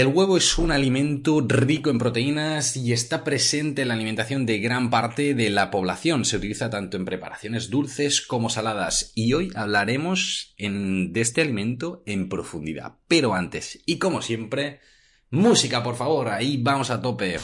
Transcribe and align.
El 0.00 0.06
huevo 0.06 0.38
es 0.38 0.56
un 0.56 0.72
alimento 0.72 1.44
rico 1.46 1.90
en 1.90 1.98
proteínas 1.98 2.74
y 2.74 2.94
está 2.94 3.22
presente 3.22 3.82
en 3.82 3.88
la 3.88 3.92
alimentación 3.92 4.46
de 4.46 4.58
gran 4.58 4.88
parte 4.88 5.34
de 5.34 5.50
la 5.50 5.70
población. 5.70 6.24
Se 6.24 6.38
utiliza 6.38 6.70
tanto 6.70 6.96
en 6.96 7.04
preparaciones 7.04 7.68
dulces 7.68 8.22
como 8.22 8.48
saladas 8.48 9.12
y 9.14 9.34
hoy 9.34 9.52
hablaremos 9.54 10.54
de 10.56 11.20
este 11.20 11.42
alimento 11.42 12.02
en 12.06 12.30
profundidad. 12.30 12.94
Pero 13.08 13.34
antes, 13.34 13.78
y 13.84 13.98
como 13.98 14.22
siempre, 14.22 14.80
música 15.28 15.82
por 15.82 15.96
favor, 15.96 16.30
ahí 16.30 16.56
vamos 16.62 16.88
a 16.88 17.02
tope. 17.02 17.36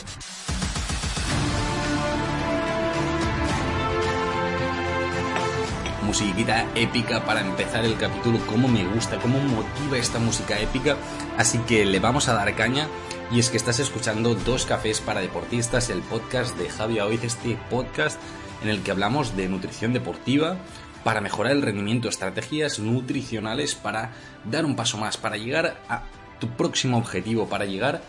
Musiquita 6.06 6.64
épica 6.76 7.24
para 7.24 7.40
empezar 7.40 7.84
el 7.84 7.98
capítulo, 7.98 8.38
cómo 8.46 8.68
me 8.68 8.86
gusta, 8.86 9.18
cómo 9.18 9.38
motiva 9.40 9.98
esta 9.98 10.20
música 10.20 10.58
épica, 10.60 10.96
así 11.36 11.58
que 11.58 11.84
le 11.84 11.98
vamos 11.98 12.28
a 12.28 12.34
dar 12.34 12.54
caña. 12.54 12.86
Y 13.32 13.40
es 13.40 13.50
que 13.50 13.56
estás 13.56 13.80
escuchando 13.80 14.36
Dos 14.36 14.66
Cafés 14.66 15.00
para 15.00 15.20
Deportistas, 15.20 15.90
el 15.90 16.00
podcast 16.02 16.56
de 16.56 16.70
Javi 16.70 17.00
Hoy, 17.00 17.18
este 17.20 17.58
podcast 17.68 18.20
en 18.62 18.68
el 18.68 18.82
que 18.84 18.92
hablamos 18.92 19.36
de 19.36 19.48
nutrición 19.48 19.92
deportiva 19.92 20.56
para 21.02 21.20
mejorar 21.20 21.52
el 21.52 21.62
rendimiento, 21.62 22.08
estrategias 22.08 22.78
nutricionales 22.78 23.74
para 23.74 24.12
dar 24.44 24.64
un 24.64 24.76
paso 24.76 24.98
más, 24.98 25.16
para 25.16 25.36
llegar 25.36 25.82
a 25.88 26.04
tu 26.38 26.48
próximo 26.50 26.98
objetivo, 26.98 27.48
para 27.48 27.64
llegar 27.64 28.00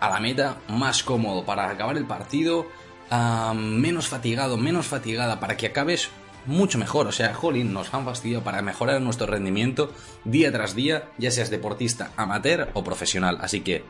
a 0.00 0.10
la 0.10 0.18
meta 0.18 0.56
más 0.68 1.04
cómodo, 1.04 1.44
para 1.44 1.70
acabar 1.70 1.96
el 1.96 2.04
partido 2.04 2.66
ah, 3.12 3.54
menos 3.56 4.08
fatigado, 4.08 4.56
menos 4.56 4.86
fatigada, 4.86 5.38
para 5.38 5.56
que 5.56 5.66
acabes 5.66 6.10
mucho 6.46 6.78
mejor. 6.78 7.06
O 7.06 7.12
sea, 7.12 7.34
jolín, 7.34 7.72
nos 7.72 7.92
han 7.94 8.04
fastidiado 8.04 8.44
para 8.44 8.62
mejorar 8.62 9.00
nuestro 9.00 9.26
rendimiento 9.26 9.92
día 10.24 10.52
tras 10.52 10.74
día, 10.74 11.08
ya 11.18 11.30
seas 11.30 11.50
deportista 11.50 12.12
amateur 12.16 12.70
o 12.74 12.84
profesional. 12.84 13.38
Así 13.40 13.60
que, 13.60 13.84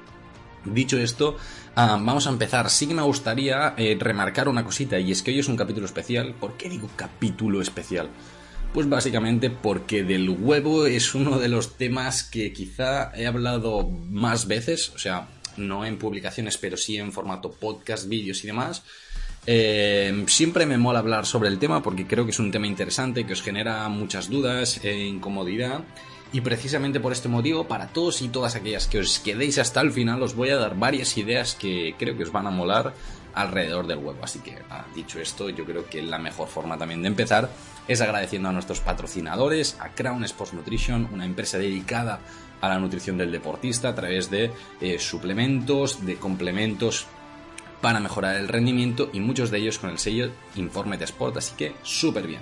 dicho 0.65 0.99
esto, 0.99 1.37
ah, 1.77 1.99
vamos 2.01 2.27
a 2.27 2.31
empezar. 2.31 2.71
Sí 2.71 2.87
que 2.87 2.95
me 2.95 3.03
gustaría 3.03 3.75
eh, 3.77 3.97
remarcar 3.99 4.49
una 4.49 4.65
cosita, 4.65 4.99
y 4.99 5.13
es 5.13 5.23
que 5.23 5.31
hoy 5.31 5.39
es 5.39 5.49
un 5.49 5.57
capítulo 5.57 5.87
especial. 5.87 6.35
¿Por 6.35 6.57
qué 6.57 6.69
digo 6.69 6.89
capítulo 6.97 7.61
especial? 7.61 8.09
Pues 8.73 8.89
básicamente 8.89 9.51
porque 9.51 10.03
del 10.03 10.29
huevo 10.29 10.87
es 10.87 11.15
uno 11.15 11.39
de 11.39 11.49
los 11.49 11.77
temas 11.77 12.25
que 12.25 12.53
quizá 12.53 13.13
he 13.15 13.27
hablado 13.27 13.89
más 13.89 14.49
veces, 14.49 14.91
o 14.97 14.99
sea, 14.99 15.29
no 15.57 15.87
en 15.87 15.97
publicaciones, 15.97 16.59
pero 16.59 16.77
sí 16.77 16.97
en 16.97 17.13
formato 17.13 17.53
podcast, 17.53 18.09
vídeos 18.09 18.43
y 18.43 18.49
demás. 18.49 18.83
Eh, 19.47 20.25
siempre 20.27 20.65
me 20.65 20.79
mola 20.79 21.01
hablar 21.01 21.27
sobre 21.27 21.49
el 21.49 21.59
tema 21.59 21.83
porque 21.83 22.07
creo 22.07 22.25
que 22.25 22.31
es 22.31 22.39
un 22.39 22.51
tema 22.51 22.67
interesante 22.67 23.27
que 23.27 23.35
os 23.35 23.43
genera 23.43 23.89
muchas 23.89 24.31
dudas 24.31 24.81
e 24.85 25.05
incomodidad. 25.05 25.85
Y 26.33 26.41
precisamente 26.41 26.99
por 26.99 27.13
este 27.13 27.29
motivo, 27.29 27.69
para 27.69 27.89
todos 27.89 28.21
y 28.21 28.29
todas 28.29 28.57
aquellas 28.57 28.89
que 28.89 28.99
os 28.99 29.21
quedéis 29.21 29.59
hasta 29.59 29.81
el 29.81 29.93
final, 29.93 30.21
os 30.23 30.35
voy 30.35 30.51
a 30.51 30.57
dar 30.57 30.77
varias 30.77 31.17
ideas 31.17 31.55
que 31.55 31.95
creo 31.97 32.17
que 32.17 32.25
os 32.25 32.33
van 32.33 32.49
a 32.49 32.51
molar 32.51 32.93
alrededor 33.35 33.87
del 33.87 33.99
huevo. 33.99 34.19
Así 34.23 34.41
que, 34.41 34.59
ah, 34.69 34.85
dicho 34.95 35.21
esto, 35.21 35.49
yo 35.51 35.65
creo 35.65 35.87
que 35.89 36.03
la 36.03 36.19
mejor 36.19 36.49
forma 36.49 36.77
también 36.77 37.03
de 37.03 37.09
empezar 37.09 37.51
es 37.87 38.01
agradeciendo 38.01 38.49
a 38.49 38.53
nuestros 38.53 38.81
patrocinadores, 38.81 39.77
a 39.79 39.91
Crown 39.91 40.25
Sports 40.25 40.55
Nutrition, 40.55 41.09
una 41.13 41.25
empresa 41.25 41.59
dedicada 41.59 42.19
a 42.61 42.69
la 42.69 42.79
nutrición 42.79 43.19
del 43.19 43.31
deportista 43.31 43.91
a 43.91 43.95
través 43.95 44.31
de 44.31 44.51
eh, 44.81 44.99
suplementos, 44.99 46.05
de 46.05 46.17
complementos 46.17 47.07
para 47.85 48.01
mejorar 48.01 48.37
el 48.37 48.49
rendimiento 48.49 49.11
y 49.13 49.21
muchos 49.21 49.51
de 49.51 49.59
ellos 49.59 49.79
con 49.79 49.91
el 49.91 49.99
sello 49.99 50.31
Informe 50.57 50.97
de 50.97 51.05
Sport, 51.05 51.37
así 51.37 51.55
que 51.55 51.75
súper 51.83 52.27
bien. 52.27 52.41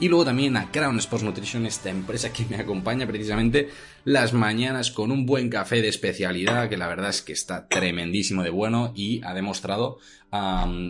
Y 0.00 0.08
luego 0.08 0.26
también 0.26 0.54
a 0.58 0.70
Crown 0.70 0.98
Sports 0.98 1.24
Nutrition, 1.24 1.64
esta 1.64 1.88
empresa 1.88 2.30
que 2.30 2.44
me 2.44 2.56
acompaña 2.56 3.06
precisamente 3.06 3.70
las 4.04 4.34
mañanas 4.34 4.90
con 4.90 5.10
un 5.10 5.24
buen 5.24 5.48
café 5.48 5.80
de 5.80 5.88
especialidad, 5.88 6.68
que 6.68 6.76
la 6.76 6.88
verdad 6.88 7.08
es 7.08 7.22
que 7.22 7.32
está 7.32 7.68
tremendísimo 7.68 8.42
de 8.42 8.50
bueno 8.50 8.92
y 8.94 9.24
ha 9.24 9.32
demostrado 9.32 9.96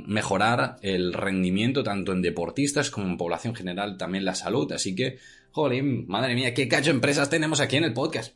mejorar 0.09 0.79
el 0.83 1.13
rendimiento 1.13 1.85
tanto 1.85 2.11
en 2.11 2.23
deportistas 2.23 2.91
como 2.91 3.07
en 3.07 3.17
población 3.17 3.55
general, 3.55 3.99
también 3.99 4.25
la 4.25 4.35
salud. 4.35 4.73
Así 4.73 4.97
que, 4.97 5.19
joder, 5.53 5.81
madre 5.85 6.35
mía, 6.35 6.55
qué 6.55 6.67
cacho 6.67 6.91
empresas 6.91 7.31
tenemos 7.31 7.61
aquí 7.61 7.77
en 7.77 7.85
el 7.85 7.93
podcast. 7.93 8.35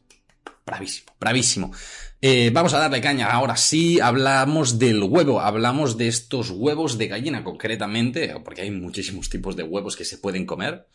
Bravísimo, 0.65 1.13
bravísimo. 1.21 1.73
Eh, 2.23 2.51
vamos 2.53 2.73
a 2.73 2.79
darle 2.79 3.03
caña. 3.03 3.31
Ahora 3.31 3.57
sí, 3.57 4.01
hablamos 4.01 4.79
del 4.79 5.03
huevo, 5.03 5.41
hablamos 5.41 5.99
de 5.99 6.09
estos 6.09 6.51
huevos 6.51 6.97
de 6.97 7.09
gallina 7.09 7.45
concretamente, 7.45 8.35
porque 8.43 8.63
hay 8.63 8.71
muchísimos 8.71 9.29
tipos 9.29 9.55
de 9.55 9.65
huevos 9.65 9.97
que 9.97 10.07
se 10.07 10.17
pueden 10.17 10.47
comer. 10.47 10.87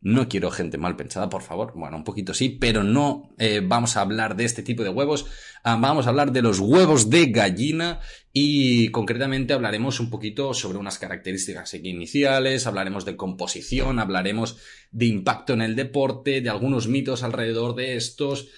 No 0.00 0.28
quiero 0.28 0.52
gente 0.52 0.78
mal 0.78 0.94
pensada, 0.94 1.28
por 1.28 1.42
favor. 1.42 1.72
Bueno, 1.74 1.96
un 1.96 2.04
poquito 2.04 2.32
sí, 2.32 2.50
pero 2.50 2.84
no 2.84 3.34
eh, 3.38 3.60
vamos 3.64 3.96
a 3.96 4.02
hablar 4.02 4.36
de 4.36 4.44
este 4.44 4.62
tipo 4.62 4.84
de 4.84 4.90
huevos. 4.90 5.26
Ah, 5.64 5.76
vamos 5.80 6.06
a 6.06 6.10
hablar 6.10 6.30
de 6.30 6.42
los 6.42 6.60
huevos 6.60 7.10
de 7.10 7.26
gallina 7.26 7.98
y 8.32 8.90
concretamente 8.90 9.54
hablaremos 9.54 9.98
un 9.98 10.10
poquito 10.10 10.54
sobre 10.54 10.78
unas 10.78 11.00
características 11.00 11.74
iniciales, 11.74 12.68
hablaremos 12.68 13.04
de 13.04 13.16
composición, 13.16 13.98
hablaremos 13.98 14.58
de 14.92 15.06
impacto 15.06 15.54
en 15.54 15.62
el 15.62 15.74
deporte, 15.74 16.40
de 16.40 16.48
algunos 16.48 16.86
mitos 16.86 17.24
alrededor 17.24 17.74
de 17.74 17.96
estos 17.96 18.50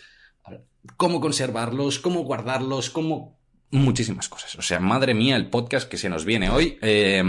cómo 0.97 1.21
conservarlos, 1.21 1.99
cómo 1.99 2.23
guardarlos, 2.23 2.91
cómo... 2.91 3.39
Muchísimas 3.73 4.29
cosas. 4.29 4.57
O 4.57 4.63
sea, 4.63 4.81
madre 4.81 5.15
mía, 5.15 5.37
el 5.37 5.49
podcast 5.49 5.89
que 5.89 5.97
se 5.97 6.09
nos 6.09 6.25
viene 6.25 6.51
hoy. 6.51 6.77
Eh, 6.83 7.23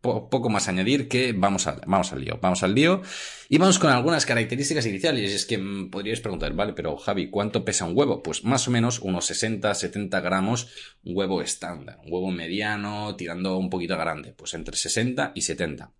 poco 0.00 0.48
más 0.48 0.66
añadir 0.66 1.08
que 1.08 1.32
vamos, 1.32 1.66
al, 1.66 1.82
vamos 1.86 2.12
al 2.12 2.24
lío. 2.24 2.38
Vamos 2.40 2.62
al 2.62 2.74
lío 2.74 3.02
y 3.48 3.58
vamos 3.58 3.78
con 3.78 3.90
algunas 3.90 4.26
características 4.26 4.86
iniciales. 4.86 5.32
Es 5.32 5.46
que 5.46 5.60
podríais 5.90 6.20
preguntar, 6.20 6.54
vale, 6.54 6.72
pero 6.72 6.96
Javi, 6.96 7.30
¿cuánto 7.30 7.64
pesa 7.64 7.84
un 7.84 7.96
huevo? 7.96 8.22
Pues 8.22 8.42
más 8.44 8.66
o 8.66 8.70
menos 8.70 8.98
unos 8.98 9.26
60, 9.26 9.72
70 9.72 10.20
gramos, 10.20 10.68
un 11.04 11.16
huevo 11.16 11.42
estándar. 11.42 12.00
Un 12.04 12.12
huevo 12.12 12.30
mediano, 12.30 13.14
tirando 13.14 13.56
un 13.58 13.70
poquito 13.70 13.96
grande. 13.96 14.32
Pues 14.32 14.54
entre 14.54 14.76
60 14.76 15.32
y 15.34 15.42
70. 15.42 15.92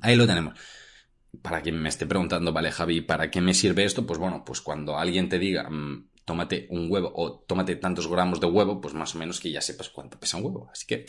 Ahí 0.00 0.14
lo 0.14 0.26
tenemos 0.26 0.54
para 1.40 1.62
quien 1.62 1.80
me 1.80 1.88
esté 1.88 2.06
preguntando, 2.06 2.52
vale, 2.52 2.70
Javi, 2.70 3.00
¿para 3.00 3.30
qué 3.30 3.40
me 3.40 3.54
sirve 3.54 3.84
esto? 3.84 4.06
Pues 4.06 4.18
bueno, 4.18 4.44
pues 4.44 4.60
cuando 4.60 4.98
alguien 4.98 5.28
te 5.28 5.38
diga, 5.38 5.68
mm, 5.70 6.08
tómate 6.24 6.66
un 6.70 6.90
huevo 6.90 7.10
o 7.14 7.40
tómate 7.40 7.76
tantos 7.76 8.06
gramos 8.06 8.40
de 8.40 8.46
huevo, 8.46 8.80
pues 8.80 8.94
más 8.94 9.14
o 9.14 9.18
menos 9.18 9.40
que 9.40 9.50
ya 9.50 9.60
sepas 9.60 9.88
cuánto 9.88 10.20
pesa 10.20 10.36
un 10.36 10.44
huevo. 10.44 10.68
Así 10.70 10.86
que, 10.86 11.06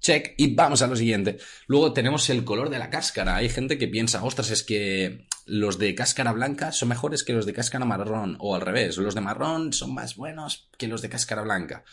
check, 0.00 0.34
y 0.36 0.54
vamos 0.54 0.82
a 0.82 0.88
lo 0.88 0.96
siguiente. 0.96 1.38
Luego 1.66 1.92
tenemos 1.92 2.28
el 2.30 2.44
color 2.44 2.68
de 2.68 2.78
la 2.78 2.90
cáscara. 2.90 3.36
Hay 3.36 3.48
gente 3.48 3.78
que 3.78 3.88
piensa, 3.88 4.24
ostras, 4.24 4.50
es 4.50 4.62
que 4.64 5.26
los 5.46 5.78
de 5.78 5.94
cáscara 5.94 6.32
blanca 6.32 6.72
son 6.72 6.88
mejores 6.88 7.22
que 7.22 7.32
los 7.32 7.46
de 7.46 7.52
cáscara 7.52 7.84
marrón, 7.84 8.36
o 8.40 8.54
al 8.54 8.62
revés, 8.62 8.96
los 8.96 9.14
de 9.14 9.20
marrón 9.20 9.72
son 9.72 9.94
más 9.94 10.16
buenos 10.16 10.68
que 10.76 10.88
los 10.88 11.00
de 11.00 11.08
cáscara 11.08 11.42
blanca. 11.42 11.84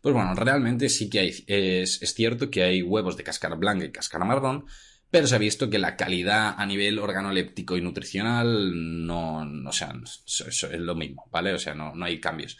Pues 0.00 0.14
bueno, 0.14 0.34
realmente 0.34 0.88
sí 0.88 1.10
que 1.10 1.20
hay, 1.20 1.44
es, 1.46 2.02
es 2.02 2.14
cierto 2.14 2.50
que 2.50 2.62
hay 2.62 2.82
huevos 2.82 3.16
de 3.16 3.24
cáscara 3.24 3.56
blanca 3.56 3.84
y 3.84 3.92
cáscara 3.92 4.24
marrón, 4.24 4.66
pero 5.10 5.26
se 5.26 5.36
ha 5.36 5.38
visto 5.38 5.70
que 5.70 5.78
la 5.78 5.96
calidad 5.96 6.54
a 6.56 6.66
nivel 6.66 6.98
organoléptico 6.98 7.76
y 7.76 7.80
nutricional 7.80 9.06
no, 9.06 9.44
no 9.44 9.70
o 9.70 9.72
sea, 9.72 9.92
es 10.36 10.62
lo 10.72 10.94
mismo, 10.94 11.28
¿vale? 11.30 11.54
O 11.54 11.58
sea, 11.58 11.74
no, 11.74 11.94
no 11.94 12.04
hay 12.04 12.20
cambios. 12.20 12.58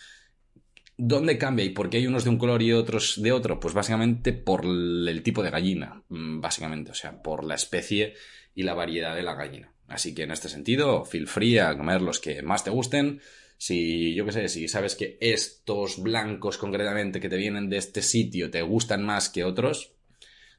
¿Dónde 0.99 1.37
cambia 1.37 1.65
y 1.65 1.71
por 1.71 1.91
qué 1.91 1.99
hay 1.99 2.07
unos 2.07 2.25
de 2.25 2.31
un 2.31 2.39
color 2.39 2.63
y 2.63 2.73
otros 2.73 3.21
de 3.21 3.33
otro? 3.33 3.61
Pues 3.61 3.75
básicamente 3.75 4.33
por 4.33 4.65
el 4.65 5.23
tipo 5.23 5.43
de 5.43 5.51
gallina, 5.51 6.03
mm, 6.09 6.41
básicamente, 6.41 6.93
o 6.93 6.95
sea, 6.95 7.23
por 7.23 7.45
la 7.45 7.55
especie 7.55 8.15
y 8.55 8.63
la 8.63 8.73
variedad 8.73 9.15
de 9.15 9.23
la 9.23 9.35
gallina. 9.35 9.73
Así 9.89 10.15
que 10.15 10.23
en 10.23 10.31
este 10.31 10.49
sentido, 10.49 11.05
feel 11.05 11.29
free 11.29 11.59
a 11.59 11.77
comer 11.77 12.01
los 12.01 12.19
que 12.19 12.43
más 12.43 12.65
te 12.65 12.71
gusten. 12.71 13.21
Si, 13.59 14.15
yo 14.15 14.25
qué 14.25 14.33
sé, 14.33 14.49
si 14.49 14.69
sabes 14.69 14.97
que 14.97 15.19
estos 15.21 16.03
blancos 16.03 16.57
concretamente 16.59 17.21
que 17.21 17.29
te 17.29 17.37
vienen 17.37 17.69
de 17.69 17.77
este 17.77 18.03
sitio 18.03 18.51
te 18.51 18.63
gustan 18.63 19.05
más 19.05 19.29
que 19.29 19.45
otros, 19.45 19.93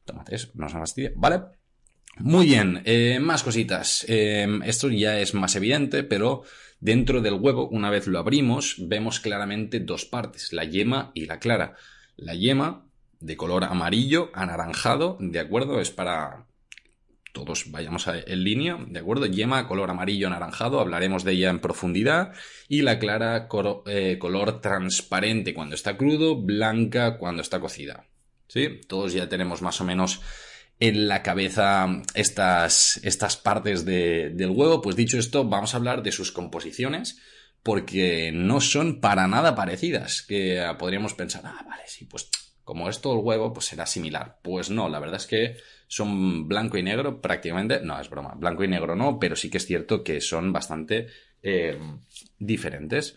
tómate 0.06 0.36
eso, 0.36 0.50
no 0.54 0.69
se 0.69 0.78
fastidia, 0.78 1.12
¿vale? 1.16 1.42
Muy 2.19 2.47
bien, 2.47 2.81
eh, 2.85 3.19
más 3.19 3.44
cositas. 3.44 4.03
Eh, 4.07 4.47
esto 4.66 4.89
ya 4.89 5.19
es 5.19 5.33
más 5.33 5.55
evidente, 5.55 6.03
pero 6.03 6.44
dentro 6.79 7.22
del 7.22 7.35
huevo, 7.35 7.67
una 7.69 7.89
vez 7.89 8.07
lo 8.07 8.17
abrimos, 8.17 8.75
vemos 8.79 9.19
claramente 9.19 9.79
dos 9.79 10.05
partes, 10.05 10.51
la 10.51 10.63
yema 10.63 11.12
y 11.13 11.25
la 11.25 11.39
clara. 11.39 11.75
La 12.15 12.33
yema, 12.33 12.86
de 13.19 13.38
color 13.38 13.63
amarillo, 13.65 14.31
anaranjado, 14.33 15.18
¿de 15.19 15.39
acuerdo? 15.39 15.80
Es 15.80 15.92
para 15.92 16.47
todos 17.33 17.69
vayamos 17.69 18.07
en 18.07 18.44
línea, 18.44 18.80
¿de 18.88 19.00
acuerdo? 19.00 19.27
Yema, 19.27 19.68
color 19.68 19.92
amarillo, 19.92 20.25
anaranjado, 20.25 20.80
hablaremos 20.80 21.24
de 21.24 21.33
ella 21.33 21.51
en 21.51 21.59
profundidad. 21.59 22.33
Y 22.68 22.81
la 22.81 22.97
clara, 22.97 23.47
eh, 23.86 24.18
color 24.18 24.59
transparente 24.59 25.53
cuando 25.53 25.75
está 25.75 25.97
crudo, 25.97 26.36
blanca 26.36 27.19
cuando 27.19 27.44
está 27.44 27.59
cocida. 27.59 28.06
¿Sí? 28.47 28.81
Todos 28.88 29.13
ya 29.13 29.30
tenemos 29.30 29.62
más 29.62 29.80
o 29.81 29.83
menos 29.83 30.21
en 30.79 31.07
la 31.07 31.24
cabeza 31.24 31.88
estas, 32.13 33.00
estas 33.03 33.38
partes 33.38 33.85
del 33.85 34.50
huevo. 34.50 34.81
Pues 34.81 34.95
dicho 34.95 35.18
esto, 35.18 35.45
vamos 35.45 35.74
a 35.74 35.77
hablar 35.77 36.03
de 36.03 36.12
sus 36.12 36.31
composiciones 36.31 37.19
porque 37.63 38.31
no 38.33 38.62
son 38.62 39.01
para 39.01 39.27
nada 39.27 39.56
parecidas. 39.56 40.21
Que 40.21 40.63
podríamos 40.77 41.13
pensar, 41.13 41.41
ah, 41.45 41.65
vale, 41.68 41.83
sí, 41.88 42.06
pues 42.06 42.29
como 42.63 42.89
es 42.89 43.01
todo 43.01 43.13
el 43.19 43.25
huevo, 43.25 43.53
pues 43.53 43.65
será 43.65 43.85
similar. 43.85 44.39
Pues 44.44 44.69
no, 44.69 44.89
la 44.89 45.00
verdad 45.00 45.18
es 45.18 45.25
que 45.25 45.57
son 45.88 46.47
blanco 46.47 46.77
y 46.77 46.83
negro 46.83 47.21
prácticamente. 47.21 47.80
No, 47.81 48.00
es 48.00 48.09
broma, 48.09 48.35
blanco 48.35 48.63
y 48.63 48.68
negro 48.68 48.95
no, 48.95 49.19
pero 49.19 49.35
sí 49.35 49.50
que 49.50 49.57
es 49.57 49.65
cierto 49.65 50.03
que 50.03 50.21
son 50.21 50.51
bastante 50.53 51.07
eh, 51.41 51.80
diferentes. 52.38 53.15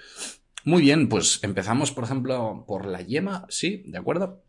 Muy 0.65 0.83
bien, 0.83 1.09
pues 1.09 1.43
empezamos, 1.43 1.91
por 1.91 2.05
ejemplo, 2.05 2.65
por 2.67 2.87
la 2.87 3.03
yema, 3.03 3.47
¿sí? 3.49 3.83
¿De 3.87 3.99
acuerdo? 3.99 4.45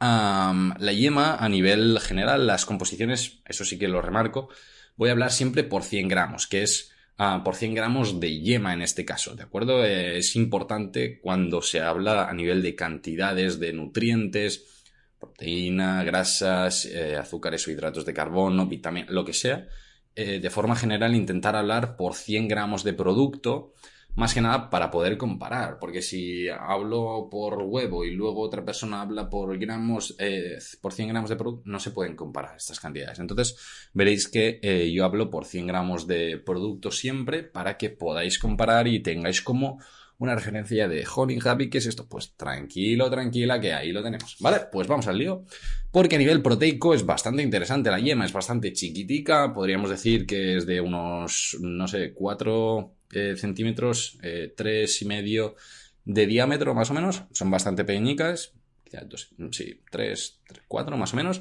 La 0.00 0.92
yema, 0.92 1.36
a 1.36 1.48
nivel 1.48 1.98
general, 2.00 2.46
las 2.46 2.64
composiciones, 2.64 3.40
eso 3.44 3.64
sí 3.64 3.78
que 3.78 3.88
lo 3.88 4.00
remarco, 4.00 4.48
voy 4.96 5.10
a 5.10 5.12
hablar 5.12 5.30
siempre 5.30 5.64
por 5.64 5.82
100 5.82 6.08
gramos, 6.08 6.46
que 6.46 6.62
es 6.62 6.92
ah, 7.18 7.42
por 7.44 7.54
100 7.54 7.74
gramos 7.74 8.20
de 8.20 8.40
yema 8.40 8.72
en 8.72 8.82
este 8.82 9.04
caso, 9.04 9.34
¿de 9.34 9.42
acuerdo? 9.42 9.84
Eh, 9.84 10.18
es 10.18 10.36
importante 10.36 11.20
cuando 11.20 11.62
se 11.62 11.80
habla 11.80 12.28
a 12.28 12.32
nivel 12.32 12.62
de 12.62 12.74
cantidades 12.74 13.60
de 13.60 13.72
nutrientes, 13.72 14.64
proteína, 15.18 16.02
grasas, 16.02 16.86
eh, 16.86 17.16
azúcares 17.16 17.66
o 17.66 17.70
hidratos 17.70 18.06
de 18.06 18.14
carbono, 18.14 18.66
vitamina, 18.66 19.06
lo 19.10 19.24
que 19.24 19.34
sea, 19.34 19.68
eh, 20.16 20.40
de 20.40 20.50
forma 20.50 20.74
general 20.74 21.14
intentar 21.14 21.56
hablar 21.56 21.96
por 21.96 22.14
100 22.14 22.48
gramos 22.48 22.84
de 22.84 22.94
producto 22.94 23.74
más 24.14 24.34
que 24.34 24.40
nada 24.40 24.70
para 24.70 24.90
poder 24.90 25.16
comparar, 25.16 25.78
porque 25.78 26.02
si 26.02 26.48
hablo 26.48 27.28
por 27.30 27.62
huevo 27.62 28.04
y 28.04 28.10
luego 28.10 28.40
otra 28.40 28.64
persona 28.64 29.02
habla 29.02 29.30
por 29.30 29.56
gramos, 29.58 30.14
eh, 30.18 30.58
por 30.80 30.92
100 30.92 31.08
gramos 31.08 31.30
de 31.30 31.36
producto, 31.36 31.62
no 31.66 31.80
se 31.80 31.90
pueden 31.90 32.16
comparar 32.16 32.56
estas 32.56 32.80
cantidades. 32.80 33.18
Entonces 33.18 33.56
veréis 33.92 34.28
que 34.28 34.58
eh, 34.62 34.90
yo 34.92 35.04
hablo 35.04 35.30
por 35.30 35.44
100 35.44 35.66
gramos 35.66 36.06
de 36.06 36.38
producto 36.38 36.90
siempre 36.90 37.42
para 37.42 37.76
que 37.76 37.90
podáis 37.90 38.38
comparar 38.38 38.88
y 38.88 39.00
tengáis 39.00 39.42
como 39.42 39.78
una 40.20 40.34
referencia 40.34 40.86
de 40.86 41.06
Honey 41.16 41.38
Happy, 41.42 41.70
¿qué 41.70 41.78
es 41.78 41.86
esto? 41.86 42.06
Pues 42.06 42.36
tranquilo, 42.36 43.10
tranquila, 43.10 43.58
que 43.58 43.72
ahí 43.72 43.90
lo 43.90 44.02
tenemos. 44.02 44.36
¿Vale? 44.40 44.58
Pues 44.70 44.86
vamos 44.86 45.06
al 45.06 45.16
lío. 45.16 45.46
Porque 45.90 46.16
a 46.16 46.18
nivel 46.18 46.42
proteico 46.42 46.92
es 46.92 47.06
bastante 47.06 47.42
interesante. 47.42 47.90
La 47.90 47.98
yema 47.98 48.26
es 48.26 48.32
bastante 48.32 48.74
chiquitica. 48.74 49.54
Podríamos 49.54 49.88
decir 49.88 50.26
que 50.26 50.58
es 50.58 50.66
de 50.66 50.82
unos, 50.82 51.56
no 51.62 51.88
sé, 51.88 52.12
4 52.12 52.99
eh, 53.12 53.34
centímetros, 53.36 54.18
eh, 54.22 54.52
tres 54.56 55.02
y 55.02 55.04
medio 55.04 55.56
de 56.04 56.26
diámetro 56.26 56.74
más 56.74 56.90
o 56.90 56.94
menos. 56.94 57.24
Son 57.32 57.50
bastante 57.50 57.84
pequeñicas. 57.84 58.54
Sí, 59.52 59.80
3, 59.90 60.40
4 60.66 60.96
más 60.96 61.12
o 61.12 61.16
menos. 61.16 61.40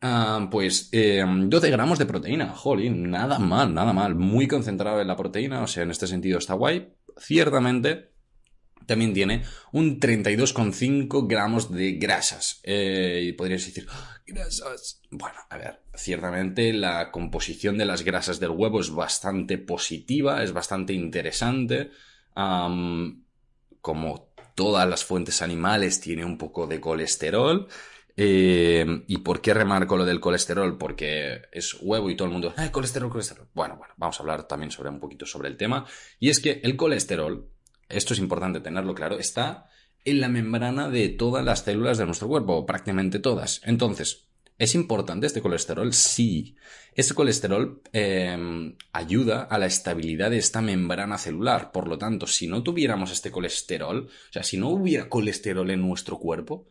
Ah, 0.00 0.48
pues 0.50 0.90
12 0.90 1.66
eh, 1.66 1.70
gramos 1.70 1.98
de 1.98 2.06
proteína, 2.06 2.50
jolín, 2.50 3.10
nada 3.10 3.38
mal, 3.38 3.72
nada 3.72 3.92
mal, 3.92 4.14
muy 4.14 4.46
concentrado 4.46 5.00
en 5.00 5.08
la 5.08 5.16
proteína, 5.16 5.62
o 5.62 5.66
sea, 5.66 5.82
en 5.82 5.90
este 5.90 6.06
sentido 6.06 6.38
está 6.38 6.54
guay. 6.54 6.92
Ciertamente, 7.18 8.10
también 8.86 9.12
tiene 9.12 9.42
un 9.72 10.00
32,5 10.00 11.26
gramos 11.28 11.72
de 11.72 11.92
grasas. 11.92 12.60
y 12.64 13.32
podrías 13.32 13.64
decir, 13.66 13.86
ah, 13.90 14.20
grasas. 14.26 15.00
Bueno, 15.10 15.38
a 15.50 15.56
ver, 15.58 15.82
ciertamente 15.94 16.72
la 16.72 17.10
composición 17.10 17.78
de 17.78 17.86
las 17.86 18.02
grasas 18.02 18.40
del 18.40 18.50
huevo 18.50 18.80
es 18.80 18.90
bastante 18.90 19.58
positiva, 19.58 20.42
es 20.42 20.52
bastante 20.52 20.92
interesante. 20.92 21.90
como 23.80 24.32
todas 24.56 24.88
las 24.88 25.04
fuentes 25.04 25.42
animales, 25.42 26.00
tiene 26.00 26.24
un 26.24 26.38
poco 26.38 26.66
de 26.66 26.80
colesterol. 26.80 27.68
Eh, 28.16 29.04
¿Y 29.06 29.18
por 29.18 29.42
qué 29.42 29.52
remarco 29.52 29.96
lo 29.96 30.06
del 30.06 30.20
colesterol? 30.20 30.78
Porque 30.78 31.42
es 31.52 31.76
huevo 31.80 32.10
y 32.10 32.16
todo 32.16 32.26
el 32.26 32.32
mundo, 32.32 32.54
¡ay, 32.56 32.70
colesterol, 32.70 33.10
colesterol! 33.10 33.46
Bueno, 33.52 33.76
bueno, 33.76 33.92
vamos 33.98 34.18
a 34.18 34.22
hablar 34.22 34.48
también 34.48 34.70
sobre 34.70 34.88
un 34.88 34.98
poquito 34.98 35.26
sobre 35.26 35.48
el 35.48 35.56
tema. 35.56 35.86
Y 36.18 36.30
es 36.30 36.40
que 36.40 36.60
el 36.64 36.76
colesterol, 36.76 37.50
esto 37.88 38.14
es 38.14 38.20
importante 38.20 38.60
tenerlo 38.60 38.94
claro, 38.94 39.18
está 39.18 39.68
en 40.04 40.20
la 40.20 40.28
membrana 40.28 40.88
de 40.88 41.08
todas 41.08 41.44
las 41.44 41.60
células 41.60 41.98
de 41.98 42.06
nuestro 42.06 42.28
cuerpo, 42.28 42.64
prácticamente 42.64 43.18
todas. 43.18 43.60
Entonces, 43.64 44.28
¿es 44.56 44.74
importante 44.76 45.26
este 45.26 45.42
colesterol? 45.42 45.92
Sí. 45.92 46.56
Este 46.94 47.12
colesterol 47.12 47.82
em, 47.92 48.76
ayuda 48.92 49.42
a 49.42 49.58
la 49.58 49.66
estabilidad 49.66 50.30
de 50.30 50.38
esta 50.38 50.62
membrana 50.62 51.18
celular. 51.18 51.72
Por 51.72 51.88
lo 51.88 51.98
tanto, 51.98 52.26
si 52.28 52.46
no 52.46 52.62
tuviéramos 52.62 53.10
este 53.10 53.32
colesterol, 53.32 54.06
o 54.06 54.32
sea, 54.32 54.44
si 54.44 54.56
no 54.56 54.68
hubiera 54.70 55.08
colesterol 55.08 55.68
en 55.70 55.80
nuestro 55.80 56.18
cuerpo, 56.18 56.68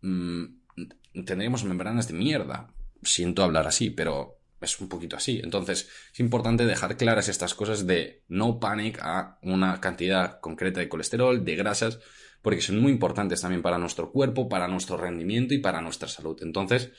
mm, 0.00 0.44
tendríamos 1.26 1.64
membranas 1.64 2.08
de 2.08 2.14
mierda. 2.14 2.72
Siento 3.02 3.42
hablar 3.42 3.66
así, 3.66 3.90
pero 3.90 4.39
es 4.60 4.80
un 4.80 4.88
poquito 4.88 5.16
así. 5.16 5.40
Entonces, 5.42 5.88
es 6.12 6.20
importante 6.20 6.66
dejar 6.66 6.96
claras 6.96 7.28
estas 7.28 7.54
cosas 7.54 7.86
de 7.86 8.22
no 8.28 8.60
panic 8.60 8.98
a 9.02 9.38
una 9.42 9.80
cantidad 9.80 10.40
concreta 10.40 10.80
de 10.80 10.88
colesterol, 10.88 11.44
de 11.44 11.56
grasas, 11.56 11.98
porque 12.42 12.60
son 12.60 12.80
muy 12.80 12.92
importantes 12.92 13.40
también 13.40 13.62
para 13.62 13.78
nuestro 13.78 14.12
cuerpo, 14.12 14.48
para 14.48 14.68
nuestro 14.68 14.96
rendimiento 14.96 15.54
y 15.54 15.58
para 15.58 15.80
nuestra 15.80 16.08
salud. 16.08 16.38
Entonces, 16.42 16.90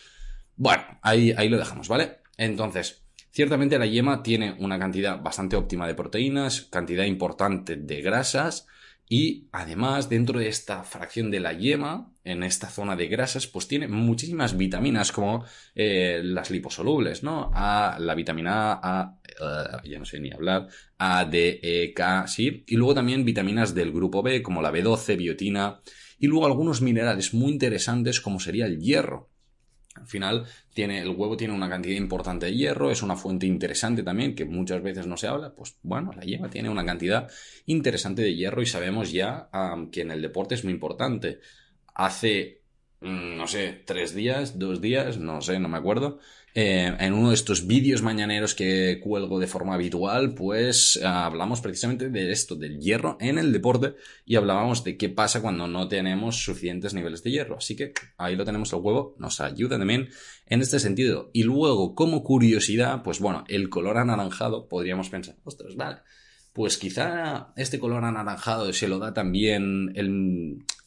bueno, 0.56 0.84
ahí, 1.02 1.34
ahí 1.38 1.50
lo 1.50 1.58
dejamos, 1.58 1.88
¿vale? 1.88 2.18
Entonces, 2.38 3.04
ciertamente 3.31 3.80
la 3.80 3.86
yema 3.86 4.24
tiene 4.24 4.56
una 4.60 4.78
cantidad 4.78 5.22
bastante 5.22 5.56
óptima 5.56 5.88
de 5.88 5.96
proteínas, 5.96 6.62
cantidad 6.63 7.06
importante 7.06 7.75
de 7.75 8.02
grasas, 8.02 8.68
y 9.13 9.50
además, 9.52 10.08
dentro 10.08 10.40
de 10.40 10.48
esta 10.48 10.84
fracción 10.84 11.31
de 11.31 11.42
la 11.42 11.52
yema, 11.52 12.13
en 12.24 12.44
esta 12.44 12.69
zona 12.69 12.96
de 12.96 13.10
grasas, 13.10 13.46
pues 13.46 13.68
tiene 13.68 13.90
muchísimas 13.90 14.56
vitaminas 14.56 15.12
como 15.12 15.44
eh, 15.75 16.22
las 16.24 16.50
liposolubles, 16.50 17.22
¿no? 17.22 17.52
A, 17.54 17.98
la 18.00 18.16
vitamina 18.16 18.80
A, 18.81 19.19
uh, 19.42 19.86
ya 19.86 20.00
no 20.00 20.06
sé 20.06 20.22
ni 20.22 20.31
hablar, 20.31 20.69
A, 20.98 21.25
D, 21.25 21.60
E, 21.62 21.94
K, 21.94 22.25
sí. 22.25 22.63
Y 22.66 22.78
luego 22.78 22.96
también 22.96 23.25
vitaminas 23.25 23.75
del 23.75 23.92
grupo 23.92 24.24
B, 24.24 24.42
como 24.42 24.62
la 24.62 24.72
B12, 24.72 25.18
biotina. 25.18 25.81
Y 26.18 26.28
luego 26.28 26.46
algunos 26.46 26.81
minerales 26.81 27.34
muy 27.34 27.52
interesantes 27.52 28.22
como 28.22 28.40
sería 28.40 28.66
el 28.66 28.80
hierro. 28.80 29.31
Al 30.01 30.07
final, 30.07 30.45
tiene, 30.74 31.00
el 31.00 31.09
huevo 31.09 31.38
tiene 31.38 31.53
una 31.53 31.69
cantidad 31.69 31.95
importante 31.95 32.48
de 32.48 32.56
hierro, 32.56 32.92
es 32.92 33.03
una 33.03 33.15
fuente 33.15 33.45
interesante 33.45 34.03
también, 34.03 34.36
que 34.36 34.45
muchas 34.45 34.81
veces 34.81 35.06
no 35.06 35.15
se 35.15 35.27
habla. 35.27 35.53
Pues 35.53 35.77
bueno, 35.83 36.12
la 36.15 36.24
yema 36.24 36.50
tiene 36.50 36.69
una 36.69 36.83
cantidad 36.83 37.30
interesante 37.68 38.24
de 38.24 38.36
hierro 38.36 38.62
y 38.62 38.65
sabemos 38.65 39.12
ya 39.12 39.50
que 39.92 40.01
en 40.01 40.12
el 40.12 40.21
deporte 40.21 40.56
es 40.56 40.63
muy 40.63 40.74
importante. 40.74 41.39
Hace, 41.94 42.61
no 43.01 43.48
sé, 43.48 43.81
tres 43.86 44.13
días, 44.13 44.59
dos 44.59 44.80
días, 44.80 45.18
no 45.18 45.42
sé, 45.42 45.59
no 45.59 45.68
me 45.68 45.77
acuerdo, 45.77 46.19
eh, 46.53 46.94
en 47.00 47.13
uno 47.13 47.30
de 47.30 47.36
estos 47.36 47.65
vídeos 47.65 48.01
mañaneros 48.01 48.53
que 48.56 49.00
cuelgo 49.01 49.39
de 49.39 49.48
forma 49.48 49.74
habitual, 49.74 50.36
pues 50.36 51.00
hablamos 51.01 51.62
precisamente 51.62 52.09
de 52.09 52.31
esto, 52.31 52.56
del 52.56 52.80
hierro 52.80 53.18
en 53.21 53.38
el 53.39 53.53
deporte 53.53 53.95
y 54.25 54.36
hablábamos 54.36 54.83
de 54.83 54.98
qué 54.98 55.07
pasa 55.07 55.42
cuando 55.42 55.68
no 55.68 55.88
tenemos 55.88 56.44
suficientes 56.44 56.94
niveles 56.94 57.24
de 57.24 57.31
hierro. 57.31 57.57
Así 57.57 57.75
que 57.75 57.94
ahí 58.18 58.36
lo 58.36 58.44
tenemos 58.44 58.74
el 58.74 58.80
huevo, 58.80 59.15
nos 59.18 59.39
ayuda 59.39 59.80
también 59.80 60.09
en 60.45 60.62
este 60.62 60.80
sentido. 60.80 61.30
Y 61.33 61.44
luego, 61.44 61.95
como 61.95 62.21
curiosidad, 62.21 63.01
pues 63.01 63.19
bueno, 63.19 63.45
el 63.48 63.69
color 63.69 63.98
anaranjado, 63.98 64.68
podríamos 64.68 65.09
pensar, 65.09 65.38
ostras, 65.45 65.75
vale. 65.75 66.00
Pues 66.53 66.77
quizá 66.77 67.53
este 67.56 67.80
color 67.80 68.03
anaranjado 68.03 68.74
se 68.74 68.89
lo 68.89 69.00
da 69.00 69.13
también 69.13 69.94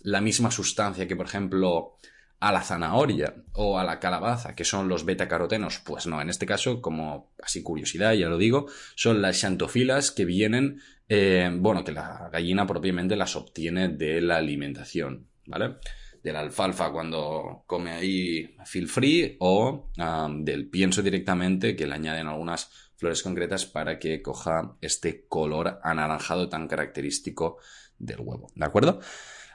la 0.04 0.20
misma 0.20 0.50
sustancia 0.50 1.08
que, 1.08 1.16
por 1.16 1.26
ejemplo, 1.26 1.96
a 2.38 2.52
la 2.52 2.60
zanahoria 2.60 3.34
o 3.54 3.78
a 3.78 3.84
la 3.84 3.98
calabaza, 3.98 4.54
que 4.54 4.64
son 4.64 4.86
los 4.86 5.06
betacarotenos. 5.06 5.78
Pues 5.78 6.06
no, 6.06 6.20
en 6.20 6.28
este 6.28 6.44
caso, 6.44 6.82
como 6.82 7.32
así 7.42 7.62
curiosidad, 7.62 8.12
ya 8.12 8.28
lo 8.28 8.36
digo, 8.36 8.66
son 8.94 9.22
las 9.22 9.40
xantofilas 9.40 10.10
que 10.10 10.26
vienen, 10.26 10.80
eh, 11.08 11.50
bueno, 11.56 11.84
que 11.84 11.92
la 11.92 12.28
gallina 12.30 12.66
propiamente 12.66 13.16
las 13.16 13.34
obtiene 13.34 13.88
de 13.88 14.20
la 14.20 14.36
alimentación, 14.36 15.26
¿vale? 15.46 15.76
De 16.22 16.32
la 16.34 16.40
alfalfa 16.40 16.92
cuando 16.92 17.64
come 17.66 17.92
ahí 17.92 18.56
feel 18.66 18.88
free 18.88 19.36
o 19.40 19.90
del 20.40 20.68
pienso 20.68 21.02
directamente 21.02 21.74
que 21.74 21.86
le 21.86 21.94
añaden 21.94 22.26
algunas 22.26 22.68
flores 22.96 23.22
concretas 23.22 23.64
para 23.64 23.98
que 23.98 24.20
coja 24.20 24.76
este 24.82 25.26
color 25.28 25.80
anaranjado 25.82 26.50
tan 26.50 26.68
característico 26.68 27.58
del 27.98 28.20
huevo, 28.20 28.50
¿de 28.54 28.64
acuerdo? 28.66 29.00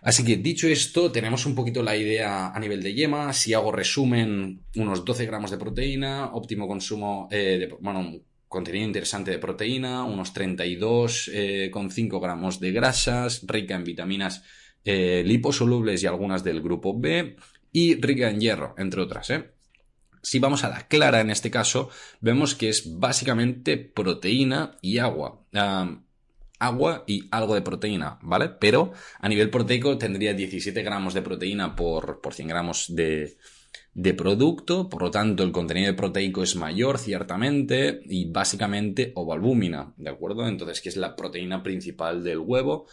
Así 0.02 0.24
que 0.24 0.38
dicho 0.38 0.68
esto, 0.68 1.12
tenemos 1.12 1.46
un 1.46 1.56
poquito 1.56 1.84
la 1.84 1.96
idea 1.96 2.50
a 2.50 2.60
nivel 2.60 2.82
de 2.82 2.94
yema. 2.94 3.34
Si 3.34 3.54
hago 3.54 3.72
resumen, 3.72 4.62
unos 4.76 5.04
12 5.04 5.26
gramos 5.26 5.52
de 5.52 5.58
proteína, 5.58 6.32
óptimo 6.34 6.68
consumo, 6.68 7.28
eh, 7.32 7.58
de, 7.60 7.78
bueno, 7.80 8.22
contenido 8.48 8.86
interesante 8.86 9.32
de 9.32 9.40
proteína, 9.40 10.04
unos 10.04 10.34
32,5 10.34 11.32
eh, 11.34 12.20
gramos 12.22 12.60
de 12.60 12.72
grasas, 12.72 13.42
rica 13.46 13.76
en 13.76 13.84
vitaminas 13.84 14.44
eh, 14.86 15.24
liposolubles 15.26 16.02
y 16.02 16.08
algunas 16.08 16.44
del 16.44 16.62
grupo 16.62 16.98
B, 16.98 17.36
y 17.72 18.02
rica 18.02 18.30
en 18.30 18.40
hierro, 18.40 18.76
entre 18.78 19.02
otras. 19.02 19.32
Si 20.22 20.40
vamos 20.40 20.64
a 20.64 20.70
la 20.70 20.88
clara 20.88 21.22
en 21.22 21.30
este 21.30 21.52
caso, 21.52 21.90
vemos 22.22 22.56
que 22.56 22.70
es 22.70 23.00
básicamente 23.00 23.78
proteína 23.78 24.78
y 24.82 24.98
agua 24.98 25.46
agua 26.60 27.04
y 27.08 27.28
algo 27.32 27.56
de 27.56 27.62
proteína, 27.62 28.20
¿vale? 28.22 28.50
Pero 28.60 28.94
a 29.20 29.30
nivel 29.30 29.50
proteico 29.50 29.98
tendría 29.98 30.34
17 30.34 30.84
gramos 30.84 31.14
de 31.14 31.22
proteína 31.22 31.76
por, 31.76 32.22
por 32.22 32.34
100 32.34 32.48
gramos 32.48 32.86
de, 32.90 33.38
de 33.94 34.14
producto, 34.14 34.90
por 34.90 35.02
lo 35.02 35.12
tanto 35.12 35.44
el 35.44 35.52
contenido 35.52 35.96
proteico 35.96 36.44
es 36.44 36.56
mayor 36.56 37.00
ciertamente 37.00 38.02
y 38.06 38.30
básicamente 38.32 39.12
ovalbúmina, 39.16 39.94
¿de 39.98 40.10
acuerdo? 40.10 40.48
Entonces, 40.48 40.82
que 40.82 40.90
es 40.90 40.98
la 40.98 41.16
proteína 41.16 41.64
principal 41.64 42.24
del 42.24 42.40
huevo, 42.40 42.88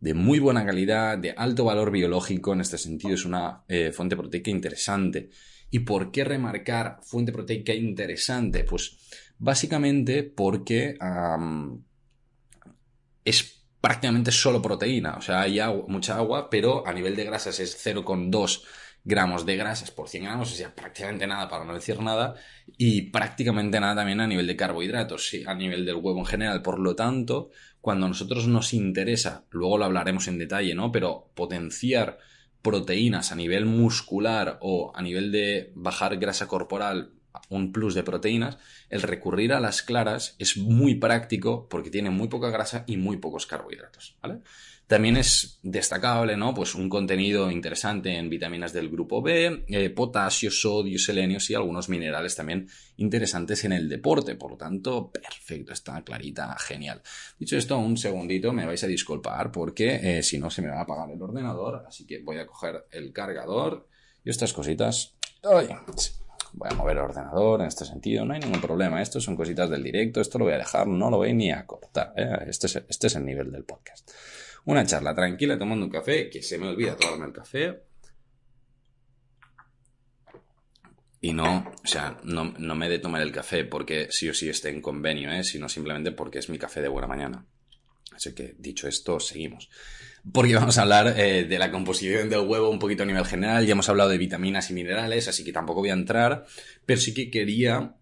de 0.00 0.14
muy 0.14 0.38
buena 0.38 0.64
calidad, 0.64 1.18
de 1.18 1.32
alto 1.32 1.64
valor 1.64 1.90
biológico, 1.90 2.52
en 2.54 2.62
este 2.62 2.78
sentido 2.78 3.14
es 3.14 3.24
una 3.24 3.62
eh, 3.68 3.92
fuente 3.92 4.16
proteica 4.16 4.50
interesante. 4.50 5.30
¿Y 5.70 5.80
por 5.80 6.10
qué 6.10 6.24
remarcar 6.24 6.98
fuente 7.02 7.32
proteica 7.32 7.72
interesante? 7.74 8.64
Pues 8.64 8.98
básicamente 9.38 10.24
porque 10.24 10.96
es 13.24 13.64
prácticamente 13.80 14.32
solo 14.32 14.60
proteína. 14.60 15.14
O 15.14 15.22
sea, 15.22 15.42
hay 15.42 15.60
mucha 15.88 16.16
agua, 16.16 16.50
pero 16.50 16.86
a 16.86 16.92
nivel 16.92 17.16
de 17.16 17.24
grasas 17.24 17.60
es 17.60 17.84
0,2 17.84 18.62
gramos 19.02 19.46
de 19.46 19.56
grasas 19.56 19.90
por 19.90 20.08
100 20.08 20.24
gramos, 20.24 20.52
o 20.52 20.54
sea, 20.54 20.74
prácticamente 20.74 21.26
nada 21.26 21.48
para 21.48 21.64
no 21.64 21.72
decir 21.72 22.00
nada, 22.00 22.34
y 22.76 23.10
prácticamente 23.10 23.80
nada 23.80 23.96
también 23.96 24.20
a 24.20 24.26
nivel 24.26 24.46
de 24.46 24.56
carbohidratos, 24.56 25.34
a 25.46 25.54
nivel 25.54 25.86
del 25.86 25.96
huevo 25.96 26.18
en 26.18 26.26
general. 26.26 26.62
Por 26.62 26.78
lo 26.78 26.94
tanto, 26.94 27.50
cuando 27.80 28.06
a 28.06 28.08
nosotros 28.10 28.46
nos 28.46 28.74
interesa, 28.74 29.46
luego 29.50 29.78
lo 29.78 29.86
hablaremos 29.86 30.28
en 30.28 30.38
detalle, 30.38 30.74
¿no? 30.74 30.92
Pero 30.92 31.30
potenciar 31.34 32.18
proteínas 32.60 33.32
a 33.32 33.36
nivel 33.36 33.64
muscular 33.64 34.58
o 34.60 34.92
a 34.94 35.00
nivel 35.00 35.32
de 35.32 35.72
bajar 35.74 36.18
grasa 36.18 36.46
corporal 36.46 37.14
un 37.48 37.72
plus 37.72 37.94
de 37.94 38.02
proteínas, 38.02 38.58
el 38.88 39.02
recurrir 39.02 39.52
a 39.52 39.60
las 39.60 39.82
claras 39.82 40.36
es 40.38 40.56
muy 40.56 40.96
práctico 40.96 41.68
porque 41.68 41.90
tiene 41.90 42.10
muy 42.10 42.28
poca 42.28 42.50
grasa 42.50 42.84
y 42.86 42.96
muy 42.96 43.18
pocos 43.18 43.46
carbohidratos. 43.46 44.16
También 44.90 45.16
es 45.16 45.60
destacable, 45.62 46.36
¿no? 46.36 46.52
Pues 46.52 46.74
un 46.74 46.88
contenido 46.88 47.48
interesante 47.48 48.16
en 48.16 48.28
vitaminas 48.28 48.72
del 48.72 48.88
grupo 48.88 49.22
B, 49.22 49.64
eh, 49.68 49.90
potasio, 49.90 50.50
sodio, 50.50 50.98
selenio 50.98 51.38
y 51.48 51.54
algunos 51.54 51.88
minerales 51.88 52.34
también 52.34 52.68
interesantes 52.96 53.62
en 53.62 53.70
el 53.70 53.88
deporte. 53.88 54.34
Por 54.34 54.50
lo 54.50 54.56
tanto, 54.56 55.12
perfecto, 55.12 55.72
está 55.72 56.02
clarita, 56.02 56.56
genial. 56.58 57.02
Dicho 57.38 57.56
esto, 57.56 57.78
un 57.78 57.96
segundito, 57.96 58.52
me 58.52 58.66
vais 58.66 58.82
a 58.82 58.88
disculpar 58.88 59.52
porque 59.52 60.18
eh, 60.18 60.22
si 60.24 60.40
no 60.40 60.50
se 60.50 60.60
me 60.60 60.70
va 60.70 60.78
a 60.78 60.82
apagar 60.82 61.08
el 61.08 61.22
ordenador, 61.22 61.84
así 61.86 62.04
que 62.04 62.18
voy 62.18 62.38
a 62.38 62.46
coger 62.48 62.86
el 62.90 63.12
cargador 63.12 63.86
y 64.24 64.30
estas 64.30 64.52
cositas. 64.52 65.14
Voy 66.52 66.68
a 66.70 66.74
mover 66.74 66.96
el 66.96 67.02
ordenador 67.04 67.60
en 67.60 67.66
este 67.66 67.84
sentido, 67.84 68.24
no 68.24 68.34
hay 68.34 68.40
ningún 68.40 68.60
problema. 68.60 69.00
Esto 69.00 69.20
son 69.20 69.36
cositas 69.36 69.70
del 69.70 69.82
directo, 69.82 70.20
esto 70.20 70.38
lo 70.38 70.46
voy 70.46 70.54
a 70.54 70.58
dejar, 70.58 70.86
no 70.86 71.10
lo 71.10 71.18
voy 71.18 71.32
ni 71.34 71.50
a 71.50 71.66
cortar. 71.66 72.12
¿eh? 72.16 72.44
Este, 72.46 72.66
es, 72.66 72.76
este 72.88 73.06
es 73.06 73.16
el 73.16 73.24
nivel 73.24 73.50
del 73.50 73.64
podcast. 73.64 74.10
Una 74.64 74.84
charla 74.84 75.14
tranquila 75.14 75.58
tomando 75.58 75.86
un 75.86 75.90
café, 75.90 76.28
que 76.28 76.42
se 76.42 76.58
me 76.58 76.68
olvida 76.68 76.96
tomarme 76.96 77.26
el 77.26 77.32
café. 77.32 77.82
Y 81.22 81.32
no, 81.32 81.70
o 81.82 81.86
sea, 81.86 82.18
no, 82.24 82.44
me 82.44 82.86
he 82.86 82.88
de 82.88 82.98
tomar 82.98 83.20
el 83.20 83.32
café 83.32 83.64
porque 83.64 84.08
sí 84.10 84.28
o 84.28 84.34
sí 84.34 84.48
esté 84.48 84.70
en 84.70 84.80
convenio, 84.80 85.30
¿eh? 85.30 85.44
sino 85.44 85.68
simplemente 85.68 86.12
porque 86.12 86.38
es 86.38 86.48
mi 86.48 86.58
café 86.58 86.80
de 86.80 86.88
buena 86.88 87.06
mañana. 87.06 87.46
Así 88.12 88.34
que, 88.34 88.54
dicho 88.58 88.88
esto, 88.88 89.20
seguimos. 89.20 89.68
Porque 90.32 90.54
vamos 90.54 90.78
a 90.78 90.82
hablar 90.82 91.14
eh, 91.18 91.44
de 91.44 91.58
la 91.58 91.70
composición 91.70 92.28
del 92.28 92.40
huevo 92.40 92.70
un 92.70 92.78
poquito 92.78 93.02
a 93.02 93.06
nivel 93.06 93.24
general. 93.24 93.66
Ya 93.66 93.72
hemos 93.72 93.88
hablado 93.88 94.10
de 94.10 94.18
vitaminas 94.18 94.70
y 94.70 94.74
minerales, 94.74 95.28
así 95.28 95.44
que 95.44 95.52
tampoco 95.52 95.80
voy 95.80 95.90
a 95.90 95.94
entrar. 95.94 96.46
Pero 96.86 97.00
sí 97.00 97.14
que 97.14 97.30
quería 97.30 97.94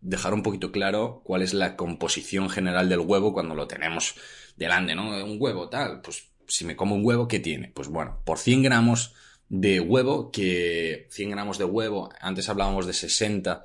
dejar 0.00 0.34
un 0.34 0.42
poquito 0.42 0.72
claro 0.72 1.22
cuál 1.24 1.42
es 1.42 1.54
la 1.54 1.76
composición 1.76 2.50
general 2.50 2.88
del 2.88 3.00
huevo 3.00 3.32
cuando 3.32 3.54
lo 3.54 3.66
tenemos 3.66 4.14
delante, 4.56 4.94
¿no? 4.94 5.24
Un 5.24 5.36
huevo 5.40 5.68
tal, 5.68 6.02
pues 6.02 6.30
si 6.46 6.64
me 6.64 6.76
como 6.76 6.94
un 6.94 7.04
huevo, 7.04 7.28
¿qué 7.28 7.40
tiene? 7.40 7.72
Pues 7.74 7.88
bueno, 7.88 8.20
por 8.24 8.38
100 8.38 8.62
gramos 8.62 9.14
de 9.48 9.80
huevo, 9.80 10.30
que 10.30 11.06
100 11.10 11.30
gramos 11.30 11.58
de 11.58 11.64
huevo, 11.64 12.10
antes 12.20 12.48
hablábamos 12.48 12.86
de 12.86 12.92
60 12.92 13.64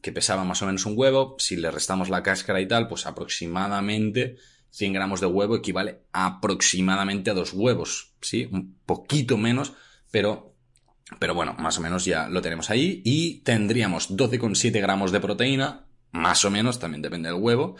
que 0.00 0.12
pesaba 0.12 0.42
más 0.42 0.62
o 0.62 0.66
menos 0.66 0.84
un 0.84 0.94
huevo, 0.96 1.36
si 1.38 1.56
le 1.56 1.70
restamos 1.70 2.08
la 2.08 2.24
cáscara 2.24 2.60
y 2.60 2.66
tal, 2.66 2.88
pues 2.88 3.06
aproximadamente 3.06 4.36
100 4.72 4.92
gramos 4.94 5.20
de 5.20 5.26
huevo 5.26 5.54
equivale 5.56 6.00
aproximadamente 6.12 7.30
a 7.30 7.34
dos 7.34 7.52
huevos, 7.52 8.14
¿sí? 8.20 8.48
Un 8.50 8.76
poquito 8.84 9.36
menos, 9.36 9.74
pero, 10.10 10.54
pero 11.18 11.34
bueno, 11.34 11.54
más 11.58 11.78
o 11.78 11.82
menos 11.82 12.04
ya 12.04 12.28
lo 12.28 12.42
tenemos 12.42 12.70
ahí 12.70 13.02
y 13.04 13.40
tendríamos 13.40 14.10
12,7 14.10 14.80
gramos 14.80 15.12
de 15.12 15.20
proteína, 15.20 15.84
más 16.10 16.44
o 16.44 16.50
menos, 16.50 16.78
también 16.78 17.02
depende 17.02 17.28
del 17.28 17.40
huevo, 17.40 17.76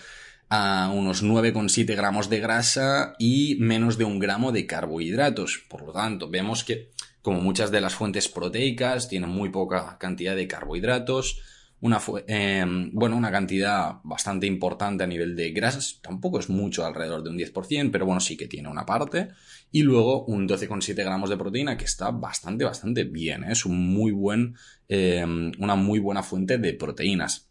a 0.50 0.90
unos 0.92 1.22
9,7 1.22 1.96
gramos 1.96 2.28
de 2.28 2.40
grasa 2.40 3.14
y 3.18 3.56
menos 3.58 3.96
de 3.96 4.04
un 4.04 4.18
gramo 4.18 4.52
de 4.52 4.66
carbohidratos. 4.66 5.64
Por 5.66 5.82
lo 5.82 5.92
tanto, 5.92 6.28
vemos 6.28 6.62
que, 6.62 6.90
como 7.22 7.40
muchas 7.40 7.70
de 7.70 7.80
las 7.80 7.94
fuentes 7.94 8.28
proteicas, 8.28 9.08
tienen 9.08 9.30
muy 9.30 9.48
poca 9.48 9.96
cantidad 9.98 10.36
de 10.36 10.46
carbohidratos, 10.46 11.40
una, 11.82 12.00
em, 12.28 12.90
bueno, 12.92 13.16
una 13.16 13.32
cantidad 13.32 13.96
bastante 14.04 14.46
importante 14.46 15.02
a 15.02 15.06
nivel 15.06 15.34
de 15.34 15.50
grasas, 15.50 15.98
tampoco 16.00 16.38
es 16.38 16.48
mucho, 16.48 16.86
alrededor 16.86 17.24
de 17.24 17.30
un 17.30 17.36
10%, 17.36 17.90
pero 17.90 18.06
bueno, 18.06 18.20
sí 18.20 18.36
que 18.36 18.46
tiene 18.46 18.68
una 18.68 18.86
parte, 18.86 19.30
y 19.72 19.82
luego 19.82 20.24
un 20.26 20.46
12,7 20.46 21.04
gramos 21.04 21.28
de 21.28 21.36
proteína 21.36 21.76
que 21.76 21.84
está 21.84 22.12
bastante, 22.12 22.64
bastante 22.64 23.02
bien, 23.02 23.42
¿eh? 23.42 23.48
es 23.50 23.66
un 23.66 23.92
muy 23.92 24.12
buen, 24.12 24.54
em, 24.88 25.50
una 25.58 25.74
muy 25.74 25.98
buena 25.98 26.22
fuente 26.22 26.56
de 26.56 26.72
proteínas. 26.74 27.48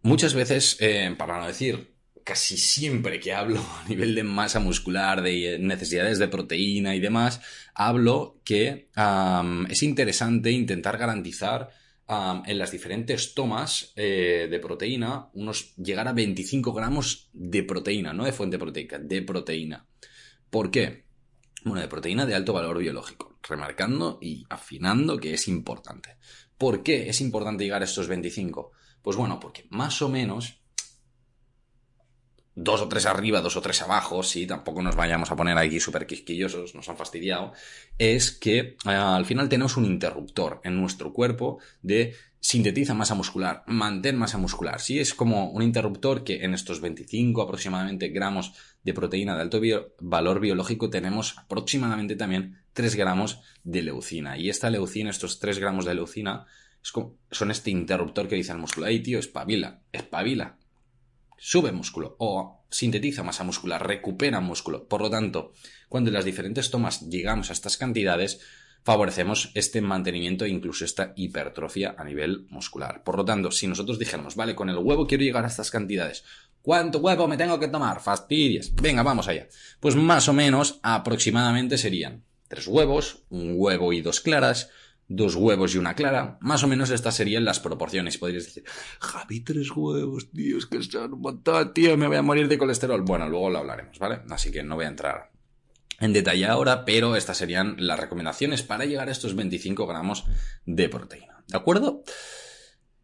Muchas 0.00 0.32
veces, 0.32 0.78
eh, 0.80 1.14
para 1.18 1.38
no 1.38 1.46
decir 1.46 1.94
casi 2.24 2.56
siempre 2.56 3.20
que 3.20 3.34
hablo 3.34 3.60
a 3.84 3.88
nivel 3.88 4.14
de 4.14 4.22
masa 4.22 4.60
muscular, 4.60 5.20
de 5.20 5.58
necesidades 5.60 6.18
de 6.18 6.28
proteína 6.28 6.94
y 6.94 7.00
demás, 7.00 7.42
hablo 7.74 8.40
que 8.44 8.88
es 9.68 9.82
interesante 9.82 10.50
intentar 10.50 10.96
garantizar 10.96 11.68
en 12.08 12.58
las 12.58 12.70
diferentes 12.70 13.34
tomas 13.34 13.92
eh, 13.94 14.48
de 14.50 14.58
proteína 14.60 15.28
unos 15.34 15.74
llegar 15.76 16.08
a 16.08 16.14
25 16.14 16.72
gramos 16.72 17.28
de 17.34 17.62
proteína, 17.62 18.14
no 18.14 18.24
de 18.24 18.32
fuente 18.32 18.58
proteica, 18.58 18.98
de 18.98 19.20
proteína. 19.20 19.86
¿Por 20.48 20.70
qué? 20.70 21.04
Bueno, 21.64 21.82
de 21.82 21.88
proteína 21.88 22.24
de 22.24 22.34
alto 22.34 22.54
valor 22.54 22.78
biológico, 22.78 23.38
remarcando 23.42 24.18
y 24.22 24.46
afinando 24.48 25.18
que 25.18 25.34
es 25.34 25.48
importante. 25.48 26.16
¿Por 26.56 26.82
qué 26.82 27.10
es 27.10 27.20
importante 27.20 27.64
llegar 27.64 27.82
a 27.82 27.84
estos 27.84 28.08
25? 28.08 28.72
Pues 29.02 29.16
bueno, 29.16 29.38
porque 29.38 29.66
más 29.68 30.00
o 30.00 30.08
menos 30.08 30.62
dos 32.60 32.82
o 32.82 32.88
tres 32.88 33.06
arriba, 33.06 33.40
dos 33.40 33.56
o 33.56 33.62
tres 33.62 33.82
abajo, 33.82 34.24
sí, 34.24 34.44
tampoco 34.44 34.82
nos 34.82 34.96
vayamos 34.96 35.30
a 35.30 35.36
poner 35.36 35.56
aquí 35.56 35.78
súper 35.78 36.06
quisquillosos, 36.06 36.74
nos 36.74 36.88
han 36.88 36.96
fastidiado, 36.96 37.52
es 37.98 38.32
que 38.32 38.58
eh, 38.58 38.90
al 38.90 39.24
final 39.26 39.48
tenemos 39.48 39.76
un 39.76 39.84
interruptor 39.84 40.60
en 40.64 40.76
nuestro 40.76 41.12
cuerpo 41.12 41.60
de 41.82 42.16
sintetiza 42.40 42.94
masa 42.94 43.14
muscular, 43.14 43.62
mantén 43.68 44.18
masa 44.18 44.38
muscular, 44.38 44.80
sí, 44.80 44.98
es 44.98 45.14
como 45.14 45.50
un 45.50 45.62
interruptor 45.62 46.24
que 46.24 46.42
en 46.42 46.52
estos 46.52 46.80
25 46.80 47.42
aproximadamente 47.42 48.08
gramos 48.08 48.54
de 48.82 48.92
proteína 48.92 49.36
de 49.36 49.42
alto 49.42 49.60
valor 50.00 50.40
biológico 50.40 50.90
tenemos 50.90 51.38
aproximadamente 51.38 52.16
también 52.16 52.58
3 52.72 52.96
gramos 52.96 53.40
de 53.62 53.82
leucina. 53.82 54.38
Y 54.38 54.50
esta 54.50 54.70
leucina, 54.70 55.10
estos 55.10 55.40
3 55.40 55.58
gramos 55.58 55.84
de 55.84 55.94
leucina, 55.94 56.46
son 57.30 57.50
este 57.50 57.70
interruptor 57.70 58.28
que 58.28 58.36
dice 58.36 58.52
al 58.52 58.58
músculo, 58.58 58.86
hey 58.86 59.00
tío, 59.00 59.18
espabila, 59.18 59.82
espabila, 59.92 60.57
sube 61.38 61.72
músculo 61.72 62.16
o 62.18 62.64
sintetiza 62.70 63.22
masa 63.22 63.44
muscular, 63.44 63.86
recupera 63.86 64.40
músculo. 64.40 64.86
Por 64.88 65.00
lo 65.00 65.10
tanto, 65.10 65.52
cuando 65.88 66.10
en 66.10 66.14
las 66.14 66.24
diferentes 66.24 66.70
tomas 66.70 67.08
llegamos 67.08 67.50
a 67.50 67.52
estas 67.52 67.76
cantidades, 67.76 68.40
favorecemos 68.84 69.50
este 69.54 69.80
mantenimiento 69.80 70.44
e 70.44 70.50
incluso 70.50 70.84
esta 70.84 71.12
hipertrofia 71.16 71.94
a 71.96 72.04
nivel 72.04 72.46
muscular. 72.50 73.02
Por 73.04 73.16
lo 73.16 73.24
tanto, 73.24 73.50
si 73.50 73.66
nosotros 73.66 73.98
dijéramos, 73.98 74.36
vale, 74.36 74.54
con 74.54 74.68
el 74.68 74.78
huevo 74.78 75.06
quiero 75.06 75.24
llegar 75.24 75.44
a 75.44 75.48
estas 75.48 75.70
cantidades, 75.70 76.24
¿cuánto 76.62 76.98
huevo 76.98 77.28
me 77.28 77.36
tengo 77.36 77.58
que 77.58 77.68
tomar? 77.68 78.00
Fastidies. 78.00 78.74
Venga, 78.74 79.02
vamos 79.02 79.28
allá. 79.28 79.48
Pues 79.80 79.94
más 79.96 80.28
o 80.28 80.32
menos 80.32 80.80
aproximadamente 80.82 81.78
serían 81.78 82.24
tres 82.48 82.66
huevos, 82.66 83.24
un 83.28 83.54
huevo 83.56 83.92
y 83.92 84.00
dos 84.00 84.20
claras, 84.20 84.70
dos 85.08 85.34
huevos 85.34 85.74
y 85.74 85.78
una 85.78 85.94
clara. 85.94 86.38
Más 86.40 86.62
o 86.62 86.68
menos 86.68 86.90
estas 86.90 87.16
serían 87.16 87.44
las 87.44 87.60
proporciones. 87.60 88.18
Podrías 88.18 88.44
decir, 88.44 88.64
Javi, 89.00 89.40
tres 89.40 89.70
huevos, 89.74 90.30
tío, 90.30 90.58
es 90.58 90.66
que 90.66 90.82
son 90.82 91.14
un 91.14 91.20
montón, 91.20 91.72
tío, 91.72 91.96
me 91.96 92.06
voy 92.06 92.16
a 92.16 92.22
morir 92.22 92.46
de 92.46 92.58
colesterol. 92.58 93.02
Bueno, 93.02 93.28
luego 93.28 93.50
lo 93.50 93.58
hablaremos, 93.58 93.98
¿vale? 93.98 94.20
Así 94.30 94.52
que 94.52 94.62
no 94.62 94.76
voy 94.76 94.84
a 94.84 94.88
entrar 94.88 95.30
en 95.98 96.12
detalle 96.12 96.46
ahora, 96.46 96.84
pero 96.84 97.16
estas 97.16 97.38
serían 97.38 97.74
las 97.78 97.98
recomendaciones 97.98 98.62
para 98.62 98.84
llegar 98.84 99.08
a 99.08 99.12
estos 99.12 99.34
25 99.34 99.86
gramos 99.86 100.26
de 100.64 100.88
proteína. 100.88 101.42
¿De 101.48 101.56
acuerdo? 101.56 102.04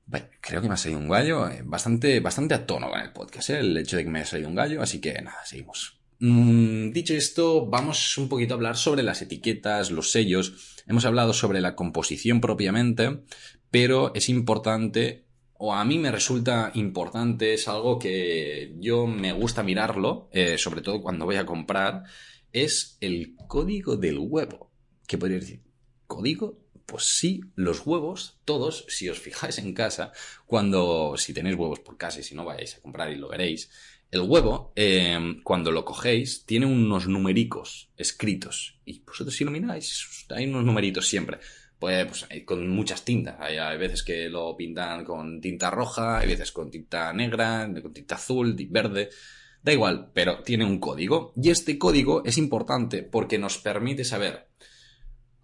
Bueno, 0.07 0.27
creo 0.41 0.61
que 0.61 0.69
me 0.69 0.75
ha 0.75 0.77
salido 0.77 1.01
un 1.01 1.09
gallo 1.09 1.49
eh, 1.49 1.63
bastante, 1.65 2.21
bastante 2.21 2.55
a 2.55 2.67
tono 2.67 2.91
con 2.91 3.01
el 3.01 3.13
podcast, 3.13 3.51
¿eh? 3.51 3.61
el 3.61 3.77
hecho 3.79 3.97
de 3.97 4.05
que 4.05 4.11
me 4.11 4.19
haya 4.21 4.29
salido 4.29 4.51
un 4.51 4.55
gallo, 4.55 4.83
así 4.83 5.01
que 5.01 5.15
nada, 5.23 5.45
seguimos. 5.45 6.04
Mm, 6.26 6.93
dicho 6.93 7.12
esto, 7.12 7.66
vamos 7.66 8.16
un 8.16 8.31
poquito 8.31 8.54
a 8.54 8.57
hablar 8.57 8.78
sobre 8.78 9.02
las 9.02 9.21
etiquetas, 9.21 9.90
los 9.90 10.11
sellos. 10.11 10.75
Hemos 10.87 11.04
hablado 11.04 11.35
sobre 11.35 11.61
la 11.61 11.76
composición 11.76 12.40
propiamente, 12.40 13.25
pero 13.71 14.11
es 14.14 14.31
importante, 14.31 15.26
o 15.52 15.75
a 15.75 15.85
mí 15.85 15.99
me 15.99 16.11
resulta 16.11 16.71
importante, 16.73 17.52
es 17.52 17.69
algo 17.69 17.99
que 17.99 18.75
yo 18.78 19.07
me 19.07 19.35
gusta 19.35 19.62
mirarlo, 19.62 20.31
eh, 20.33 20.57
sobre 20.57 20.81
todo 20.81 21.02
cuando 21.02 21.26
voy 21.26 21.37
a 21.37 21.45
comprar, 21.45 22.04
es 22.54 22.97
el 23.02 23.37
código 23.47 23.99
del 23.99 24.19
huevo. 24.19 24.71
¿Qué 25.07 25.19
podría 25.19 25.40
decir? 25.40 25.61
¿Código? 26.07 26.59
Pues 26.87 27.04
sí, 27.04 27.43
los 27.54 27.87
huevos, 27.87 28.40
todos, 28.47 28.87
si 28.88 29.11
os 29.11 29.19
fijáis 29.19 29.59
en 29.59 29.75
casa, 29.75 30.12
cuando, 30.47 31.16
si 31.19 31.35
tenéis 31.35 31.57
huevos 31.57 31.81
por 31.81 31.99
casa 31.99 32.21
y 32.21 32.23
si 32.23 32.35
no 32.35 32.47
vayáis 32.47 32.76
a 32.76 32.81
comprar 32.81 33.11
y 33.11 33.16
lo 33.16 33.28
veréis, 33.28 33.71
el 34.14 34.23
huevo, 34.23 34.73
eh, 34.76 35.37
cuando 35.42 35.71
lo 35.71 35.85
cogéis, 35.85 36.44
tiene 36.47 36.66
unos 36.66 37.09
numericos 37.09 37.90
escritos. 37.97 38.78
Y 38.85 39.00
vosotros 39.00 39.35
si 39.35 39.44
lo 39.44 39.50
miráis, 39.50 40.26
hay 40.30 40.47
unos 40.47 40.64
numeritos 40.64 41.06
siempre. 41.06 41.38
Pues, 41.78 42.06
pues 42.06 42.44
con 42.44 42.68
muchas 42.68 43.04
tintas. 43.04 43.37
Hay, 43.40 43.78
veces 43.78 44.02
que 44.02 44.28
lo 44.28 44.56
pintan 44.56 45.04
con 45.04 45.40
tinta 45.40 45.71
roja, 45.71 46.18
hay 46.18 46.28
veces 46.28 46.52
con 46.52 46.71
tinta 46.71 47.12
negra, 47.12 47.71
con 47.83 47.92
tinta 47.92 48.14
azul, 48.14 48.56
verde. 48.71 49.11
Da 49.62 49.73
igual, 49.73 50.11
pero 50.12 50.42
tiene 50.42 50.64
un 50.64 50.78
código. 50.78 51.33
Y 51.37 51.50
este 51.50 51.78
código 51.78 52.25
es 52.25 52.38
importante 52.38 53.02
porque 53.02 53.38
nos 53.38 53.59
permite 53.59 54.04
saber 54.04 54.49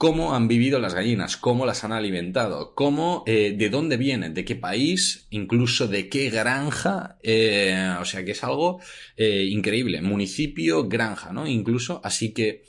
cómo 0.00 0.34
han 0.34 0.48
vivido 0.48 0.78
las 0.78 0.94
gallinas, 0.94 1.36
cómo 1.36 1.66
las 1.66 1.84
han 1.84 1.92
alimentado, 1.92 2.74
cómo, 2.74 3.22
eh, 3.26 3.54
de 3.54 3.68
dónde 3.68 3.98
vienen, 3.98 4.32
de 4.32 4.46
qué 4.46 4.56
país, 4.56 5.26
incluso 5.28 5.88
de 5.88 6.08
qué 6.08 6.30
granja, 6.30 7.18
eh, 7.22 7.96
o 8.00 8.06
sea 8.06 8.24
que 8.24 8.30
es 8.30 8.42
algo 8.42 8.80
eh, 9.18 9.44
increíble, 9.50 10.00
municipio, 10.00 10.88
granja, 10.88 11.34
¿no? 11.34 11.46
Incluso, 11.46 12.00
así 12.02 12.32
que 12.32 12.62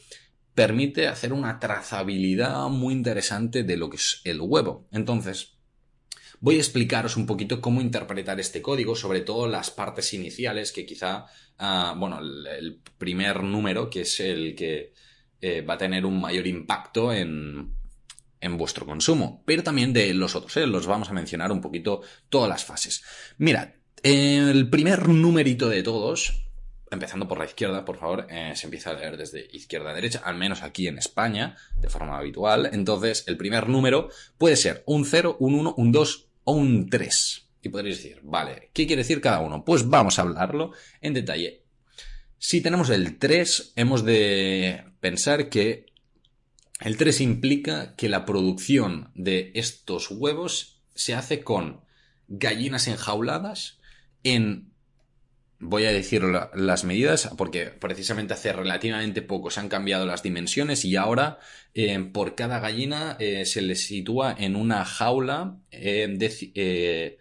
permite 0.56 1.08
hacer 1.08 1.32
una 1.32 1.58
trazabilidad 1.58 2.68
muy 2.68 2.94
interesante 2.94 3.64
de 3.64 3.78
lo 3.78 3.90
que 3.90 3.96
es 3.96 4.20
el 4.26 4.42
huevo. 4.42 4.90
Entonces, 4.92 5.54
voy 6.42 6.56
a 6.56 6.60
explicaros 6.60 7.16
un 7.16 7.28
poquito 7.28 7.62
cómo 7.62 7.80
interpretar 7.80 8.42
este 8.42 8.62
código, 8.62 8.94
sobre 8.98 9.22
todo 9.22 9.48
las 9.48 9.72
partes 9.72 10.14
iniciales, 10.14 10.74
que 10.74 10.86
quizá, 10.86 11.28
ah, 11.58 11.96
bueno, 11.98 12.20
el 12.20 12.82
primer 12.98 13.42
número, 13.42 13.90
que 13.90 14.02
es 14.02 14.20
el 14.20 14.54
que 14.54 14.92
eh, 15.42 15.62
va 15.62 15.74
a 15.74 15.78
tener 15.78 16.06
un 16.06 16.22
mayor 16.22 16.48
impacto 16.48 17.12
en, 17.12 17.74
en 18.42 18.58
vuestro 18.58 18.86
consumo, 18.86 19.44
pero 19.46 19.64
también 19.64 19.94
de 19.94 20.14
los 20.14 20.36
otros, 20.36 20.58
¿eh? 20.58 20.68
los 20.68 20.88
vamos 20.88 21.10
a 21.10 21.14
mencionar 21.14 21.52
un 21.52 21.62
poquito 21.62 22.02
todas 22.30 22.50
las 22.50 22.66
fases. 22.66 23.04
Mirad, 23.38 23.70
el 24.04 24.70
primer 24.70 25.08
numerito 25.08 25.70
de 25.70 25.84
todos, 25.84 26.46
empezando 26.90 27.28
por 27.28 27.38
la 27.38 27.46
izquierda, 27.46 27.86
por 27.86 27.98
favor, 27.98 28.28
eh, 28.30 28.54
se 28.56 28.66
empieza 28.66 28.90
a 28.90 28.94
leer 28.96 29.16
desde 29.16 29.48
izquierda 29.52 29.92
a 29.92 29.94
derecha, 29.94 30.22
al 30.26 30.38
menos 30.38 30.64
aquí 30.64 30.88
en 30.88 30.98
España, 30.98 31.56
de 31.78 31.90
forma 31.90 32.18
habitual. 32.18 32.70
Entonces, 32.74 33.24
el 33.28 33.38
primer 33.38 33.70
número 33.70 34.10
puede 34.38 34.56
ser 34.56 34.84
un 34.88 35.06
0, 35.06 35.38
un 35.40 35.54
1, 35.54 35.76
un 35.78 35.92
2 35.92 36.28
o 36.44 36.54
un 36.54 36.90
3. 36.90 37.48
Y 37.64 37.70
podréis 37.70 37.98
decir, 37.98 38.20
vale, 38.24 38.72
¿qué 38.74 38.88
quiere 38.88 39.04
decir 39.04 39.22
cada 39.22 39.40
uno? 39.40 39.64
Pues 39.64 39.88
vamos 39.88 40.18
a 40.18 40.24
hablarlo 40.24 40.72
en 41.00 41.14
detalle. 41.14 41.62
Si 42.40 42.60
tenemos 42.62 42.90
el 42.90 43.20
3, 43.20 43.74
hemos 43.76 44.04
de 44.04 44.91
pensar 45.01 45.50
que 45.50 45.88
el 46.79 46.96
3 46.96 47.22
implica 47.22 47.96
que 47.96 48.10
la 48.10 48.25
producción 48.25 49.12
de 49.13 49.51
estos 49.55 50.10
huevos 50.10 50.81
se 50.96 51.13
hace 51.13 51.43
con 51.43 51.81
gallinas 52.27 52.88
enjauladas 52.88 53.79
en 54.24 54.72
voy 55.60 55.86
a 55.86 55.91
decir 55.91 56.24
las 56.24 56.84
medidas 56.84 57.29
porque 57.38 57.67
precisamente 57.67 58.34
hace 58.34 58.51
relativamente 58.51 59.22
poco 59.22 59.51
se 59.51 59.60
han 59.60 59.70
cambiado 59.70 60.08
las 60.08 60.24
dimensiones 60.24 60.84
y 60.86 60.96
ahora 60.96 61.38
eh, 61.75 62.00
por 62.12 62.34
cada 62.34 62.60
gallina 62.60 63.15
eh, 63.20 63.46
se 63.46 63.62
le 63.62 63.75
sitúa 63.75 64.36
en 64.38 64.55
una 64.55 64.84
jaula 64.86 65.60
eh, 65.70 66.08
de, 66.10 67.20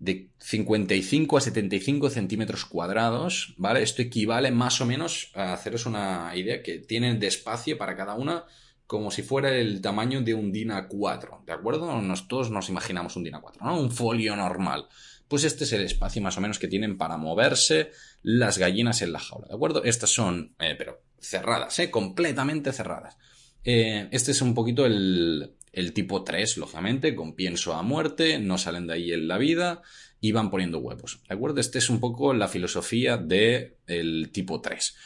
de 0.00 0.30
55 0.38 1.36
a 1.36 1.40
75 1.42 2.08
centímetros 2.10 2.64
cuadrados, 2.64 3.54
¿vale? 3.58 3.82
Esto 3.82 4.00
equivale 4.00 4.50
más 4.50 4.80
o 4.80 4.86
menos 4.86 5.30
a 5.34 5.52
haceros 5.52 5.84
una 5.84 6.32
idea 6.34 6.62
que 6.62 6.78
tienen 6.78 7.20
de 7.20 7.26
espacio 7.26 7.76
para 7.76 7.96
cada 7.96 8.14
una 8.14 8.46
como 8.86 9.12
si 9.12 9.22
fuera 9.22 9.54
el 9.54 9.80
tamaño 9.80 10.22
de 10.22 10.34
un 10.34 10.50
DIN 10.50 10.70
A4, 10.70 11.44
¿de 11.44 11.52
acuerdo? 11.52 12.00
Nos, 12.00 12.26
todos 12.26 12.50
nos 12.50 12.68
imaginamos 12.70 13.14
un 13.14 13.22
DIN 13.22 13.34
A4, 13.34 13.60
¿no? 13.60 13.78
Un 13.78 13.92
folio 13.92 14.34
normal. 14.34 14.88
Pues 15.28 15.44
este 15.44 15.62
es 15.62 15.72
el 15.74 15.82
espacio 15.82 16.20
más 16.22 16.36
o 16.38 16.40
menos 16.40 16.58
que 16.58 16.66
tienen 16.66 16.98
para 16.98 17.16
moverse 17.16 17.90
las 18.22 18.58
gallinas 18.58 19.02
en 19.02 19.12
la 19.12 19.20
jaula, 19.20 19.46
¿de 19.48 19.54
acuerdo? 19.54 19.84
Estas 19.84 20.10
son, 20.10 20.56
eh, 20.58 20.74
pero 20.76 21.02
cerradas, 21.20 21.78
¿eh? 21.78 21.90
Completamente 21.90 22.72
cerradas. 22.72 23.16
Eh, 23.62 24.08
este 24.10 24.32
es 24.32 24.40
un 24.40 24.54
poquito 24.54 24.86
el, 24.86 25.54
el 25.72 25.92
tipo 25.92 26.24
3, 26.24 26.56
lógicamente, 26.56 27.14
con 27.14 27.34
pienso 27.34 27.74
a 27.74 27.82
muerte, 27.82 28.38
no 28.38 28.58
salen 28.58 28.86
de 28.86 28.94
ahí 28.94 29.12
en 29.12 29.28
la 29.28 29.38
vida 29.38 29.82
y 30.20 30.32
van 30.32 30.50
poniendo 30.50 30.78
huevos. 30.78 31.20
¿De 31.28 31.34
acuerdo? 31.34 31.60
Este 31.60 31.78
es 31.78 31.90
un 31.90 32.00
poco 32.00 32.34
la 32.34 32.48
filosofía 32.48 33.16
del 33.16 33.76
el 33.86 34.30
tipo 34.32 34.60
3. 34.60 34.96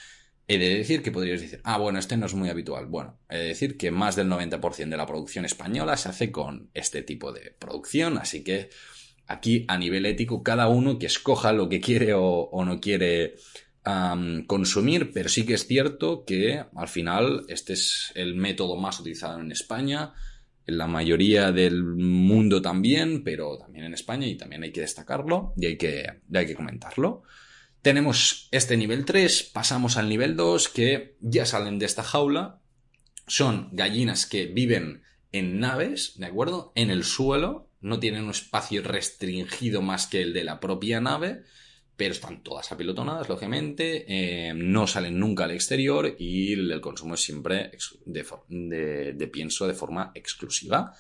He 0.47 0.59
de 0.59 0.77
decir 0.77 1.03
que 1.03 1.11
podríais 1.11 1.41
decir, 1.41 1.61
ah, 1.65 1.79
bueno, 1.79 1.99
este 1.99 2.17
no 2.17 2.27
es 2.27 2.35
muy 2.35 2.51
habitual. 2.51 2.87
Bueno, 2.87 3.19
he 3.31 3.39
de 3.39 3.45
decir 3.45 3.79
que 3.79 3.91
más 3.91 4.17
del 4.17 4.29
90% 4.29 4.89
de 4.89 4.97
la 4.97 5.07
producción 5.07 5.45
española 5.45 5.97
se 5.97 6.11
hace 6.11 6.31
con 6.31 6.71
este 6.75 7.03
tipo 7.03 7.33
de 7.33 7.55
producción, 7.59 8.19
así 8.19 8.45
que 8.45 8.69
aquí 9.27 9.65
a 9.69 9.79
nivel 9.79 10.05
ético 10.05 10.43
cada 10.43 10.69
uno 10.69 10.99
que 10.99 11.07
escoja 11.07 11.53
lo 11.53 11.69
que 11.71 11.81
quiere 11.81 12.13
o, 12.15 12.65
no 12.65 12.81
quiere 12.81 13.37
consumir, 14.47 15.13
pero 15.13 15.29
sí 15.29 15.45
que 15.45 15.55
es 15.55 15.67
cierto 15.67 16.25
que 16.25 16.65
al 16.75 16.89
final 16.89 17.45
este 17.49 17.75
es 17.75 18.13
el 18.15 18.35
método 18.35 18.77
más 18.77 18.99
utilizado 18.99 19.41
en 19.41 19.53
España 19.53 20.15
en 20.67 20.79
la 20.79 20.87
mayoría 20.87 21.53
del 21.53 21.85
mundo 21.85 22.63
también, 22.63 23.23
pero 23.23 23.59
también 23.59 23.85
en 23.85 23.95
España 23.95 24.27
y 24.27 24.37
también 24.37 24.63
hay 24.63 24.73
que 24.73 24.81
destacarlo 24.81 25.53
y 25.57 25.67
hay 25.67 25.77
que, 25.77 26.07
hay 26.33 26.47
que 26.47 26.55
comentarlo. 26.55 27.23
Tenemos 27.83 28.49
este 28.51 28.77
nivel 28.77 29.05
3, 29.05 29.51
pasamos 29.53 29.97
al 29.97 30.09
nivel 30.09 30.37
2 30.37 30.69
que 30.71 31.17
ya 31.21 31.45
salen 31.45 31.79
de 31.79 31.87
esta 31.87 32.03
jaula. 32.03 32.61
Son 33.27 33.69
gallinas 33.73 34.27
que 34.27 34.47
viven 34.47 35.03
en 35.33 35.61
naves, 35.61 36.19
¿de 36.19 36.27
acuerdo? 36.27 36.73
En 36.75 36.91
el 36.91 37.05
suelo, 37.05 37.71
no 37.81 38.01
tienen 38.01 38.25
un 38.25 38.31
espacio 38.31 38.83
restringido 38.83 39.83
más 39.83 40.07
que 40.07 40.23
el 40.23 40.33
de 40.33 40.45
la 40.45 40.61
propia 40.61 41.01
nave 41.01 41.43
pero 41.97 42.13
están 42.13 42.43
todas 42.43 42.73
apilotonadas, 42.73 43.29
lógicamente, 43.29 44.05
eh, 44.09 44.53
no 44.55 44.87
salen 44.87 45.19
nunca 45.19 45.45
al 45.45 45.53
exterior 45.53 46.17
y 46.19 46.53
el 46.53 46.81
consumo 46.81 47.15
es 47.15 47.21
siempre 47.21 47.71
de, 48.07 49.31
pienso 49.33 49.67
de 49.67 49.75
forma 49.75 50.11
exclusiva. 50.15 50.93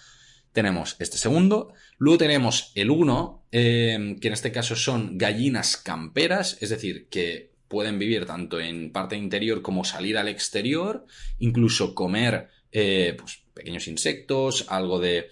Tenemos 0.53 0.95
este 1.01 1.19
segundo, 1.19 1.73
luego 1.99 2.19
tenemos 2.19 2.71
el 2.77 2.91
uno, 2.91 3.45
eh, 3.51 4.17
que 4.21 4.29
en 4.29 4.35
este 4.35 4.53
caso 4.53 4.77
son 4.77 5.19
gallinas 5.19 5.77
camperas, 5.77 6.59
es 6.61 6.71
decir, 6.71 7.09
que 7.09 7.51
pueden 7.67 7.99
vivir 7.99 8.25
tanto 8.25 8.61
en 8.61 8.93
parte 8.93 9.17
interior 9.17 9.63
como 9.63 9.83
salir 9.85 10.17
al 10.17 10.29
exterior, 10.29 11.07
incluso 11.41 11.93
comer 11.93 12.51
eh, 12.71 13.17
pues, 13.19 13.43
pequeños 13.53 13.89
insectos, 13.89 14.67
algo 14.69 15.01
de 15.01 15.29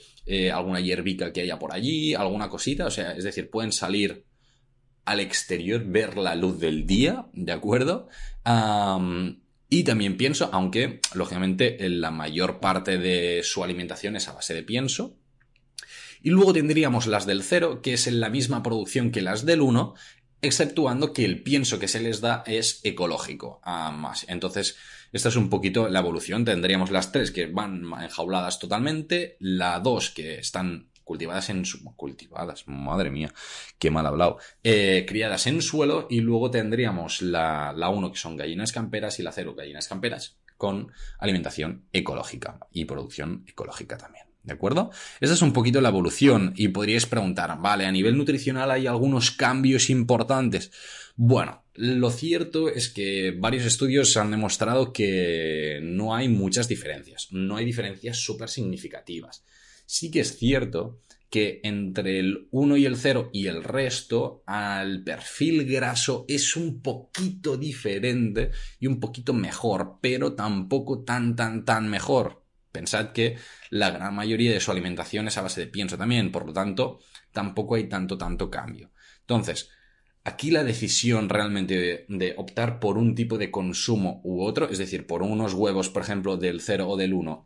alguna 0.53 0.81
hierbica 0.81 1.33
que 1.33 1.43
haya 1.43 1.59
por 1.59 1.73
allí, 1.73 2.15
alguna 2.15 2.49
cosita, 2.49 2.87
o 2.87 2.91
sea, 2.91 3.13
es 3.13 3.25
decir, 3.25 3.51
pueden 3.51 3.73
salir 3.73 4.25
al 5.05 5.21
exterior, 5.21 5.85
ver 5.85 6.17
la 6.17 6.35
luz 6.35 6.59
del 6.59 6.87
día, 6.87 7.27
¿de 7.33 7.53
acuerdo? 7.53 8.09
y 9.69 9.85
también 9.85 10.17
pienso, 10.17 10.51
aunque 10.53 11.01
lógicamente 11.15 11.79
la 11.89 12.11
mayor 12.11 12.61
parte 12.61 12.99
de 12.99 13.43
su 13.43 13.65
alimentación 13.65 14.17
es 14.17 14.29
a 14.29 14.33
base 14.33 14.53
de 14.53 14.63
pienso. 14.63 15.17
Y 16.23 16.31
luego 16.31 16.53
tendríamos 16.53 17.07
las 17.07 17.25
del 17.25 17.43
cero, 17.43 17.81
que 17.83 17.95
es 17.95 18.07
en 18.07 18.21
la 18.21 18.29
misma 18.29 18.63
producción 18.63 19.11
que 19.11 19.23
las 19.23 19.47
del 19.47 19.61
1, 19.61 19.95
exceptuando 20.43 21.13
que 21.13 21.25
el 21.25 21.43
pienso 21.43 21.79
que 21.79 21.89
se 21.89 22.01
les 22.01 22.21
da 22.21 22.45
es 22.47 22.81
ecológico. 22.85 23.61
más. 23.65 24.27
Entonces, 24.29 24.77
esta 25.13 25.29
es 25.29 25.37
un 25.37 25.49
poquito 25.49 25.89
la 25.89 26.01
evolución. 26.01 26.45
Tendríamos 26.45 26.91
las 26.91 27.13
tres 27.13 27.31
que 27.31 27.47
van 27.47 27.85
enjauladas 28.03 28.59
totalmente, 28.59 29.37
la 29.41 29.81
dos 29.81 30.11
que 30.11 30.39
están 30.39 30.92
cultivadas 31.05 31.51
en 31.51 31.65
su, 31.65 31.85
cultivadas, 31.97 32.65
madre 32.67 33.11
mía, 33.11 33.33
qué 33.79 33.91
mal 33.91 34.07
hablado, 34.07 34.39
eh, 34.63 35.05
criadas 35.07 35.47
en 35.47 35.63
suelo 35.63 36.07
y 36.11 36.21
luego 36.21 36.51
tendríamos 36.51 37.23
la, 37.23 37.73
la 37.77 37.89
1 37.89 38.13
que 38.13 38.19
son 38.19 38.37
gallinas 38.37 38.73
camperas 38.73 39.19
y 39.19 39.23
la 39.23 39.33
0 39.33 39.55
gallinas 39.55 39.89
camperas 39.89 40.39
con 40.57 40.93
alimentación 41.19 41.87
ecológica 41.93 42.61
y 42.71 42.85
producción 42.85 43.45
ecológica 43.49 43.97
también. 43.97 44.27
¿De 44.43 44.53
acuerdo? 44.53 44.91
Esa 45.21 45.35
es 45.35 45.43
un 45.43 45.53
poquito 45.53 45.81
la 45.81 45.91
evolución 45.91 46.53
y 46.57 46.69
podríais 46.69 47.07
preguntar, 47.07 47.57
vale, 47.61 47.87
a 47.87 47.93
nivel 47.93 48.17
nutricional 48.17 48.73
hay 48.73 48.89
algunos 48.89 49.31
cambios 49.31 49.89
importantes. 49.89 50.73
Bueno, 51.15 51.63
lo 51.75 52.11
cierto 52.11 52.69
es 52.69 52.89
que 52.89 53.37
varios 53.39 53.65
estudios 53.65 54.17
han 54.17 54.33
demostrado 54.33 54.93
que 54.93 55.79
no 55.83 56.15
hay 56.15 56.29
muchas 56.29 56.67
diferencias, 56.67 57.29
no 57.31 57.57
hay 57.57 57.65
diferencias 57.65 58.19
súper 58.19 58.49
significativas. 58.49 59.45
Sí 59.93 60.11
que 60.11 60.21
es 60.21 60.39
cierto 60.39 61.03
que 61.29 61.61
entre 61.65 62.19
el 62.19 62.49
1 62.51 62.79
y 62.79 62.87
el 62.87 62.97
0 62.97 63.29
y 63.31 63.49
el 63.49 63.63
resto, 63.63 64.43
al 64.47 65.05
perfil 65.05 65.67
graso 65.67 66.25
es 66.29 66.57
un 66.57 66.81
poquito 66.81 67.59
diferente 67.59 68.53
y 68.81 68.87
un 68.87 68.99
poquito 68.99 69.35
mejor, 69.35 69.99
pero 70.01 70.33
tampoco 70.33 71.05
tan, 71.05 71.37
tan, 71.37 71.67
tan 71.67 71.91
mejor. 71.91 72.43
Pensad 72.73 73.13
que 73.13 73.37
la 73.69 73.91
gran 73.91 74.15
mayoría 74.15 74.51
de 74.51 74.61
su 74.61 74.71
alimentación 74.71 75.29
es 75.29 75.37
a 75.37 75.43
base 75.43 75.61
de 75.61 75.67
pienso 75.67 75.99
también, 75.99 76.33
por 76.33 76.47
lo 76.47 76.55
tanto, 76.55 77.01
tampoco 77.31 77.75
hay 77.75 77.87
tanto, 77.87 78.17
tanto 78.17 78.49
cambio. 78.49 78.93
Entonces, 79.21 79.69
aquí 80.25 80.51
la 80.51 80.65
decisión 80.65 81.29
realmente 81.29 81.77
de, 81.77 82.07
de, 82.09 82.35
optar 82.39 82.81
por 82.81 82.97
un 82.97 83.15
tipo 83.15 83.37
de 83.37 83.51
consumo 83.51 84.23
u 84.25 84.43
otro, 84.43 84.71
es 84.71 84.79
decir, 84.79 85.07
por 85.07 85.23
unos 85.23 85.53
huevos, 85.53 85.91
por 85.91 86.01
ejemplo, 86.03 86.39
del 86.39 86.63
0 86.63 86.89
o 86.89 86.97
del 86.97 87.13
1, 87.13 87.45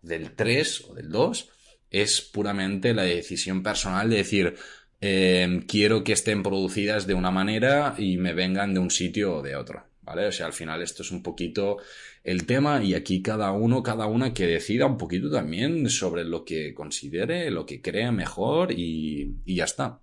del 0.00 0.34
3 0.34 0.84
o 0.88 0.94
del 0.94 1.10
2, 1.10 1.50
es 1.94 2.20
puramente 2.20 2.92
la 2.92 3.04
decisión 3.04 3.62
personal 3.62 4.10
de 4.10 4.16
decir, 4.16 4.56
em, 5.00 5.62
quiero 5.62 6.02
que 6.02 6.12
estén 6.12 6.42
producidas 6.42 7.06
de 7.06 7.14
una 7.14 7.30
manera 7.30 7.94
y 7.98 8.16
me 8.16 8.34
vengan 8.34 8.74
de 8.74 8.80
un 8.80 8.90
sitio 8.90 9.36
o 9.36 9.42
de 9.42 9.54
otro. 9.54 9.84
¿Vale? 10.02 10.26
O 10.26 10.32
sea, 10.32 10.46
al 10.46 10.52
final 10.52 10.82
esto 10.82 11.02
es 11.02 11.10
un 11.12 11.22
poquito 11.22 11.78
el 12.24 12.44
tema 12.44 12.82
y 12.84 12.94
aquí 12.94 13.22
cada 13.22 13.52
uno, 13.52 13.82
cada 13.82 14.06
una 14.06 14.34
que 14.34 14.46
decida 14.46 14.84
un 14.86 14.98
poquito 14.98 15.30
también 15.30 15.88
sobre 15.88 16.24
lo 16.24 16.44
que 16.44 16.74
considere, 16.74 17.50
lo 17.50 17.64
que 17.64 17.80
crea 17.80 18.12
mejor 18.12 18.72
y, 18.72 19.36
y 19.46 19.54
ya 19.56 19.64
está. 19.64 20.00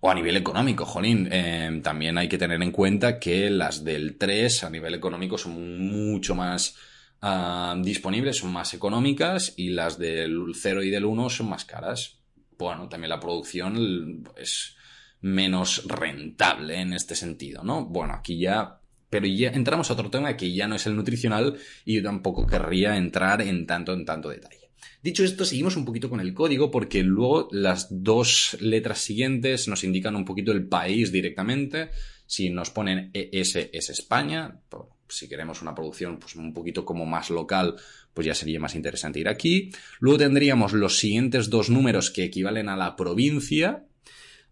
O 0.00 0.10
a 0.10 0.14
nivel 0.14 0.36
económico, 0.36 0.84
jolín, 0.84 1.28
eh, 1.30 1.80
también 1.82 2.18
hay 2.18 2.28
que 2.28 2.38
tener 2.38 2.62
en 2.62 2.72
cuenta 2.72 3.18
que 3.18 3.50
las 3.50 3.84
del 3.84 4.16
3 4.16 4.64
a 4.64 4.70
nivel 4.70 4.94
económico 4.94 5.36
son 5.38 5.78
mucho 5.86 6.34
más 6.34 6.76
ah, 7.20 7.76
disponibles, 7.80 8.38
son 8.38 8.52
más 8.52 8.74
económicas 8.74 9.54
y 9.56 9.70
las 9.70 9.98
del 9.98 10.52
0 10.54 10.82
y 10.82 10.90
del 10.90 11.04
1 11.04 11.30
son 11.30 11.48
más 11.48 11.64
caras. 11.64 12.20
Bueno, 12.58 12.88
también 12.88 13.10
la 13.10 13.20
producción 13.20 14.24
es 14.36 14.76
menos 15.20 15.84
rentable 15.86 16.80
en 16.80 16.92
este 16.92 17.14
sentido, 17.14 17.62
¿no? 17.62 17.84
Bueno, 17.84 18.14
aquí 18.14 18.38
ya 18.38 18.80
pero 19.10 19.26
ya 19.26 19.50
entramos 19.50 19.90
a 19.90 19.94
otro 19.94 20.10
tema 20.10 20.36
que 20.36 20.52
ya 20.52 20.68
no 20.68 20.76
es 20.76 20.86
el 20.86 20.96
nutricional 20.96 21.56
y 21.84 21.96
yo 21.96 22.02
tampoco 22.02 22.46
querría 22.46 22.96
entrar 22.96 23.40
en 23.42 23.66
tanto 23.66 23.94
en 23.94 24.04
tanto 24.04 24.28
detalle. 24.28 24.70
Dicho 25.02 25.24
esto, 25.24 25.44
seguimos 25.44 25.76
un 25.76 25.84
poquito 25.84 26.10
con 26.10 26.20
el 26.20 26.34
código 26.34 26.70
porque 26.70 27.02
luego 27.02 27.48
las 27.52 27.88
dos 27.90 28.56
letras 28.60 28.98
siguientes 28.98 29.68
nos 29.68 29.84
indican 29.84 30.16
un 30.16 30.24
poquito 30.24 30.52
el 30.52 30.68
país 30.68 31.12
directamente. 31.12 31.90
Si 32.26 32.50
nos 32.50 32.70
ponen 32.70 33.10
ES 33.14 33.56
es 33.72 33.90
España, 33.90 34.60
si 35.08 35.28
queremos 35.28 35.62
una 35.62 35.74
producción 35.74 36.18
pues 36.18 36.36
un 36.36 36.52
poquito 36.52 36.84
como 36.84 37.06
más 37.06 37.30
local, 37.30 37.76
pues 38.14 38.26
ya 38.26 38.34
sería 38.34 38.60
más 38.60 38.74
interesante 38.74 39.20
ir 39.20 39.28
aquí. 39.28 39.70
Luego 40.00 40.18
tendríamos 40.18 40.72
los 40.72 40.98
siguientes 40.98 41.50
dos 41.50 41.70
números 41.70 42.10
que 42.10 42.24
equivalen 42.24 42.68
a 42.68 42.76
la 42.76 42.96
provincia. 42.96 43.84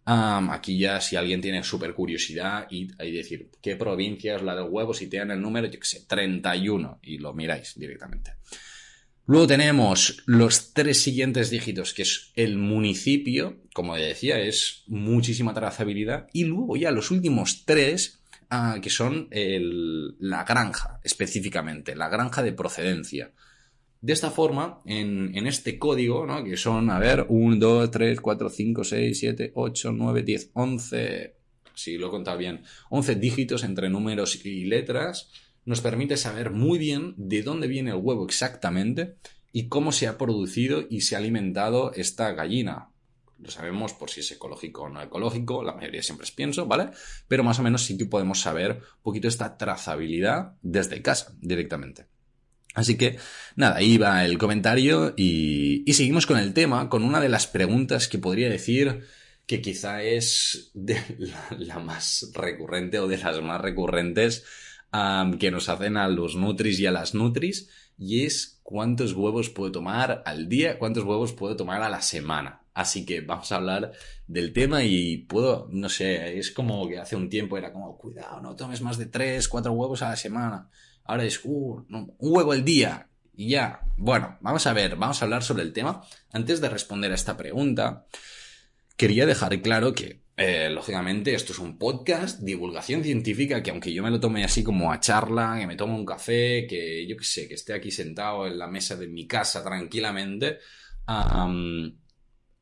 aquí 0.05 0.79
ya 0.79 1.01
si 1.01 1.17
alguien 1.17 1.41
tiene 1.41 1.63
súper 1.63 1.95
curiosidad 1.95 2.67
y 2.71 2.89
hay 2.99 3.13
decir, 3.13 3.51
¿qué 3.61 3.77
provincia 3.77 4.37
es 4.37 4.43
la 4.43 4.55
del 4.55 4.69
huevo? 4.71 4.95
Si 4.95 5.09
tienen 5.09 5.33
el 5.33 5.41
número, 5.41 5.67
yo 5.67 5.81
qué 5.81 5.87
sé, 5.87 6.05
31 6.07 7.01
y 7.03 7.19
lo 7.19 7.35
miráis 7.35 7.75
directamente. 7.77 8.33
Luego 9.29 9.49
tenemos 9.49 10.23
los 10.27 10.73
tres 10.73 11.03
siguientes 11.03 11.51
dígitos, 11.51 11.93
que 11.93 12.03
es 12.03 12.31
el 12.37 12.59
municipio, 12.59 13.57
como 13.75 13.97
decía, 13.97 14.39
es 14.39 14.85
muchísima 14.87 15.53
trazabilidad. 15.53 16.29
Y 16.33 16.45
luego 16.45 16.77
ya 16.77 16.93
los 16.93 17.11
últimos 17.11 17.65
tres, 17.65 18.21
ah, 18.51 18.79
que 18.81 18.91
son 18.91 19.29
la 19.31 20.45
granja, 20.45 21.01
específicamente, 21.03 21.95
la 21.97 22.09
granja 22.09 22.43
de 22.43 22.53
procedencia. 22.53 23.33
De 24.01 24.13
esta 24.13 24.31
forma, 24.31 24.83
en, 24.85 25.47
este 25.47 25.79
código, 25.79 26.27
¿no? 26.27 26.45
que 26.45 26.57
son, 26.57 26.91
a 26.91 26.99
ver, 26.99 27.27
1, 27.29 27.57
2, 27.57 27.91
3, 27.91 28.21
4, 28.21 28.49
5, 28.51 28.85
6, 28.85 29.19
7, 29.19 29.53
8, 29.55 29.93
9, 29.93 30.23
10, 30.23 30.51
11, 30.53 31.37
si 31.75 31.99
lo 31.99 32.09
he 32.09 32.11
contado 32.11 32.39
bien, 32.39 32.63
11 32.91 33.17
dígitos 33.17 33.65
entre 33.65 33.89
números 33.89 34.45
y 34.45 34.65
letras, 34.65 35.31
nos 35.65 35.81
permite 35.81 36.17
saber 36.17 36.51
muy 36.51 36.79
bien 36.79 37.15
de 37.17 37.43
dónde 37.43 37.67
viene 37.67 37.91
el 37.91 37.97
huevo 37.97 38.25
exactamente 38.25 39.17
y 39.53 39.69
cómo 39.69 39.91
se 39.91 40.07
ha 40.07 40.19
producido 40.19 40.85
y 40.89 41.01
se 41.01 41.17
ha 41.17 41.19
alimentado 41.19 41.93
esta 41.95 42.33
gallina. 42.33 42.91
Lo 43.39 43.51
sabemos 43.51 43.93
por 43.93 44.11
si 44.11 44.21
es 44.21 44.31
ecológico 44.33 44.83
o 44.83 44.89
no 44.89 45.03
ecológico, 45.03 45.63
la 45.63 45.75
mayoría 45.75 46.03
siempre 46.03 46.25
es 46.25 46.33
pienso, 46.33 46.67
¿vale? 46.67 46.91
Pero 47.29 47.45
más 47.45 47.59
o 47.59 47.63
menos 47.63 47.83
sí 47.83 47.99
que 47.99 48.07
podemos 48.07 48.41
saber 48.41 48.73
un 48.73 49.03
poquito 49.03 49.29
esta 49.29 49.59
trazabilidad 49.59 50.55
desde 50.63 51.03
casa 51.03 51.35
directamente. 51.41 52.07
Así 52.77 52.99
que 52.99 53.19
nada, 53.57 53.77
ahí 53.77 53.97
va 53.97 54.25
el 54.27 54.37
comentario 54.37 55.15
y, 55.17 55.85
seguimos 55.93 56.27
con 56.27 56.39
el 56.39 56.53
tema, 56.53 56.91
con 56.91 57.05
una 57.05 57.21
de 57.21 57.31
las 57.31 57.47
preguntas 57.47 58.07
que 58.07 58.19
podría 58.19 58.51
decir 58.51 59.05
que 59.47 59.63
quizá 59.63 60.03
es 60.03 60.73
de 60.75 61.01
la 61.59 61.79
más 61.79 62.31
recurrente 62.35 62.99
o 62.99 63.09
de 63.09 63.17
las 63.17 63.41
más 63.43 63.63
recurrentes 63.63 64.45
que 65.39 65.51
nos 65.51 65.69
hacen 65.69 65.97
a 65.97 66.09
los 66.09 66.37
nutris 66.37 66.79
y 66.79 66.87
a 66.87 66.91
las 66.91 67.15
nutris, 67.15 67.71
y 67.99 68.25
es 68.25 68.61
cuántos 68.63 69.13
huevos 69.15 69.49
puedo 69.51 69.73
tomar 69.73 70.23
al 70.27 70.49
día, 70.49 70.79
cuántos 70.79 71.05
huevos 71.05 71.33
puedo 71.33 71.57
tomar 71.57 71.83
a 71.83 71.89
la 71.89 72.03
semana. 72.03 72.66
Así 72.77 73.07
que 73.07 73.23
vamos 73.23 73.51
a 73.53 73.57
hablar 73.57 73.93
del 74.27 74.53
tema 74.53 74.85
y 74.85 75.17
puedo, 75.17 75.67
no 75.73 75.89
sé, 75.89 76.39
es 76.39 76.51
como 76.51 76.87
que 76.87 76.99
hace 76.99 77.17
un 77.17 77.31
tiempo 77.31 77.57
era 77.57 77.73
como, 77.73 77.97
cuidado, 77.97 78.39
no 78.43 78.55
tomes 78.55 78.83
más 78.83 78.99
de 78.99 79.07
3, 79.07 79.49
4 79.49 79.73
huevos 79.73 80.03
a 80.03 80.11
la 80.11 80.17
semana. 80.17 80.69
Ahora 81.05 81.25
es, 81.25 81.41
uh, 81.43 81.87
un 81.89 82.15
huevo 82.19 82.53
al 82.53 82.67
día. 82.67 83.09
Y 83.35 83.49
ya, 83.49 83.81
bueno, 83.97 84.37
vamos 84.43 84.67
a 84.67 84.75
ver, 84.75 84.95
vamos 84.97 85.23
a 85.23 85.25
hablar 85.25 85.43
sobre 85.43 85.63
el 85.63 85.73
tema. 85.73 86.03
Antes 86.33 86.61
de 86.61 86.69
responder 86.69 87.11
a 87.13 87.15
esta 87.15 87.35
pregunta, 87.35 88.05
quería 88.99 89.25
dejar 89.25 89.63
claro 89.63 89.95
que 89.95 90.21
eh, 90.37 90.69
lógicamente, 90.69 91.33
esto 91.33 91.55
es 91.55 91.59
un 91.59 91.79
podcast, 91.79 92.43
divulgación 92.43 93.03
científica, 93.03 93.63
que 93.63 93.71
aunque 93.71 93.95
yo 93.95 94.03
me 94.03 94.11
lo 94.11 94.21
tome 94.21 94.45
así 94.45 94.63
como 94.63 94.93
a 94.93 95.01
charla, 95.01 95.57
que 95.59 95.67
me 95.67 95.77
tomo 95.77 95.97
un 95.97 96.05
café, 96.05 96.67
que 96.69 97.07
yo 97.07 97.17
qué 97.17 97.25
sé, 97.25 97.49
que 97.49 97.55
esté 97.55 97.73
aquí 97.73 97.91
sentado 97.91 98.47
en 98.47 98.59
la 98.59 98.67
mesa 98.67 98.97
de 98.97 99.09
mi 99.09 99.27
casa 99.27 99.65
tranquilamente, 99.65 100.59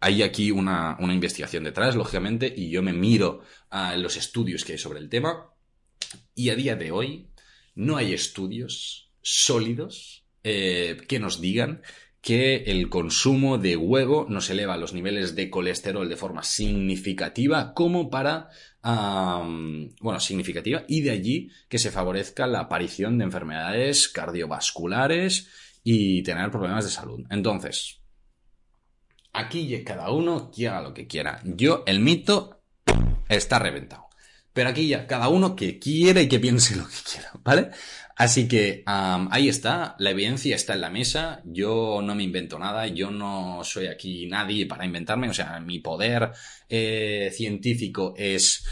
hay 0.00 0.22
aquí 0.22 0.50
una, 0.50 0.96
investigación 1.00 1.64
detrás, 1.64 1.96
lógicamente, 1.96 2.52
y 2.54 2.70
yo 2.70 2.82
me 2.82 2.92
miro 2.92 3.42
a 3.70 3.96
los 3.96 4.16
estudios 4.16 4.64
que 4.64 4.72
hay 4.72 4.78
sobre 4.78 4.98
el 4.98 5.08
tema, 5.08 5.50
y 6.34 6.50
a 6.50 6.54
día 6.54 6.76
de 6.76 6.90
hoy 6.90 7.28
no 7.74 7.96
hay 7.96 8.12
estudios 8.12 9.10
sólidos 9.22 10.24
eh, 10.42 10.98
que 11.08 11.18
nos 11.18 11.40
digan 11.40 11.82
que 12.24 12.64
el 12.68 12.88
consumo 12.88 13.58
de 13.58 13.76
huevo 13.76 14.24
nos 14.30 14.48
eleva 14.48 14.78
los 14.78 14.94
niveles 14.94 15.34
de 15.34 15.50
colesterol 15.50 16.08
de 16.08 16.16
forma 16.16 16.42
significativa 16.42 17.74
como 17.74 18.08
para, 18.08 18.48
bueno, 18.82 20.20
significativa 20.20 20.84
y 20.88 21.02
de 21.02 21.10
allí 21.10 21.50
que 21.68 21.78
se 21.78 21.90
favorezca 21.90 22.46
la 22.46 22.60
aparición 22.60 23.18
de 23.18 23.24
enfermedades 23.24 24.08
cardiovasculares 24.08 25.48
y 25.82 26.22
tener 26.22 26.50
problemas 26.50 26.86
de 26.86 26.90
salud. 26.90 27.26
Entonces, 27.28 28.00
aquí 29.34 29.82
cada 29.84 30.10
uno 30.10 30.50
que 30.50 30.68
haga 30.68 30.80
lo 30.80 30.94
que 30.94 31.06
quiera. 31.06 31.42
Yo, 31.44 31.82
el 31.86 32.00
mito 32.00 32.62
está 33.28 33.58
reventado. 33.58 34.04
Pero 34.54 34.70
aquí 34.70 34.86
ya, 34.86 35.06
cada 35.06 35.28
uno 35.28 35.56
que 35.56 35.80
quiere 35.80 36.22
y 36.22 36.28
que 36.28 36.38
piense 36.38 36.76
lo 36.76 36.86
que 36.86 36.96
quiera, 37.12 37.30
¿vale? 37.42 37.70
Así 38.16 38.46
que 38.46 38.84
ahí 38.86 39.48
está, 39.48 39.96
la 39.98 40.10
evidencia 40.10 40.54
está 40.54 40.74
en 40.74 40.80
la 40.80 40.90
mesa, 40.90 41.42
yo 41.44 42.00
no 42.00 42.14
me 42.14 42.22
invento 42.22 42.60
nada, 42.60 42.86
yo 42.86 43.10
no 43.10 43.64
soy 43.64 43.88
aquí 43.88 44.26
nadie 44.26 44.66
para 44.66 44.86
inventarme, 44.86 45.28
o 45.28 45.34
sea, 45.34 45.58
mi 45.58 45.80
poder 45.80 46.30
eh, 46.68 47.32
científico 47.34 48.14
es 48.16 48.64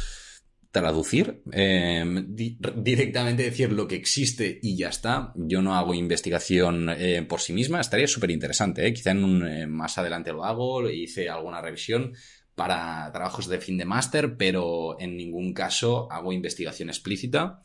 traducir, 0.73 1.43
em, 1.53 2.35
directamente 2.35 3.45
decir 3.45 3.71
lo 3.73 3.87
que 3.87 3.95
existe 3.95 4.59
y 4.63 4.77
ya 4.77 4.89
está. 4.89 5.33
Yo 5.37 5.63
no 5.63 5.77
hago 5.77 5.95
investigación 5.95 6.89
eh, 6.89 7.23
por 7.29 7.41
sí 7.41 7.53
misma, 7.53 7.81
estaría 7.81 8.09
súper 8.09 8.31
interesante, 8.31 8.87
¿eh? 8.87 8.93
quizá 8.95 9.11
en 9.11 9.23
un, 9.23 9.47
eh, 9.47 9.67
más 9.67 9.99
adelante 9.99 10.33
lo 10.33 10.45
hago, 10.45 10.89
hice 10.91 11.29
alguna 11.29 11.61
revisión 11.61 12.15
para 12.55 13.11
trabajos 13.13 13.49
de 13.49 13.61
fin 13.61 13.77
de 13.77 13.85
máster, 13.85 14.37
pero 14.37 14.99
en 14.99 15.17
ningún 15.17 15.53
caso 15.53 16.11
hago 16.11 16.33
investigación 16.33 16.89
explícita 16.89 17.61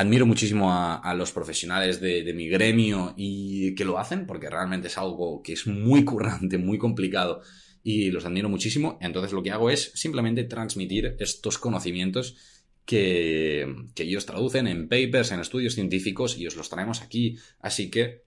admiro 0.00 0.24
muchísimo 0.24 0.72
a, 0.72 1.14
los 1.14 1.30
profesionales 1.30 2.00
de, 2.00 2.32
mi 2.34 2.48
gremio 2.48 3.12
y 3.18 3.74
que 3.74 3.84
lo 3.84 3.98
hacen, 3.98 4.26
porque 4.26 4.48
realmente 4.48 4.88
es 4.88 4.96
algo 4.96 5.42
que 5.42 5.52
es 5.52 5.66
muy 5.66 6.04
currante, 6.06 6.56
muy 6.56 6.78
complicado 6.78 7.42
y 7.82 8.10
los 8.10 8.24
admiro 8.24 8.48
muchísimo. 8.48 8.98
Entonces 9.00 9.32
lo 9.32 9.42
que 9.42 9.50
hago 9.50 9.70
es 9.70 9.92
simplemente 9.94 10.44
transmitir 10.44 11.16
estos 11.18 11.58
conocimientos 11.58 12.36
que, 12.84 13.66
ellos 13.96 14.26
traducen 14.26 14.66
en 14.66 14.88
papers, 14.88 15.32
en 15.32 15.40
estudios 15.40 15.74
científicos 15.74 16.38
y 16.38 16.46
os 16.46 16.56
los 16.56 16.68
traemos 16.68 17.02
aquí. 17.02 17.38
Así 17.60 17.90
que 17.90 18.24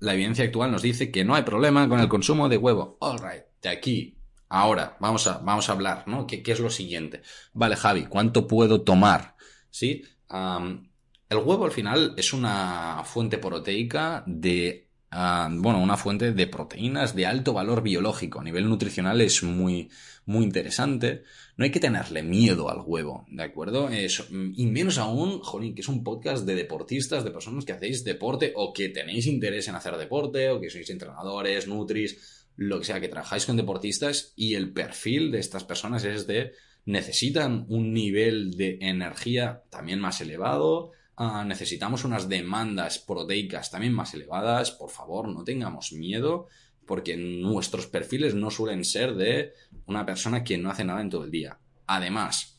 la 0.00 0.14
evidencia 0.14 0.44
actual 0.44 0.70
nos 0.70 0.82
dice 0.82 1.10
que 1.10 1.24
no 1.24 1.34
hay 1.34 1.42
problema 1.42 1.88
con 1.88 2.00
el 2.00 2.08
consumo 2.08 2.48
de 2.48 2.58
huevo. 2.58 2.98
Alright, 3.00 3.44
de 3.62 3.68
aquí 3.68 4.18
Ahora, 4.50 4.96
vamos 4.98 5.26
a, 5.26 5.38
vamos 5.38 5.68
a 5.68 5.72
hablar, 5.72 6.04
¿no? 6.06 6.26
¿Qué, 6.26 6.42
¿Qué, 6.42 6.52
es 6.52 6.60
lo 6.60 6.70
siguiente? 6.70 7.22
Vale, 7.52 7.76
Javi, 7.76 8.06
¿cuánto 8.06 8.46
puedo 8.46 8.82
tomar? 8.82 9.36
¿Sí? 9.70 10.02
el 10.30 11.38
huevo 11.38 11.64
al 11.64 11.70
final 11.70 12.12
es 12.18 12.34
una 12.34 13.02
fuente 13.04 13.38
proteica 13.38 14.24
de, 14.26 14.87
bueno, 15.10 15.82
una 15.82 15.96
fuente 15.96 16.32
de 16.32 16.46
proteínas 16.46 17.14
de 17.14 17.26
alto 17.26 17.52
valor 17.52 17.82
biológico. 17.82 18.40
A 18.40 18.44
nivel 18.44 18.68
nutricional 18.68 19.20
es 19.20 19.42
muy, 19.42 19.90
muy 20.26 20.44
interesante. 20.44 21.22
No 21.56 21.64
hay 21.64 21.70
que 21.70 21.80
tenerle 21.80 22.22
miedo 22.22 22.68
al 22.70 22.82
huevo, 22.84 23.26
¿de 23.30 23.42
acuerdo? 23.42 23.88
y 23.90 24.66
menos 24.66 24.98
aún, 24.98 25.40
jolín, 25.40 25.74
que 25.74 25.80
es 25.80 25.88
un 25.88 26.04
podcast 26.04 26.44
de 26.44 26.54
deportistas, 26.54 27.24
de 27.24 27.30
personas 27.30 27.64
que 27.64 27.72
hacéis 27.72 28.04
deporte 28.04 28.52
o 28.54 28.72
que 28.72 28.90
tenéis 28.90 29.26
interés 29.26 29.68
en 29.68 29.74
hacer 29.74 29.96
deporte 29.96 30.50
o 30.50 30.60
que 30.60 30.70
sois 30.70 30.90
entrenadores, 30.90 31.66
nutris, 31.66 32.46
lo 32.56 32.80
que 32.80 32.86
sea, 32.86 33.00
que 33.00 33.08
trabajáis 33.08 33.46
con 33.46 33.56
deportistas 33.56 34.32
y 34.36 34.54
el 34.54 34.72
perfil 34.72 35.30
de 35.30 35.38
estas 35.38 35.64
personas 35.64 36.04
es 36.04 36.26
de 36.26 36.52
necesitan 36.84 37.66
un 37.68 37.92
nivel 37.92 38.56
de 38.56 38.78
energía 38.80 39.62
también 39.70 40.00
más 40.00 40.20
elevado, 40.20 40.92
ah, 41.18 41.44
necesitamos 41.44 42.04
unas 42.04 42.28
demandas 42.28 42.98
proteicas 42.98 43.70
también 43.70 43.92
más 43.92 44.14
elevadas, 44.14 44.70
por 44.70 44.90
favor, 44.90 45.28
no 45.28 45.44
tengamos 45.44 45.92
miedo, 45.92 46.46
porque 46.86 47.16
nuestros 47.16 47.86
perfiles 47.86 48.34
no 48.34 48.50
suelen 48.50 48.84
ser 48.84 49.14
de 49.14 49.52
una 49.86 50.06
persona 50.06 50.42
que 50.42 50.56
no 50.56 50.70
hace 50.70 50.84
nada 50.84 51.00
en 51.00 51.10
todo 51.10 51.24
el 51.24 51.30
día. 51.30 51.58
Además, 51.86 52.54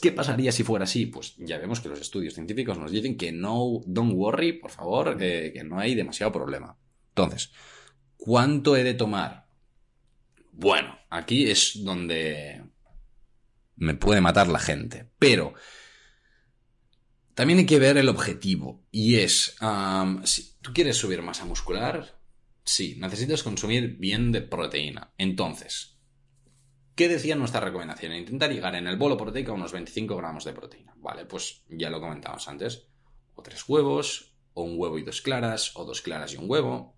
¿Qué 0.00 0.12
pasaría 0.12 0.52
si 0.52 0.62
fuera 0.62 0.84
así? 0.84 1.06
Pues 1.06 1.34
ya 1.38 1.58
vemos 1.58 1.80
que 1.80 1.88
los 1.88 2.00
estudios 2.00 2.34
científicos 2.34 2.78
nos 2.78 2.92
dicen 2.92 3.16
que 3.16 3.32
no, 3.32 3.80
don't 3.86 4.12
worry, 4.14 4.52
por 4.52 4.70
favor, 4.70 5.16
que 5.16 5.62
no 5.64 5.80
hay 5.80 5.96
demasiado 5.96 6.30
problema. 6.30 6.76
Entonces, 7.08 7.50
¿cuánto 8.16 8.76
he 8.76 8.84
de 8.84 8.94
tomar? 8.94 9.46
Bueno, 10.52 10.96
aquí 11.10 11.50
es 11.50 11.82
donde 11.82 12.62
me 13.76 13.94
puede 13.94 14.20
matar 14.20 14.46
la 14.46 14.60
gente. 14.60 15.08
Pero 15.18 15.54
también 17.34 17.58
hay 17.58 17.66
que 17.66 17.78
ver 17.78 17.96
el 17.96 18.08
objetivo. 18.08 18.84
Y 18.90 19.16
es, 19.16 19.56
si 20.24 20.56
tú 20.60 20.72
quieres 20.72 20.96
subir 20.96 21.22
masa 21.22 21.44
muscular, 21.44 22.18
sí, 22.64 22.96
necesitas 22.98 23.42
consumir 23.42 23.96
bien 23.96 24.32
de 24.32 24.42
proteína. 24.42 25.12
Entonces, 25.18 25.98
¿qué 26.94 27.08
decía 27.08 27.36
nuestra 27.36 27.60
recomendación? 27.60 28.14
Intentar 28.14 28.52
llegar 28.52 28.74
en 28.76 28.86
el 28.86 28.96
bolo 28.96 29.16
proteico 29.16 29.52
a 29.52 29.56
unos 29.56 29.72
25 29.72 30.16
gramos 30.16 30.44
de 30.44 30.52
proteína. 30.52 30.94
Vale, 30.96 31.26
pues 31.26 31.64
ya 31.68 31.90
lo 31.90 32.00
comentamos 32.00 32.46
antes. 32.48 32.86
O 33.34 33.42
tres 33.42 33.68
huevos, 33.68 34.36
o 34.54 34.62
un 34.62 34.78
huevo 34.78 34.98
y 34.98 35.02
dos 35.02 35.20
claras, 35.20 35.72
o 35.74 35.84
dos 35.84 36.00
claras 36.00 36.32
y 36.32 36.36
un 36.36 36.48
huevo. 36.48 36.96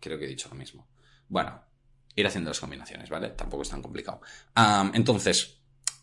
Creo 0.00 0.18
que 0.18 0.24
he 0.24 0.28
dicho 0.28 0.48
lo 0.48 0.54
mismo. 0.54 0.88
Bueno, 1.28 1.62
ir 2.14 2.26
haciendo 2.26 2.50
las 2.50 2.60
combinaciones, 2.60 3.10
¿vale? 3.10 3.30
Tampoco 3.30 3.62
es 3.62 3.68
tan 3.68 3.82
complicado. 3.82 4.22
entonces, 4.94 5.55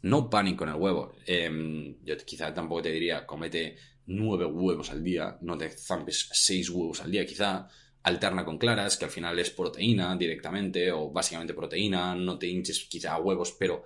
no 0.03 0.29
pánico 0.29 0.63
en 0.63 0.69
el 0.71 0.75
huevo. 0.75 1.15
Em, 1.25 1.95
yo 2.03 2.15
quizá 2.25 2.53
tampoco 2.53 2.83
te 2.83 2.91
diría, 2.91 3.25
comete 3.25 3.75
nueve 4.05 4.45
huevos 4.45 4.91
al 4.91 5.03
día, 5.03 5.37
no 5.41 5.57
te 5.57 5.69
zampes 5.69 6.29
seis 6.31 6.69
huevos 6.69 7.01
al 7.01 7.11
día, 7.11 7.25
quizá 7.25 7.67
alterna 8.03 8.43
con 8.43 8.57
claras, 8.57 8.97
que 8.97 9.05
al 9.05 9.11
final 9.11 9.39
es 9.39 9.49
proteína 9.49 10.15
directamente, 10.17 10.91
o 10.91 11.09
básicamente 11.09 11.53
proteína, 11.53 12.15
no 12.15 12.37
te 12.37 12.47
hinches 12.47 12.85
quizá 12.89 13.17
huevos, 13.17 13.55
pero, 13.57 13.83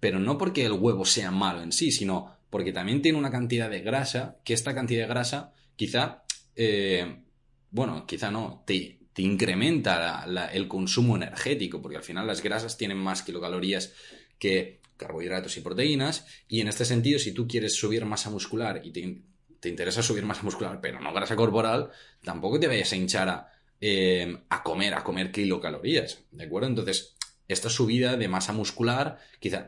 pero 0.00 0.18
no 0.18 0.38
porque 0.38 0.64
el 0.64 0.72
huevo 0.72 1.04
sea 1.04 1.30
malo 1.30 1.62
en 1.62 1.72
sí, 1.72 1.92
sino 1.92 2.34
porque 2.48 2.72
también 2.72 3.02
tiene 3.02 3.18
una 3.18 3.30
cantidad 3.30 3.68
de 3.68 3.80
grasa, 3.80 4.38
que 4.44 4.54
esta 4.54 4.74
cantidad 4.74 5.02
de 5.02 5.08
grasa 5.08 5.52
quizá, 5.76 6.24
eh, 6.56 7.24
bueno, 7.70 8.06
quizá 8.06 8.30
no, 8.30 8.62
te, 8.66 9.00
te 9.12 9.20
incrementa 9.20 10.24
el 10.52 10.66
consumo 10.66 11.16
energético, 11.16 11.82
porque 11.82 11.98
al 11.98 12.02
final 12.02 12.26
las 12.26 12.42
grasas 12.42 12.78
tienen 12.78 12.96
más 12.96 13.22
kilocalorías 13.22 13.92
que 14.38 14.81
carbohidratos 15.02 15.56
y 15.56 15.60
proteínas, 15.60 16.26
y 16.48 16.60
en 16.60 16.68
este 16.68 16.84
sentido, 16.84 17.18
si 17.18 17.32
tú 17.32 17.46
quieres 17.46 17.74
subir 17.74 18.04
masa 18.04 18.30
muscular 18.30 18.80
y 18.84 18.90
te, 18.90 19.68
interesa 19.68 20.02
subir 20.02 20.24
masa 20.24 20.42
muscular, 20.42 20.80
pero 20.80 21.00
no 21.00 21.12
grasa 21.12 21.36
corporal, 21.36 21.90
tampoco 22.22 22.58
te 22.58 22.68
vayas 22.68 22.92
a 22.92 22.96
hinchar 22.96 23.28
a, 23.28 23.52
eh, 23.80 24.38
comer, 24.64 24.94
a 24.94 25.04
comer 25.04 25.30
kilocalorías, 25.30 26.24
¿de 26.30 26.44
acuerdo? 26.44 26.68
Entonces, 26.68 27.16
esta 27.48 27.68
subida 27.68 28.16
de 28.16 28.28
masa 28.28 28.52
muscular, 28.52 29.18
quizá, 29.38 29.66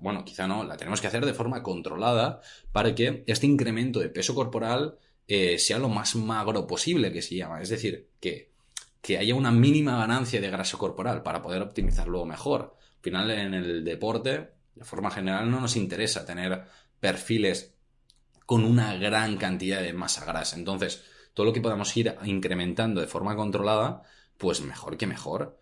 bueno, 0.00 0.24
quizá 0.24 0.46
no, 0.46 0.64
la 0.64 0.76
tenemos 0.76 1.00
que 1.00 1.06
hacer 1.06 1.24
de 1.24 1.34
forma 1.34 1.62
controlada 1.62 2.40
para 2.72 2.94
que 2.94 3.24
este 3.26 3.46
incremento 3.46 4.00
de 4.00 4.08
peso 4.08 4.34
corporal 4.34 4.98
eh, 5.28 5.58
sea 5.58 5.78
lo 5.78 5.88
más 5.88 6.14
magro 6.16 6.66
posible, 6.66 7.12
que 7.12 7.22
se 7.22 7.36
llama. 7.36 7.62
Es 7.62 7.68
decir, 7.68 8.08
que, 8.20 8.52
que 9.00 9.18
haya 9.18 9.34
una 9.34 9.50
mínima 9.50 9.96
ganancia 9.96 10.40
de 10.40 10.50
grasa 10.50 10.78
corporal 10.78 11.22
para 11.22 11.42
poder 11.42 11.62
optimizarlo 11.62 12.24
mejor. 12.24 12.76
Al 12.96 13.02
final, 13.02 13.30
en 13.30 13.54
el 13.54 13.84
deporte, 13.84 14.50
de 14.74 14.84
forma 14.84 15.10
general 15.10 15.50
no 15.50 15.60
nos 15.60 15.76
interesa 15.76 16.24
tener 16.24 16.64
perfiles 17.00 17.74
con 18.46 18.64
una 18.64 18.94
gran 18.96 19.36
cantidad 19.36 19.80
de 19.80 19.92
masa 19.92 20.24
grasa. 20.24 20.56
Entonces, 20.56 21.04
todo 21.34 21.46
lo 21.46 21.52
que 21.52 21.60
podamos 21.60 21.96
ir 21.96 22.16
incrementando 22.24 23.00
de 23.00 23.06
forma 23.06 23.36
controlada, 23.36 24.02
pues 24.38 24.60
mejor 24.60 24.96
que 24.96 25.06
mejor. 25.06 25.58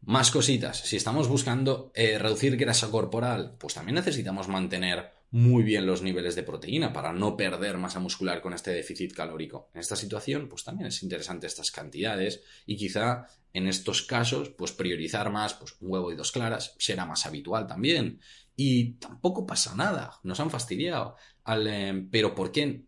Más 0.00 0.30
cositas. 0.30 0.78
Si 0.80 0.96
estamos 0.96 1.28
buscando 1.28 1.90
eh, 1.94 2.18
reducir 2.18 2.56
grasa 2.56 2.90
corporal, 2.90 3.56
pues 3.58 3.74
también 3.74 3.96
necesitamos 3.96 4.48
mantener 4.48 5.12
muy 5.34 5.64
bien 5.64 5.84
los 5.84 6.00
niveles 6.00 6.36
de 6.36 6.44
proteína 6.44 6.92
para 6.92 7.12
no 7.12 7.36
perder 7.36 7.76
masa 7.76 7.98
muscular 7.98 8.40
con 8.40 8.52
este 8.54 8.70
déficit 8.70 9.12
calórico. 9.12 9.68
En 9.74 9.80
esta 9.80 9.96
situación, 9.96 10.48
pues 10.48 10.62
también 10.62 10.86
es 10.86 11.02
interesante 11.02 11.48
estas 11.48 11.72
cantidades 11.72 12.44
y 12.66 12.76
quizá 12.76 13.26
en 13.52 13.66
estos 13.66 14.02
casos, 14.02 14.50
pues 14.50 14.70
priorizar 14.70 15.32
más 15.32 15.54
pues, 15.54 15.74
un 15.80 15.90
huevo 15.90 16.12
y 16.12 16.14
dos 16.14 16.30
claras 16.30 16.76
será 16.78 17.04
más 17.04 17.26
habitual 17.26 17.66
también. 17.66 18.20
Y 18.54 18.92
tampoco 18.92 19.44
pasa 19.44 19.74
nada, 19.74 20.20
nos 20.22 20.38
han 20.38 20.50
fastidiado. 20.50 21.16
Eh, 21.48 22.06
pero 22.12 22.32
¿por 22.32 22.52
qué 22.52 22.84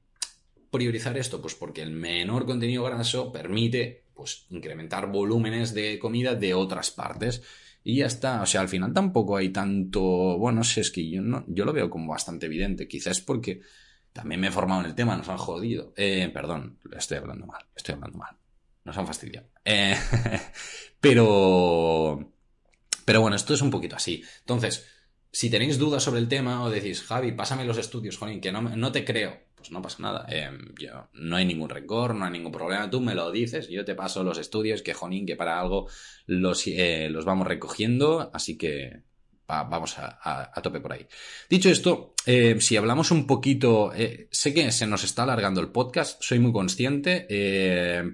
priorizar 0.71 1.19
esto? 1.19 1.43
Pues 1.43 1.57
porque 1.57 1.83
el 1.83 1.91
menor 1.91 2.47
contenido 2.47 2.85
graso 2.85 3.33
permite 3.33 4.05
pues, 4.15 4.47
incrementar 4.51 5.11
volúmenes 5.11 5.75
de 5.75 5.99
comida 5.99 6.37
de 6.37 6.55
otras 6.55 6.93
partes 6.93 7.43
y 7.89 7.99
ya 7.99 8.07
está. 8.07 8.43
O 8.43 8.47
sea, 8.47 8.63
al 8.63 8.69
final 8.69 8.93
tampoco 8.93 9.37
hay 9.37 9.51
tanto. 9.51 10.01
Bueno, 10.39 10.57
no 10.57 10.63
es 10.63 10.91
que 10.91 11.09
yo, 11.09 11.23
no, 11.23 11.45
yo 11.47 11.65
lo 11.65 11.73
veo 11.73 11.89
como 11.89 12.11
bastante 12.11 12.47
evidente. 12.47 12.89
Quizás 12.89 13.21
porque 13.21 13.61
también 14.13 14.41
me 14.41 14.49
he 14.49 14.51
formado 14.51 14.81
en 14.81 14.89
el 14.89 14.97
tema, 14.97 15.17
nos 15.17 15.29
han 15.29 15.37
jodido. 15.37 15.93
Eh, 15.97 16.29
perdón, 16.35 16.81
estoy 16.99 17.19
hablando 17.19 17.47
mal, 17.47 17.65
estoy 17.77 17.95
hablando 17.95 18.19
mal. 18.19 18.37
Nos 18.83 18.99
han 18.99 19.07
fastidiado. 19.07 19.47
Eh, 19.65 19.97
pero. 21.01 22.33
Pero 23.05 23.21
bueno, 23.21 23.37
esto 23.37 23.55
es 23.55 23.63
un 23.63 23.71
poquito 23.71 23.95
así. 23.95 24.21
Entonces, 24.41 24.89
si 25.31 25.49
tenéis 25.49 25.79
dudas 25.79 26.03
sobre 26.03 26.19
el 26.19 26.27
tema 26.27 26.65
o 26.65 26.71
decís, 26.71 27.05
Javi, 27.05 27.31
pásame 27.31 27.65
los 27.65 27.79
estudios, 27.79 28.19
Jolín, 28.19 28.41
que 28.41 28.51
no, 28.51 28.63
no 28.63 28.91
te 28.91 29.05
creo 29.05 29.46
pues 29.67 29.73
no 29.73 29.83
pasa 29.83 30.03
nada. 30.03 30.27
Em, 30.29 30.75
yo, 30.79 31.09
no 31.15 31.37
hay 31.37 31.45
ningún 31.45 31.69
rencor, 31.69 32.15
no 32.15 32.25
hay 32.25 32.31
ningún 32.31 32.53
problema. 32.53 32.89
Tú 32.89 33.01
me 33.01 33.15
lo 33.15 33.33
dices, 33.33 33.69
yo 33.69 33.85
te 33.85 33.97
paso 33.97 34.23
los 34.23 34.39
estudios, 34.39 34.83
que 34.83 34.95
jonín, 34.95 35.27
que 35.27 35.35
para 35.35 35.59
algo 35.59 35.89
los, 36.27 36.67
eh, 36.69 37.09
los 37.11 37.25
vamos 37.25 37.49
recogiendo, 37.49 38.31
así 38.33 38.57
que 38.57 39.03
vamos 39.49 39.97
a, 39.99 40.53
tope 40.63 40.81
por 40.81 40.93
ahí. 40.93 41.07
Dicho 41.49 41.69
esto, 41.69 42.15
eh, 42.27 42.57
si 42.61 42.77
hablamos 42.77 43.11
un 43.11 43.27
poquito, 43.27 43.93
eh, 43.95 44.29
sé 44.31 44.55
que 44.55 44.71
se 44.73 44.87
nos 44.87 45.05
está 45.05 45.23
alargando 45.23 45.61
el 45.61 45.69
podcast, 45.69 46.21
soy 46.23 46.39
muy 46.39 46.53
consciente, 46.53 47.27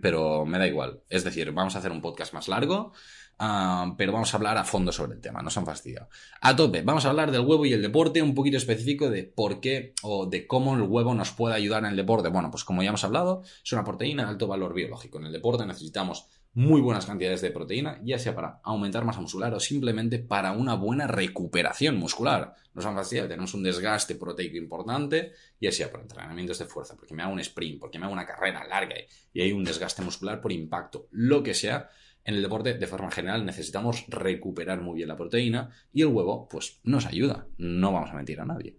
pero 0.01 0.47
me 0.47 0.59
da 0.59 0.67
igual. 0.67 1.03
Es 1.09 1.25
decir, 1.25 1.53
vamos 1.53 1.75
a 1.75 1.79
hacer 1.79 1.93
un 1.93 2.03
podcast 2.03 2.33
más 2.33 2.49
largo. 2.49 2.93
Ah, 3.39 3.95
pero 3.99 4.13
vamos 4.13 4.33
a 4.33 4.37
hablar 4.37 4.57
a 4.57 4.65
fondo 4.65 4.93
sobre 4.93 5.15
el 5.15 5.21
tema, 5.21 5.43
no 5.43 5.51
se 5.51 5.59
han 5.59 5.67
fastidiado. 5.67 6.09
A 6.41 6.55
tope, 6.55 6.83
vamos 6.83 7.05
a 7.05 7.11
hablar 7.11 7.33
del 7.33 7.41
huevo 7.41 7.67
y 7.67 7.73
el 7.73 7.83
deporte, 7.83 8.23
un 8.23 8.35
poquito 8.35 8.57
específico 8.57 9.11
de 9.11 9.25
por 9.25 9.61
qué 9.61 9.95
o 10.03 10.27
de 10.27 10.47
cómo 10.47 10.77
el 10.77 10.83
huevo 10.83 11.15
nos 11.15 11.33
puede 11.33 11.55
ayudar 11.55 11.85
en 11.85 11.91
el 11.91 11.97
deporte. 11.97 12.29
Bueno, 12.29 12.51
pues 12.51 12.65
como 12.65 12.83
ya 12.83 12.91
hemos 12.91 13.05
hablado, 13.05 13.43
es 13.65 13.73
una 13.73 13.85
proteína 13.85 14.25
de 14.25 14.31
alto 14.31 14.47
valor 14.47 14.75
biológico. 14.75 15.19
En 15.19 15.27
el 15.27 15.33
deporte 15.33 15.67
necesitamos 15.67 16.29
muy 16.55 16.83
buenas 16.83 17.07
cantidades 17.07 17.41
de 17.41 17.51
proteína, 17.51 17.99
ya 18.05 18.19
sea 18.19 18.35
para 18.35 18.61
aumentar 18.63 19.05
masa 19.05 19.21
muscular 19.21 19.55
o 19.55 19.61
simplemente 19.61 20.19
para 20.19 20.53
una 20.53 20.75
buena 20.75 21.07
recuperación 21.07 21.97
muscular. 21.97 22.55
Nos 22.75 22.85
han 22.85 22.95
fastidiado, 22.95 23.29
tenemos 23.29 23.55
un 23.55 23.63
desgaste 23.63 24.15
proteico 24.17 24.57
importante, 24.59 25.33
ya 25.61 25.73
sea 25.73 25.91
por 25.91 26.01
entrenamientos 26.01 26.59
de 26.59 26.67
fuerza, 26.67 26.95
porque 26.95 27.15
me 27.15 27.23
hago 27.23 27.33
un 27.33 27.41
sprint, 27.41 27.81
porque 27.81 27.99
me 27.99 28.05
hago 28.05 28.13
una 28.13 28.27
carrera 28.27 28.67
larga 28.67 28.97
y 29.33 29.41
hay 29.41 29.53
un 29.53 29.65
desgaste 29.65 30.03
muscular 30.03 30.41
por 30.41 30.53
impacto, 30.53 31.09
lo 31.11 31.43
que 31.43 31.55
sea 31.55 31.89
en 32.25 32.35
el 32.35 32.43
deporte, 32.43 32.75
de 32.75 32.87
forma 32.87 33.11
general, 33.11 33.45
necesitamos 33.45 34.05
recuperar 34.09 34.81
muy 34.81 34.97
bien 34.97 35.09
la 35.09 35.17
proteína 35.17 35.71
y 35.93 36.03
el 36.03 36.09
huevo, 36.09 36.49
pues, 36.49 36.81
nos 36.85 37.07
ayuda. 37.07 37.47
No 37.59 37.93
vamos 37.93 38.11
a 38.11 38.15
mentir 38.15 38.41
a 38.41 38.45
nadie. 38.45 38.79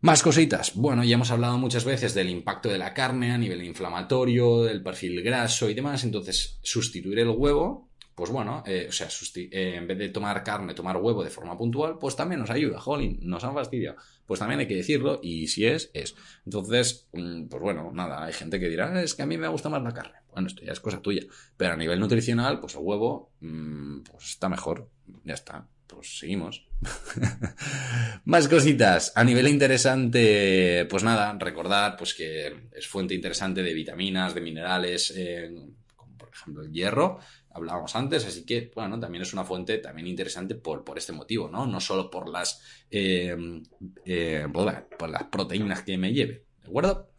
Más 0.00 0.22
cositas. 0.22 0.74
Bueno, 0.74 1.04
ya 1.04 1.14
hemos 1.14 1.30
hablado 1.30 1.58
muchas 1.58 1.84
veces 1.84 2.14
del 2.14 2.28
impacto 2.28 2.68
de 2.68 2.78
la 2.78 2.92
carne 2.92 3.30
a 3.32 3.38
nivel 3.38 3.62
inflamatorio, 3.62 4.64
del 4.64 4.82
perfil 4.82 5.22
graso 5.22 5.70
y 5.70 5.74
demás. 5.74 6.02
Entonces, 6.02 6.58
sustituir 6.62 7.20
el 7.20 7.28
huevo 7.28 7.92
pues 8.14 8.30
bueno, 8.30 8.62
eh, 8.66 8.86
o 8.88 8.92
sea, 8.92 9.08
eh, 9.36 9.74
en 9.76 9.86
vez 9.86 9.98
de 9.98 10.10
tomar 10.10 10.44
carne, 10.44 10.74
tomar 10.74 10.98
huevo 10.98 11.24
de 11.24 11.30
forma 11.30 11.56
puntual, 11.56 11.96
pues 11.98 12.14
también 12.14 12.40
nos 12.40 12.50
ayuda, 12.50 12.78
jolín, 12.78 13.18
nos 13.22 13.42
han 13.42 13.54
fastidiado. 13.54 13.96
Pues 14.26 14.38
también 14.38 14.60
hay 14.60 14.68
que 14.68 14.76
decirlo, 14.76 15.18
y 15.22 15.48
si 15.48 15.64
es, 15.66 15.90
es. 15.94 16.14
Entonces, 16.44 17.08
mm, 17.12 17.46
pues 17.46 17.62
bueno, 17.62 17.90
nada, 17.92 18.24
hay 18.24 18.32
gente 18.34 18.60
que 18.60 18.68
dirá, 18.68 19.02
es 19.02 19.14
que 19.14 19.22
a 19.22 19.26
mí 19.26 19.38
me 19.38 19.48
gusta 19.48 19.70
más 19.70 19.82
la 19.82 19.94
carne. 19.94 20.18
Bueno, 20.32 20.48
esto 20.48 20.62
ya 20.64 20.72
es 20.72 20.80
cosa 20.80 21.00
tuya. 21.00 21.22
Pero 21.56 21.74
a 21.74 21.76
nivel 21.76 22.00
nutricional, 22.00 22.58
pues 22.58 22.74
el 22.74 22.80
huevo, 22.82 23.32
mm, 23.40 24.00
pues 24.00 24.30
está 24.30 24.48
mejor, 24.48 24.88
ya 25.24 25.34
está. 25.34 25.68
Pues 25.86 26.18
seguimos. 26.18 26.66
Más 28.24 28.48
cositas. 28.48 29.12
A 29.14 29.24
nivel 29.24 29.46
interesante, 29.48 30.86
pues 30.88 31.02
nada, 31.02 31.36
recordar 31.38 31.96
pues 31.96 32.14
que 32.14 32.68
es 32.72 32.86
fuente 32.86 33.14
interesante 33.14 33.62
de 33.62 33.74
vitaminas, 33.74 34.34
de 34.34 34.40
minerales, 34.40 35.12
eh, 35.14 35.52
como 35.94 36.16
por 36.16 36.30
ejemplo 36.30 36.62
el 36.62 36.72
hierro, 36.72 37.18
hablábamos 37.50 37.94
antes, 37.94 38.26
así 38.26 38.46
que, 38.46 38.70
bueno, 38.74 38.98
también 38.98 39.22
es 39.22 39.32
una 39.32 39.44
fuente 39.44 39.78
también 39.78 40.06
interesante 40.06 40.54
por, 40.54 40.82
por 40.82 40.96
este 40.96 41.12
motivo, 41.12 41.50
¿no? 41.50 41.66
No 41.66 41.80
solo 41.80 42.10
por 42.10 42.28
las, 42.28 42.62
eh, 42.90 43.36
eh, 44.04 44.46
por 44.52 45.10
las 45.10 45.24
proteínas 45.24 45.82
que 45.82 45.98
me 45.98 46.12
lleve, 46.12 46.46
¿de 46.62 46.68
acuerdo? 46.68 47.11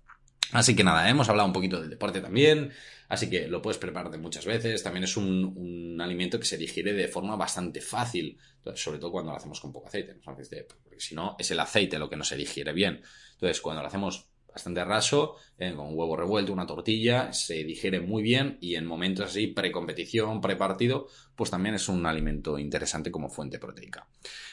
Así 0.54 0.76
que 0.76 0.84
nada, 0.84 1.10
hemos 1.10 1.28
hablado 1.30 1.48
un 1.48 1.54
poquito 1.54 1.82
del 1.82 1.89
deporte 1.89 2.22
también, 2.22 2.72
así 3.10 3.30
que 3.30 3.48
lo 3.48 3.62
puedes 3.62 3.80
preparar 3.80 4.12
de 4.12 4.20
muchas 4.20 4.46
veces. 4.46 4.84
También 4.84 5.04
es 5.04 5.18
un, 5.18 6.00
alimento 6.00 6.39
que 6.39 6.46
se 6.46 6.58
digiere 6.58 6.94
de 6.94 7.08
forma 7.08 7.36
bastante 7.36 7.82
fácil, 7.82 8.38
sobre 8.76 9.00
todo 9.00 9.12
cuando 9.12 9.32
lo 9.32 9.38
hacemos 9.38 9.60
con 9.60 9.74
poco 9.74 9.88
aceite, 9.88 10.16
porque 10.24 11.00
si 11.00 11.16
no, 11.16 11.36
es 11.39 11.50
el 11.52 11.60
aceite 11.60 11.98
lo 11.98 12.10
que 12.10 12.16
no 12.16 12.24
se 12.24 12.38
digiere 12.38 12.72
bien. 12.72 13.02
Entonces, 13.34 13.62
cuando 13.62 13.82
lo 13.82 13.88
hacemos 13.88 14.28
bastante 14.54 14.86
raso, 14.86 15.38
eh, 15.58 15.74
con 15.76 15.88
un 15.88 15.98
huevo 15.98 16.16
revuelto, 16.16 16.54
una 16.54 16.68
tortilla, 16.68 17.34
se 17.34 17.63
digiere 17.63 18.00
muy 18.00 18.22
bien 18.22 18.58
y 18.62 18.76
en 18.76 18.86
momentos 18.86 19.26
así, 19.26 19.48
pre-competición, 19.48 20.42
pre-partido, 20.42 21.08
pues 21.36 21.50
también 21.50 21.76
es 21.76 21.89
un 21.89 22.06
alimento 22.06 22.60
interesante 22.60 23.10
como 23.10 23.30
fuente 23.30 23.58
proteica. 23.58 24.08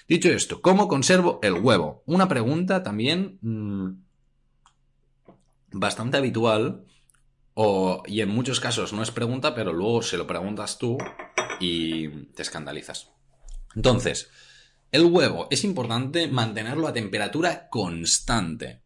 Dicho 0.09 0.31
esto, 0.31 0.63
¿cómo 0.63 0.89
conservo 0.89 1.39
el 1.43 1.55
huevo? 1.55 2.03
Una 2.07 2.27
pregunta 2.29 2.83
también 2.83 3.39
mmm, 3.43 3.91
bastante 5.72 6.16
habitual, 6.16 6.85
y 8.06 8.20
en 8.20 8.28
muchos 8.30 8.61
casos 8.61 8.92
no 8.92 9.02
es 9.02 9.11
pregunta, 9.11 9.54
pero 9.54 9.72
luego 9.72 10.02
se 10.02 10.16
lo 10.16 10.26
preguntas 10.26 10.78
tú 10.78 10.96
y 11.61 12.09
te 12.09 12.42
escandalizas. 12.42 13.11
Entonces, 13.74 14.30
el 14.90 15.04
huevo 15.04 15.46
es 15.50 15.64
importante 15.64 16.26
mantenerlo 16.28 16.88
a 16.88 16.92
temperatura 16.92 17.68
constante. 17.68 18.83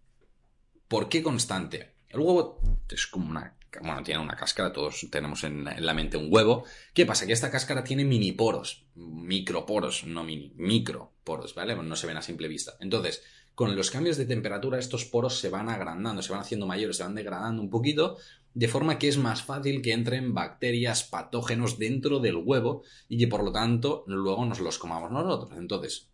¿Por 0.88 1.08
qué 1.08 1.22
constante? 1.22 1.94
El 2.08 2.20
huevo 2.20 2.60
es 2.88 3.06
como 3.06 3.30
una... 3.30 3.56
Bueno, 3.80 4.04
tiene 4.04 4.20
una 4.20 4.36
cáscara, 4.36 4.72
todos 4.72 5.06
tenemos 5.10 5.42
en, 5.42 5.64
la 5.64 5.94
mente 5.94 6.16
un 6.16 6.28
huevo. 6.30 6.64
¿Qué 6.92 7.06
pasa? 7.06 7.26
Que 7.26 7.32
esta 7.32 7.50
cáscara 7.50 7.82
tiene 7.82 8.04
mini 8.04 8.30
poros, 8.30 8.86
microporos, 8.94 10.04
no 10.04 10.22
mini, 10.22 10.52
microporos, 10.56 11.56
¿vale? 11.56 11.74
No 11.74 11.96
se 11.96 12.06
ven 12.06 12.16
a 12.16 12.22
simple 12.22 12.46
vista. 12.46 12.74
Entonces, 12.78 13.24
con 13.54 13.76
los 13.76 13.90
cambios 13.90 14.16
de 14.16 14.26
temperatura 14.26 14.78
estos 14.78 15.04
poros 15.04 15.38
se 15.38 15.48
van 15.48 15.68
agrandando, 15.68 16.22
se 16.22 16.32
van 16.32 16.40
haciendo 16.40 16.66
mayores, 16.66 16.96
se 16.96 17.04
van 17.04 17.14
degradando 17.14 17.62
un 17.62 17.70
poquito, 17.70 18.16
de 18.52 18.68
forma 18.68 18.98
que 18.98 19.08
es 19.08 19.18
más 19.18 19.42
fácil 19.42 19.82
que 19.82 19.92
entren 19.92 20.34
bacterias, 20.34 21.04
patógenos 21.04 21.78
dentro 21.78 22.20
del 22.20 22.36
huevo 22.36 22.82
y 23.08 23.18
que 23.18 23.28
por 23.28 23.44
lo 23.44 23.52
tanto 23.52 24.04
luego 24.06 24.44
nos 24.44 24.60
los 24.60 24.78
comamos 24.78 25.10
nosotros. 25.10 25.58
Entonces, 25.58 26.08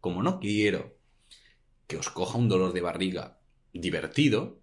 como 0.00 0.22
no 0.22 0.40
quiero 0.40 0.96
que 1.86 1.96
os 1.96 2.08
coja 2.08 2.38
un 2.38 2.48
dolor 2.48 2.72
de 2.72 2.80
barriga 2.80 3.38
divertido, 3.72 4.60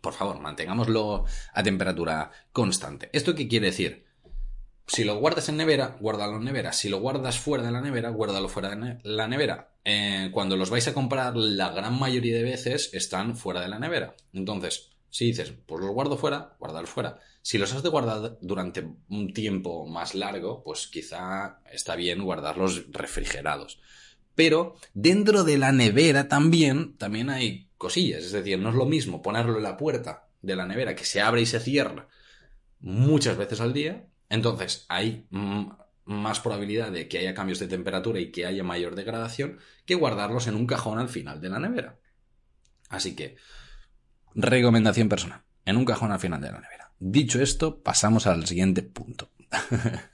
por 0.00 0.12
favor, 0.12 0.40
mantengámoslo 0.40 1.24
a 1.52 1.62
temperatura 1.62 2.30
constante. 2.52 3.10
¿Esto 3.12 3.34
qué 3.34 3.48
quiere 3.48 3.66
decir? 3.66 4.07
Si 4.88 5.04
lo 5.04 5.16
guardas 5.18 5.48
en 5.50 5.58
nevera, 5.58 5.98
guárdalo 6.00 6.38
en 6.38 6.44
nevera. 6.44 6.72
Si 6.72 6.88
lo 6.88 6.98
guardas 6.98 7.38
fuera 7.38 7.62
de 7.62 7.70
la 7.70 7.82
nevera, 7.82 8.08
guárdalo 8.08 8.48
fuera 8.48 8.74
de 8.74 8.98
la 9.02 9.28
nevera. 9.28 9.70
Eh, 9.84 10.30
cuando 10.32 10.56
los 10.56 10.70
vais 10.70 10.88
a 10.88 10.94
comprar, 10.94 11.36
la 11.36 11.70
gran 11.70 11.98
mayoría 11.98 12.34
de 12.34 12.42
veces 12.42 12.90
están 12.94 13.36
fuera 13.36 13.60
de 13.60 13.68
la 13.68 13.78
nevera. 13.78 14.16
Entonces, 14.32 14.90
si 15.10 15.26
dices, 15.26 15.52
pues 15.66 15.82
los 15.82 15.92
guardo 15.92 16.16
fuera, 16.16 16.56
guárdalos 16.58 16.88
fuera. 16.88 17.18
Si 17.42 17.58
los 17.58 17.72
has 17.74 17.82
de 17.82 17.90
guardar 17.90 18.38
durante 18.40 18.88
un 19.10 19.32
tiempo 19.34 19.86
más 19.86 20.14
largo, 20.14 20.64
pues 20.64 20.86
quizá 20.86 21.60
está 21.70 21.94
bien 21.94 22.24
guardarlos 22.24 22.90
refrigerados. 22.90 23.80
Pero 24.34 24.76
dentro 24.94 25.44
de 25.44 25.58
la 25.58 25.72
nevera 25.72 26.28
también, 26.28 26.96
también 26.96 27.28
hay 27.28 27.68
cosillas. 27.76 28.24
Es 28.24 28.32
decir, 28.32 28.58
no 28.58 28.70
es 28.70 28.74
lo 28.74 28.86
mismo 28.86 29.20
ponerlo 29.20 29.58
en 29.58 29.64
la 29.64 29.76
puerta 29.76 30.28
de 30.40 30.56
la 30.56 30.66
nevera 30.66 30.94
que 30.94 31.04
se 31.04 31.20
abre 31.20 31.42
y 31.42 31.46
se 31.46 31.60
cierra 31.60 32.08
muchas 32.80 33.36
veces 33.36 33.60
al 33.60 33.72
día. 33.72 34.06
Entonces 34.28 34.84
hay 34.88 35.26
más 36.04 36.40
probabilidad 36.40 36.90
de 36.90 37.08
que 37.08 37.18
haya 37.18 37.34
cambios 37.34 37.58
de 37.58 37.68
temperatura 37.68 38.20
y 38.20 38.30
que 38.30 38.46
haya 38.46 38.64
mayor 38.64 38.94
degradación 38.94 39.58
que 39.84 39.94
guardarlos 39.94 40.46
en 40.46 40.54
un 40.54 40.66
cajón 40.66 40.98
al 40.98 41.08
final 41.08 41.40
de 41.40 41.48
la 41.50 41.58
nevera. 41.58 41.98
Así 42.88 43.14
que, 43.14 43.36
recomendación 44.34 45.08
personal, 45.08 45.42
en 45.64 45.76
un 45.76 45.84
cajón 45.84 46.12
al 46.12 46.20
final 46.20 46.40
de 46.40 46.50
la 46.50 46.60
nevera. 46.60 46.92
Dicho 46.98 47.40
esto, 47.40 47.82
pasamos 47.82 48.26
al 48.26 48.46
siguiente 48.46 48.82
punto. 48.82 49.30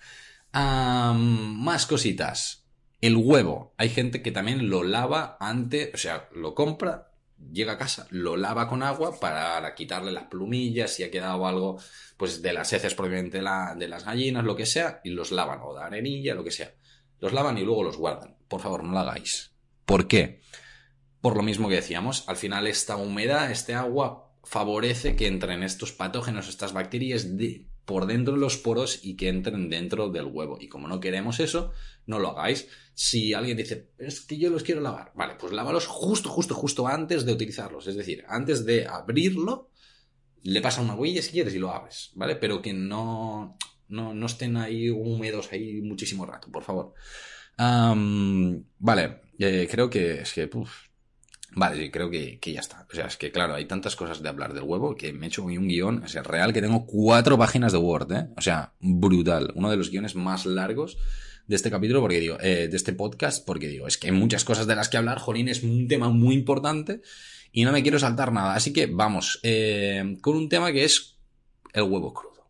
más 0.53 1.87
cositas. 1.87 2.67
El 3.01 3.17
huevo. 3.17 3.75
Hay 3.77 3.91
gente 3.91 4.23
que 4.23 4.33
también 4.33 4.71
lo 4.71 4.83
lava 4.83 5.37
antes, 5.41 5.91
o 5.95 5.99
sea, 5.99 6.29
lo 6.35 6.55
compra, 6.55 7.11
llega 7.53 7.75
a 7.75 7.79
casa, 7.79 8.07
lo 8.11 8.37
lava 8.37 8.69
con 8.69 8.83
agua 8.83 9.19
para 9.21 9.75
quitarle 9.75 10.11
las 10.11 10.25
plumillas, 10.25 10.93
si 10.93 11.03
ha 11.03 11.11
quedado 11.11 11.47
algo, 11.47 11.79
pues 12.25 12.41
de 12.41 12.55
las 12.55 12.73
heces 12.73 12.95
propiamente 12.95 13.37
de 13.37 13.87
las 13.87 14.05
gallinas, 14.07 14.45
lo 14.45 14.57
que 14.57 14.65
sea, 14.65 15.03
y 15.05 15.11
los 15.11 15.31
lavan, 15.31 15.61
o 15.63 15.75
de 15.75 15.83
arenilla, 15.83 16.35
lo 16.35 16.43
que 16.43 16.51
sea. 16.51 16.75
Los 17.21 17.35
lavan 17.35 17.59
y 17.59 17.65
luego 17.67 17.85
los 17.85 17.99
guardan. 17.99 18.39
Por 18.49 18.63
favor, 18.63 18.83
no 18.83 18.93
lo 18.93 19.01
hagáis. 19.01 19.53
¿Por 19.85 20.09
qué? 20.09 20.41
Por 21.21 21.37
lo 21.37 21.43
mismo 21.43 21.69
que 21.69 21.75
decíamos, 21.75 22.27
al 22.27 22.39
final 22.39 22.67
esta 22.67 22.97
humedad, 22.97 23.51
este 23.51 23.75
agua, 23.75 24.33
favorece 24.43 25.17
que 25.17 25.27
entren 25.27 25.63
estos 25.63 25.93
patógenos, 25.93 26.49
estas 26.49 26.73
bacterias 26.73 27.29
por 27.85 28.07
dentro 28.07 28.33
de 28.33 28.41
los 28.41 28.57
poros 28.57 29.05
y 29.05 29.17
que 29.17 29.29
entren 29.29 29.69
dentro 29.69 30.09
del 30.09 30.25
huevo. 30.25 30.57
Y 30.59 30.69
como 30.69 30.89
no 30.89 31.01
queremos 31.01 31.41
eso, 31.41 31.73
no 32.07 32.19
lo 32.19 32.31
hagáis. 32.31 32.69
Si 32.95 33.35
alguien 33.35 33.59
dice, 33.59 33.91
es 33.99 34.23
que 34.23 34.39
yo 34.39 34.49
los 34.49 34.63
quiero 34.63 34.81
lavar, 34.81 35.13
vale, 35.15 35.35
pues 35.39 35.53
lávalos 35.53 35.87
justo, 35.87 36.31
justo, 36.31 36.55
justo 36.55 36.89
antes 36.89 37.27
de 37.27 37.35
utilizarlos. 37.35 37.87
Es 37.87 37.97
decir, 37.97 38.25
antes 38.29 38.65
de 38.65 38.87
abrirlo, 38.87 39.69
le 40.45 40.61
pasa 40.61 40.83
una 40.83 40.95
huella 40.95 41.23
si 41.23 41.33
quieres 41.33 41.55
y 41.55 41.59
lo 41.59 41.73
abres, 41.73 42.13
¿vale? 42.15 42.37
Pero 42.37 42.63
que 42.63 42.73
no, 42.73 43.57
no, 43.89 44.27
estén 44.27 44.57
ahí 44.57 44.91
húmedos 44.91 45.51
ahí 45.53 45.81
muchísimo 45.81 46.27
rato, 46.27 46.51
por 46.51 46.63
favor. 46.63 46.95
vale, 47.57 49.21
eh, 49.39 49.67
creo 49.71 49.91
que 49.91 50.21
es 50.21 50.33
que, 50.33 50.49
Vale, 51.57 51.77
sí, 51.77 51.91
creo 51.91 52.11
que, 52.11 52.39
ya 52.53 52.61
está. 52.61 52.87
O 52.91 52.95
sea, 52.95 53.07
es 53.07 53.17
que 53.17 53.31
claro, 53.31 53.55
hay 53.55 53.67
tantas 53.67 53.95
cosas 53.95 54.23
de 54.23 54.29
hablar 54.29 54.55
del 54.55 54.65
huevo 54.65 54.97
que 54.97 55.13
me 55.13 55.27
he 55.27 55.29
hecho 55.29 55.45
un 55.45 55.69
guion, 55.69 56.03
o 56.03 56.09
sea, 56.09 56.23
real 56.23 56.53
que 56.53 56.61
tengo 56.61 56.85
cuatro 56.85 57.39
páginas 57.39 57.73
de 57.73 57.79
Word, 57.79 58.13
¿eh? 58.13 58.29
O 58.37 58.41
sea, 58.41 58.75
brutal. 58.81 59.53
Uno 59.55 59.71
de 59.71 59.77
los 59.77 59.91
guiones 59.91 60.17
más 60.17 60.47
largos 60.47 60.99
de 61.47 61.57
este 61.57 61.71
capítulo, 61.71 62.01
porque 62.01 62.21
digo, 62.21 62.39
eh, 62.41 62.69
de 62.69 62.77
este 62.77 62.93
podcast, 62.93 63.47
porque 63.47 63.69
digo, 63.69 63.87
es 63.87 63.99
que 63.99 64.09
hay 64.09 64.13
muchas 64.13 64.45
cosas 64.45 64.67
de 64.67 64.75
las 64.75 64.89
que 64.89 64.97
hablar, 64.97 65.19
Jolín, 65.19 65.49
es 65.49 65.63
un 65.63 65.87
tema 65.87 66.09
muy 66.09 66.35
importante 66.35 67.03
y 67.57 67.65
no 67.65 67.71
me 67.71 67.83
quiero 67.85 68.01
saltar 68.01 68.33
nada. 68.33 68.55
Así 68.55 68.73
que 68.73 68.87
vamos, 68.87 69.39
eh, 69.45 70.19
con 70.21 70.35
un 70.37 70.49
tema 70.49 70.73
que 70.73 70.85
es 70.85 71.15
el 71.73 71.85
huevo 71.85 72.13
crudo. 72.13 72.49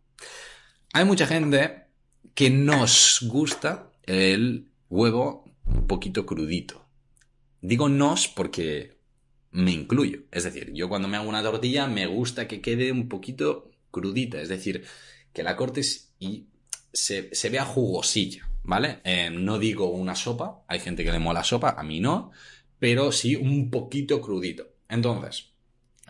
Hay 0.95 1.05
mucha 1.05 1.27
gente 1.27 1.85
que 2.35 2.49
nos 2.49 3.21
gusta 3.29 3.91
el 4.07 4.67
huevo 4.89 5.45
un 5.67 5.87
poquito 5.87 6.25
crudito. 6.25 6.87
Digo 7.61 7.91
nos 7.91 8.29
porque 8.29 8.97
me 9.51 9.73
incluyo. 9.73 10.21
Es 10.33 10.45
decir, 10.45 10.73
yo 10.73 10.89
cuando 10.89 11.07
me 11.07 11.19
hago 11.19 11.29
una 11.29 11.43
tortilla 11.43 11.87
me 11.87 12.07
gusta 12.07 12.49
que 12.49 12.63
quede 12.63 12.91
un 12.91 13.11
poquito 13.11 13.71
crudita, 13.91 14.41
es 14.41 14.49
decir, 14.49 14.87
que 15.35 15.43
la 15.43 15.55
cortes 15.55 16.15
y 16.19 16.47
se, 16.95 17.31
vea 17.51 17.67
jugosilla, 17.67 18.49
¿vale? 18.63 19.01
Eh, 19.05 19.29
no 19.31 19.59
digo 19.59 19.91
una 19.91 20.15
sopa, 20.15 20.65
hay 20.67 20.81
gente 20.81 21.05
que 21.05 21.13
le 21.13 21.19
mola 21.19 21.45
sopa, 21.45 21.75
a 21.77 21.83
mí 21.83 22.01
no, 22.01 22.31
pero 22.79 23.13
sí 23.13 23.37
un 23.37 23.71
poquito 23.71 24.23
crudito. 24.23 24.74
Entonces, 24.89 25.55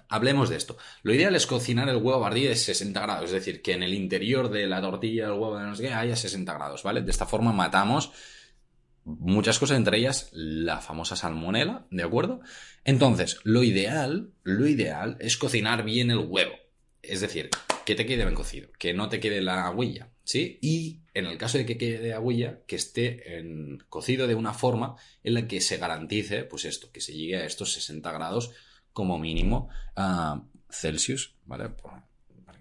hablemos 0.08 0.48
de 0.48 0.56
esto. 0.56 0.76
Lo 1.02 1.14
ideal 1.14 1.34
es 1.34 1.46
cocinar 1.46 1.88
el 1.88 1.96
huevo 1.96 2.24
a 2.24 2.30
de 2.30 2.54
60 2.54 3.00
grados, 3.00 3.24
es 3.26 3.32
decir, 3.32 3.62
que 3.62 3.72
en 3.72 3.82
el 3.82 3.94
interior 3.94 4.50
de 4.50 4.66
la 4.66 4.80
tortilla, 4.80 5.26
el 5.26 5.32
huevo 5.32 5.58
de 5.58 5.66
no 5.66 5.74
sé 5.74 5.84
qué, 5.84 5.92
haya 5.92 6.16
60 6.16 6.52
grados, 6.54 6.82
¿vale? 6.82 7.02
De 7.02 7.10
esta 7.10 7.26
forma 7.26 7.52
matamos 7.52 8.12
muchas 9.04 9.58
cosas, 9.58 9.76
entre 9.76 9.98
ellas 9.98 10.30
la 10.32 10.80
famosa 10.80 11.16
salmonela, 11.16 11.86
¿de 11.90 12.02
acuerdo? 12.02 12.40
Entonces, 12.84 13.38
lo 13.44 13.62
ideal, 13.62 14.32
lo 14.42 14.66
ideal 14.66 15.16
es 15.20 15.36
cocinar 15.36 15.84
bien 15.84 16.10
el 16.10 16.18
huevo. 16.18 16.54
Es 17.02 17.20
decir, 17.20 17.50
que 17.84 17.94
te 17.94 18.06
quede 18.06 18.24
bien 18.24 18.34
cocido, 18.34 18.70
que 18.78 18.94
no 18.94 19.10
te 19.10 19.20
quede 19.20 19.42
la 19.42 19.70
huella, 19.70 20.10
¿sí? 20.24 20.58
Y 20.62 21.00
en 21.12 21.26
el 21.26 21.36
caso 21.36 21.58
de 21.58 21.66
que 21.66 21.76
quede 21.76 22.16
huella, 22.18 22.60
que 22.66 22.76
esté 22.76 23.22
cocido 23.90 24.26
de 24.26 24.34
una 24.34 24.54
forma 24.54 24.96
en 25.22 25.34
la 25.34 25.46
que 25.46 25.60
se 25.60 25.76
garantice, 25.76 26.44
pues 26.44 26.64
esto, 26.64 26.90
que 26.90 27.02
se 27.02 27.12
llegue 27.12 27.36
a 27.36 27.44
estos 27.44 27.74
60 27.74 28.10
grados 28.12 28.52
como 28.94 29.18
mínimo 29.18 29.68
a 29.96 30.42
Celsius, 30.70 31.34
¿vale? 31.44 31.68
Porque 31.68 32.00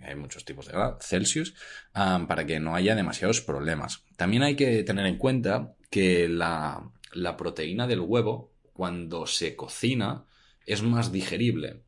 hay 0.06 0.15
muchos 0.15 0.43
tipos 0.43 0.65
de 0.65 0.74
grado, 0.74 0.98
Celsius, 1.00 1.54
para 1.93 2.46
que 2.46 2.60
no 2.60 2.76
haya 2.76 2.96
demasiados 2.96 3.39
problemas. 3.39 4.04
También 4.17 4.43
hay 4.43 4.56
que 4.56 4.84
tener 4.84 5.06
en 5.06 5.17
cuenta 5.17 5.76
que 5.89 6.28
la, 6.28 6.91
proteína 7.38 7.88
del 7.88 8.02
huevo, 8.02 8.52
cuando 8.74 9.26
se 9.28 9.56
cocina, 9.56 10.26
es 10.65 10.82
más 10.82 11.12
digerible. 11.12 11.84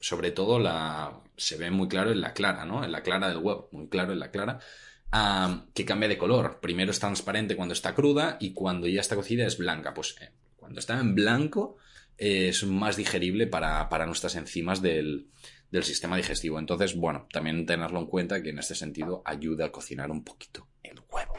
Sobre 0.00 0.32
todo 0.32 0.58
la, 0.58 1.22
se 1.36 1.56
ve 1.56 1.70
muy 1.70 1.88
claro 1.88 2.10
en 2.10 2.20
la 2.20 2.34
clara, 2.34 2.64
¿no? 2.64 2.84
En 2.84 2.92
la 2.92 3.02
clara 3.02 3.28
del 3.28 3.38
huevo, 3.38 3.68
muy 3.72 3.88
claro 3.88 4.12
en 4.12 4.18
la 4.18 4.30
clara, 4.30 4.58
que 5.72 5.84
cambia 5.84 6.08
de 6.08 6.18
color. 6.18 6.58
Primero 6.60 6.90
es 6.90 6.98
transparente 6.98 7.56
cuando 7.56 7.72
está 7.72 7.94
cruda 7.94 8.36
y 8.40 8.52
cuando 8.52 8.86
ya 8.88 9.00
está 9.00 9.16
cocida 9.16 9.46
es 9.46 9.56
blanca. 9.56 9.94
Pues 9.94 10.16
eh, 10.20 10.30
cuando 10.56 10.80
está 10.80 10.98
en 10.98 11.14
blanco 11.14 11.78
es 12.18 12.64
más 12.64 12.96
digerible 12.96 13.46
para, 13.46 14.06
nuestras 14.06 14.36
enzimas 14.36 14.82
del, 14.82 15.28
del 15.70 15.84
sistema 15.84 16.16
digestivo. 16.16 16.58
Entonces, 16.58 16.96
bueno, 16.96 17.26
también 17.32 17.66
tenerlo 17.66 18.00
en 18.00 18.06
cuenta 18.06 18.42
que 18.42 18.50
en 18.50 18.58
este 18.58 18.74
sentido 18.74 19.22
ayuda 19.24 19.66
a 19.66 19.72
cocinar 19.72 20.10
un 20.10 20.24
poquito 20.24 20.68
el 20.82 21.00
huevo. 21.10 21.34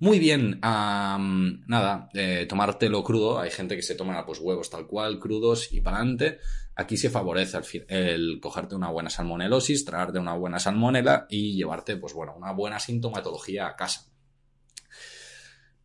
Muy 0.00 0.20
bien, 0.20 0.60
nada, 0.60 2.08
eh, 2.14 2.46
tomártelo 2.48 3.02
crudo. 3.02 3.40
Hay 3.40 3.50
gente 3.50 3.74
que 3.74 3.82
se 3.82 3.96
toma 3.96 4.24
pues 4.24 4.38
huevos 4.38 4.70
tal 4.70 4.86
cual, 4.86 5.18
crudos 5.18 5.72
y 5.72 5.80
para 5.80 5.96
adelante. 5.96 6.38
Aquí 6.76 6.96
se 6.96 7.10
favorece 7.10 7.58
el, 7.88 8.38
cogerte 8.40 8.76
una 8.76 8.90
buena 8.90 9.10
salmonelosis, 9.10 9.84
traerte 9.84 10.20
una 10.20 10.34
buena 10.34 10.60
salmonela 10.60 11.26
y 11.28 11.56
llevarte, 11.56 11.96
pues 11.96 12.14
bueno, 12.14 12.34
una 12.36 12.52
buena 12.52 12.78
sintomatología 12.78 13.66
a 13.66 13.74
casa. 13.74 14.08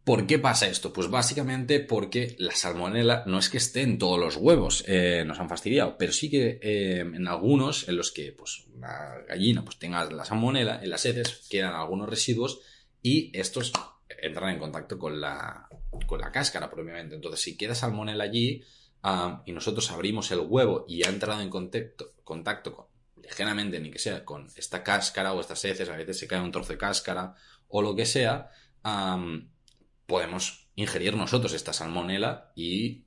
¿Por 0.04 0.28
qué 0.28 0.38
pasa 0.38 0.68
esto? 0.68 0.92
Pues 0.92 1.10
básicamente 1.10 1.80
porque 1.80 2.36
la 2.38 2.52
salmonela 2.52 3.24
no 3.26 3.40
es 3.40 3.50
que 3.50 3.58
esté 3.58 3.84
en 3.84 3.98
todos 3.98 4.20
los 4.20 4.36
huevos, 4.36 4.84
eh, 4.86 5.24
nos 5.26 5.40
han 5.40 5.48
fastidiado, 5.48 5.98
pero 5.98 6.12
sí 6.12 6.30
que 6.30 6.60
eh, 6.62 7.00
en 7.00 7.26
algunos 7.28 7.88
en 7.88 7.96
los 7.96 8.12
que 8.12 8.34
pues 8.34 8.66
una 8.76 9.20
gallina 9.28 9.64
pues 9.64 9.80
tenga 9.80 10.04
la 10.12 10.26
salmonela, 10.26 10.84
en 10.84 10.90
las 10.90 11.06
heces 11.06 11.48
quedan 11.50 11.74
algunos 11.74 12.10
residuos 12.10 12.60
y 13.02 13.32
estos 13.38 13.72
entran 14.22 14.50
en 14.50 14.60
contacto 14.60 14.98
con 14.98 15.20
la, 15.22 15.70
con 16.06 16.20
la 16.20 16.32
cáscara 16.32 16.70
propiamente. 16.70 17.16
Entonces, 17.16 17.42
si 17.42 17.58
queda 17.58 17.76
salmonella 17.76 18.24
allí 18.24 18.64
y 19.46 19.52
nosotros 19.52 19.92
abrimos 19.92 20.32
el 20.32 20.40
huevo 20.40 20.86
y 20.88 21.06
ha 21.06 21.10
entrado 21.10 21.42
en 21.42 21.50
contacto, 21.50 22.14
contacto 22.24 22.74
con, 22.74 22.86
ligeramente, 23.22 23.80
ni 23.80 23.92
que 23.92 24.00
sea, 24.00 24.24
con 24.24 24.48
esta 24.56 24.84
cáscara 24.84 25.34
o 25.34 25.42
estas 25.42 25.64
heces, 25.66 25.90
a 25.90 25.98
veces 25.98 26.18
se 26.18 26.28
cae 26.28 26.42
un 26.42 26.52
trozo 26.52 26.74
de 26.74 26.78
cáscara 26.78 27.36
o 27.68 27.82
lo 27.82 27.96
que 27.96 28.06
sea, 28.06 28.50
podemos 30.06 30.68
ingerir 30.76 31.16
nosotros 31.16 31.54
esta 31.54 31.74
salmonela 31.74 32.52
y 32.56 33.06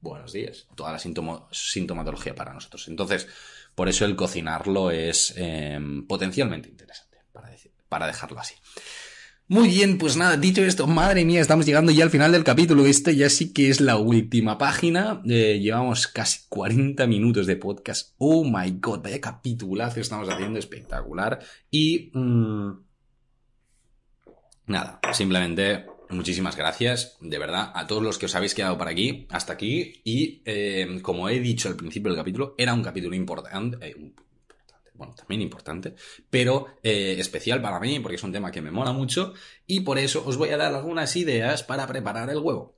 buenos 0.00 0.32
días, 0.32 0.66
toda 0.74 0.92
la 0.92 0.98
sintomatología 0.98 2.34
para 2.34 2.52
nosotros. 2.52 2.88
Entonces, 2.88 3.28
por 3.74 3.88
eso 3.88 4.04
el 4.04 4.16
cocinarlo 4.16 4.90
es 4.90 5.34
em, 5.36 6.06
potencialmente 6.06 6.68
interesante, 6.68 7.18
para, 7.32 7.50
para 7.88 8.06
dejarlo 8.06 8.40
así. 8.40 8.54
Muy 9.50 9.66
bien, 9.66 9.98
pues 9.98 10.16
nada, 10.16 10.36
dicho 10.36 10.62
esto, 10.62 10.86
madre 10.86 11.24
mía, 11.24 11.40
estamos 11.40 11.66
llegando 11.66 11.90
ya 11.90 12.04
al 12.04 12.10
final 12.10 12.30
del 12.30 12.44
capítulo. 12.44 12.86
Este 12.86 13.16
ya 13.16 13.28
sí 13.28 13.52
que 13.52 13.68
es 13.68 13.80
la 13.80 13.96
última 13.96 14.58
página. 14.58 15.22
Eh, 15.28 15.58
llevamos 15.60 16.06
casi 16.06 16.42
40 16.48 17.04
minutos 17.08 17.48
de 17.48 17.56
podcast. 17.56 18.14
Oh 18.18 18.44
my 18.44 18.70
god, 18.78 19.00
vaya 19.02 19.20
capitulazo 19.20 19.98
estamos 19.98 20.28
haciendo, 20.28 20.60
espectacular. 20.60 21.40
Y... 21.68 22.12
Mm, 22.14 22.74
nada, 24.66 25.00
simplemente 25.12 25.86
muchísimas 26.10 26.56
gracias, 26.56 27.16
de 27.20 27.38
verdad, 27.38 27.72
a 27.74 27.86
todos 27.86 28.02
los 28.02 28.18
que 28.18 28.26
os 28.26 28.34
habéis 28.34 28.54
quedado 28.54 28.76
por 28.76 28.88
aquí, 28.88 29.26
hasta 29.30 29.52
aquí. 29.52 30.00
Y 30.04 30.42
eh, 30.44 31.00
como 31.02 31.28
he 31.28 31.40
dicho 31.40 31.68
al 31.68 31.76
principio 31.76 32.10
del 32.10 32.18
capítulo, 32.18 32.54
era 32.58 32.74
un 32.74 32.82
capítulo 32.82 33.14
importante. 33.14 33.78
Eh, 33.80 34.12
bueno, 35.00 35.14
también 35.14 35.40
importante, 35.40 35.94
pero 36.28 36.66
eh, 36.82 37.16
especial 37.18 37.62
para 37.62 37.80
mí 37.80 38.00
porque 38.00 38.16
es 38.16 38.22
un 38.22 38.32
tema 38.32 38.50
que 38.50 38.60
me 38.60 38.70
mola 38.70 38.92
mucho 38.92 39.32
y 39.66 39.80
por 39.80 39.98
eso 39.98 40.22
os 40.26 40.36
voy 40.36 40.50
a 40.50 40.58
dar 40.58 40.74
algunas 40.74 41.16
ideas 41.16 41.62
para 41.62 41.86
preparar 41.86 42.28
el 42.28 42.36
huevo. 42.36 42.76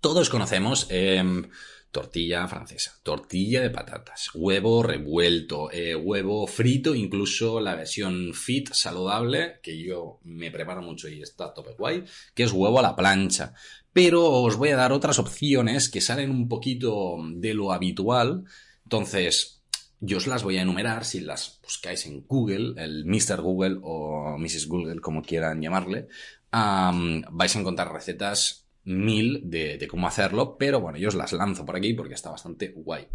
Todos 0.00 0.30
conocemos 0.30 0.86
em, 0.88 1.50
tortilla 1.94 2.48
francesa, 2.48 2.98
tortilla 3.04 3.60
de 3.60 3.70
patatas, 3.70 4.30
huevo 4.34 4.82
revuelto, 4.82 5.70
eh, 5.70 5.94
huevo 5.94 6.44
frito, 6.48 6.92
incluso 6.92 7.60
la 7.60 7.76
versión 7.76 8.34
fit 8.34 8.72
saludable, 8.72 9.60
que 9.62 9.80
yo 9.80 10.18
me 10.24 10.50
preparo 10.50 10.82
mucho 10.82 11.08
y 11.08 11.22
está 11.22 11.54
tope 11.54 11.74
guay, 11.78 12.04
que 12.34 12.42
es 12.42 12.50
huevo 12.50 12.80
a 12.80 12.82
la 12.82 12.96
plancha. 12.96 13.54
Pero 13.92 14.28
os 14.28 14.56
voy 14.56 14.70
a 14.70 14.76
dar 14.76 14.90
otras 14.90 15.20
opciones 15.20 15.88
que 15.88 16.00
salen 16.00 16.32
un 16.32 16.48
poquito 16.48 17.16
de 17.36 17.54
lo 17.54 17.70
habitual. 17.70 18.42
Entonces, 18.82 19.62
yo 20.00 20.16
os 20.16 20.26
las 20.26 20.42
voy 20.42 20.58
a 20.58 20.62
enumerar 20.62 21.04
si 21.04 21.20
las 21.20 21.60
buscáis 21.62 22.06
en 22.06 22.26
Google, 22.26 22.74
el 22.76 23.04
Mr. 23.04 23.40
Google 23.40 23.78
o 23.82 24.36
Mrs. 24.36 24.66
Google, 24.66 25.00
como 25.00 25.22
quieran 25.22 25.62
llamarle. 25.62 26.08
vais 26.50 27.54
a 27.54 27.60
encontrar 27.60 27.92
recetas 27.92 28.63
mil 28.84 29.42
de, 29.44 29.86
cómo 29.88 30.06
hacerlo, 30.06 30.56
pero 30.58 30.80
bueno, 30.80 30.98
yo 30.98 31.08
os 31.08 31.14
las 31.14 31.32
lanzo 31.32 31.64
por 31.64 31.76
aquí 31.76 31.94
porque 31.94 32.14
está 32.14 32.30
bastante 32.30 32.68
guay. 32.68 33.06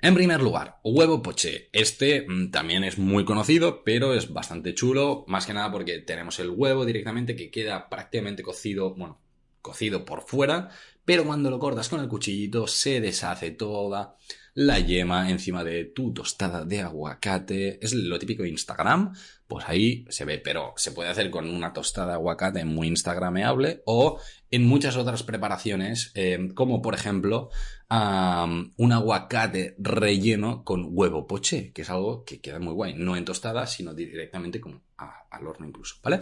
En 0.00 0.14
primer 0.14 0.40
lugar, 0.40 0.78
huevo 0.84 1.22
poché. 1.22 1.68
Este 1.72 2.24
mm, 2.28 2.50
también 2.50 2.84
es 2.84 2.98
muy 2.98 3.24
conocido, 3.24 3.82
pero 3.84 4.14
es 4.14 4.32
bastante 4.32 4.74
chulo, 4.74 5.24
más 5.26 5.44
que 5.44 5.54
nada 5.54 5.72
porque 5.72 5.98
tenemos 5.98 6.38
el 6.38 6.50
huevo 6.50 6.84
directamente 6.84 7.34
que 7.34 7.50
queda 7.50 7.88
prácticamente 7.88 8.42
cocido, 8.42 8.94
bueno, 8.94 9.20
cocido 9.60 10.04
por 10.04 10.22
fuera, 10.22 10.70
pero 11.04 11.24
cuando 11.24 11.50
lo 11.50 11.58
cortas 11.58 11.88
con 11.88 12.00
el 12.00 12.08
cuchillito 12.08 12.66
se 12.66 13.00
deshace 13.00 13.50
toda 13.50 14.16
la 14.58 14.80
yema 14.80 15.30
encima 15.30 15.62
de 15.62 15.84
tu 15.84 16.12
tostada 16.12 16.64
de 16.64 16.80
aguacate. 16.80 17.78
Es 17.80 17.94
lo 17.94 18.18
típico 18.18 18.42
de 18.42 18.48
Instagram, 18.48 19.14
pues 19.46 19.64
ahí 19.68 20.04
se 20.08 20.24
ve, 20.24 20.38
pero 20.38 20.72
se 20.76 20.90
puede 20.90 21.10
hacer 21.10 21.30
con 21.30 21.48
una 21.48 21.72
tostada 21.72 22.08
de 22.08 22.12
aguacate 22.14 22.64
muy 22.64 22.88
instagrameable 22.88 23.82
o 23.86 24.18
en 24.50 24.66
muchas 24.66 24.96
otras 24.96 25.22
preparaciones, 25.22 26.10
eh, 26.16 26.48
como 26.54 26.82
por 26.82 26.94
ejemplo 26.94 27.50
un 27.88 28.92
aguacate 28.92 29.76
relleno 29.78 30.64
con 30.64 30.88
huevo 30.90 31.28
poché, 31.28 31.72
que 31.72 31.82
es 31.82 31.90
algo 31.90 32.24
que 32.24 32.40
queda 32.40 32.58
muy 32.58 32.74
guay, 32.74 32.94
no 32.94 33.16
en 33.16 33.24
tostada, 33.24 33.64
sino 33.68 33.94
directamente 33.94 34.60
como 34.60 34.82
al 34.96 35.46
horno 35.46 35.68
incluso, 35.68 35.96
¿vale? 36.02 36.18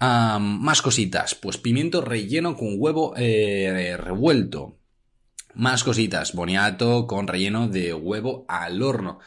más 0.00 0.80
cositas, 0.80 1.34
pues 1.34 1.58
pimiento 1.58 2.00
relleno 2.00 2.56
con 2.56 2.76
huevo 2.78 3.12
eh, 3.14 3.94
revuelto. 3.98 4.78
Más 5.54 5.84
cositas, 5.84 6.32
boniato 6.32 7.06
con 7.06 7.28
relleno 7.28 7.68
de 7.68 7.94
huevo 7.94 8.44
al 8.48 8.82
horno. 8.82 9.20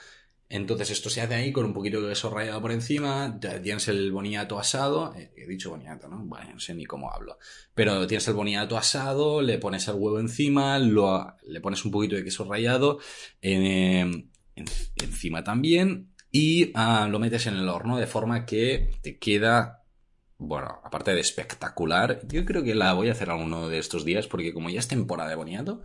Entonces 0.49 0.91
esto 0.91 1.09
se 1.09 1.21
hace 1.21 1.35
ahí 1.35 1.51
con 1.51 1.65
un 1.65 1.73
poquito 1.73 2.01
de 2.01 2.09
queso 2.09 2.29
rallado 2.29 2.61
por 2.61 2.71
encima, 2.71 3.37
tienes 3.39 3.87
el 3.89 4.11
boniato 4.11 4.57
asado, 4.57 5.13
eh, 5.15 5.31
he 5.35 5.45
dicho 5.45 5.71
boniato, 5.71 6.07
¿no? 6.07 6.19
Bueno, 6.19 6.53
no 6.53 6.59
sé 6.59 6.73
ni 6.73 6.85
cómo 6.85 7.11
hablo. 7.11 7.37
Pero 7.73 8.07
tienes 8.07 8.27
el 8.27 8.33
boniato 8.33 8.77
asado, 8.77 9.41
le 9.41 9.57
pones 9.57 9.87
el 9.87 9.95
huevo 9.95 10.19
encima, 10.19 10.79
lo, 10.79 11.35
le 11.45 11.59
pones 11.59 11.83
un 11.83 11.91
poquito 11.91 12.15
de 12.15 12.23
queso 12.23 12.45
rallado 12.45 12.99
encima 13.41 15.43
también 15.43 16.13
y 16.31 16.71
ah, 16.75 17.07
lo 17.09 17.19
metes 17.19 17.47
en 17.47 17.55
el 17.55 17.69
horno 17.69 17.97
de 17.97 18.07
forma 18.07 18.45
que 18.45 18.91
te 19.01 19.17
queda 19.17 19.83
bueno, 20.37 20.79
aparte 20.83 21.13
de 21.13 21.19
espectacular, 21.19 22.21
yo 22.27 22.45
creo 22.45 22.63
que 22.63 22.75
la 22.75 22.93
voy 22.93 23.09
a 23.09 23.13
hacer 23.13 23.29
alguno 23.29 23.69
de 23.69 23.79
estos 23.79 24.05
días 24.05 24.27
porque 24.27 24.53
como 24.53 24.69
ya 24.69 24.79
es 24.79 24.87
temporada 24.87 25.29
de 25.29 25.35
boniato, 25.35 25.81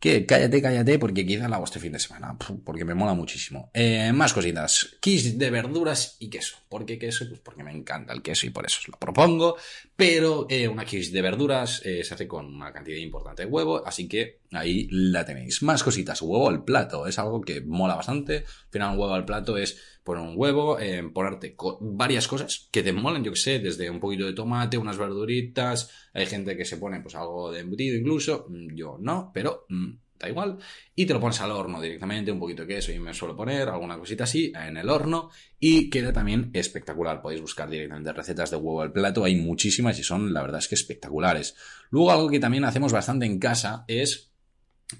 que 0.00 0.24
cállate, 0.24 0.62
cállate, 0.62 0.98
porque 0.98 1.26
quizá 1.26 1.46
la 1.46 1.56
hago 1.56 1.66
este 1.66 1.78
fin 1.78 1.92
de 1.92 1.98
semana, 1.98 2.34
porque 2.64 2.86
me 2.86 2.94
mola 2.94 3.12
muchísimo. 3.12 3.70
Eh, 3.74 4.12
más 4.14 4.32
cositas, 4.32 4.96
quiche 4.98 5.32
de 5.32 5.50
verduras 5.50 6.16
y 6.18 6.30
queso. 6.30 6.56
¿Por 6.70 6.86
qué 6.86 6.98
queso? 6.98 7.28
Pues 7.28 7.40
porque 7.40 7.62
me 7.62 7.70
encanta 7.70 8.14
el 8.14 8.22
queso 8.22 8.46
y 8.46 8.50
por 8.50 8.64
eso 8.64 8.78
os 8.80 8.88
lo 8.88 8.98
propongo. 8.98 9.56
Pero 9.94 10.46
eh, 10.48 10.68
una 10.68 10.86
quiche 10.86 11.10
de 11.10 11.20
verduras 11.20 11.82
eh, 11.84 12.02
se 12.02 12.14
hace 12.14 12.26
con 12.26 12.46
una 12.46 12.72
cantidad 12.72 12.96
importante 12.96 13.44
de 13.44 13.50
huevo, 13.50 13.86
así 13.86 14.08
que 14.08 14.38
ahí 14.52 14.88
la 14.90 15.26
tenéis. 15.26 15.62
Más 15.62 15.82
cositas, 15.82 16.22
huevo 16.22 16.48
al 16.48 16.64
plato, 16.64 17.06
es 17.06 17.18
algo 17.18 17.42
que 17.42 17.60
mola 17.60 17.94
bastante. 17.94 18.36
Al 18.38 18.70
final 18.70 18.92
un 18.92 19.00
huevo 19.00 19.12
al 19.12 19.26
plato 19.26 19.58
es 19.58 19.99
poner 20.04 20.22
un 20.22 20.34
huevo, 20.36 20.78
ponerte 21.12 21.54
varias 21.80 22.26
cosas 22.26 22.68
que 22.70 22.82
te 22.82 22.92
molen, 22.92 23.24
yo 23.24 23.32
que 23.32 23.38
sé, 23.38 23.58
desde 23.58 23.90
un 23.90 24.00
poquito 24.00 24.26
de 24.26 24.32
tomate, 24.32 24.78
unas 24.78 24.98
verduritas, 24.98 25.90
hay 26.12 26.26
gente 26.26 26.56
que 26.56 26.64
se 26.64 26.76
pone 26.76 27.00
pues 27.00 27.14
algo 27.14 27.50
de 27.50 27.60
embutido 27.60 27.96
incluso, 27.96 28.46
mm, 28.48 28.74
yo 28.74 28.96
no, 29.00 29.30
pero 29.32 29.66
mm, 29.68 29.90
da 30.20 30.28
igual, 30.28 30.58
y 30.94 31.06
te 31.06 31.14
lo 31.14 31.20
pones 31.20 31.40
al 31.40 31.50
horno 31.50 31.80
directamente, 31.80 32.30
un 32.30 32.38
poquito 32.38 32.62
de 32.62 32.74
queso 32.74 32.92
y 32.92 32.98
me 32.98 33.14
suelo 33.14 33.34
poner 33.34 33.68
alguna 33.68 33.98
cosita 33.98 34.24
así 34.24 34.52
en 34.54 34.76
el 34.76 34.88
horno 34.88 35.30
y 35.58 35.88
queda 35.88 36.12
también 36.12 36.50
espectacular. 36.52 37.22
Podéis 37.22 37.40
buscar 37.40 37.70
directamente 37.70 38.12
recetas 38.12 38.50
de 38.50 38.56
huevo 38.56 38.82
al 38.82 38.92
plato, 38.92 39.24
hay 39.24 39.36
muchísimas 39.36 39.98
y 39.98 40.02
son 40.02 40.32
la 40.34 40.42
verdad 40.42 40.58
es 40.58 40.68
que 40.68 40.74
espectaculares. 40.74 41.56
Luego 41.90 42.10
algo 42.10 42.28
que 42.28 42.38
también 42.38 42.64
hacemos 42.64 42.92
bastante 42.92 43.24
en 43.24 43.38
casa 43.38 43.84
es 43.88 44.29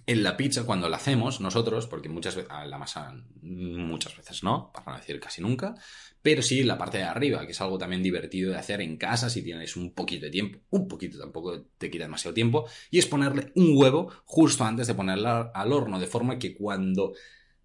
en 0.06 0.22
la 0.22 0.36
pizza 0.36 0.64
cuando 0.64 0.88
la 0.88 0.96
hacemos 0.96 1.40
nosotros, 1.40 1.86
porque 1.86 2.08
muchas 2.08 2.36
veces, 2.36 2.50
la 2.66 2.78
masa 2.78 3.14
muchas 3.42 4.16
veces 4.16 4.42
no, 4.42 4.70
para 4.72 4.92
no 4.92 4.98
decir 4.98 5.18
casi 5.20 5.42
nunca, 5.42 5.74
pero 6.22 6.42
sí 6.42 6.62
la 6.62 6.78
parte 6.78 6.98
de 6.98 7.04
arriba, 7.04 7.44
que 7.46 7.52
es 7.52 7.60
algo 7.60 7.78
también 7.78 8.02
divertido 8.02 8.52
de 8.52 8.58
hacer 8.58 8.80
en 8.80 8.96
casa 8.96 9.30
si 9.30 9.42
tienes 9.42 9.76
un 9.76 9.92
poquito 9.92 10.26
de 10.26 10.30
tiempo, 10.30 10.58
un 10.70 10.86
poquito 10.86 11.18
tampoco 11.18 11.66
te 11.78 11.90
quita 11.90 12.04
demasiado 12.04 12.34
tiempo, 12.34 12.66
y 12.90 12.98
es 12.98 13.06
ponerle 13.06 13.52
un 13.56 13.72
huevo 13.76 14.10
justo 14.24 14.64
antes 14.64 14.86
de 14.86 14.94
ponerla 14.94 15.50
al 15.54 15.72
horno, 15.72 15.98
de 15.98 16.06
forma 16.06 16.38
que 16.38 16.54
cuando 16.54 17.12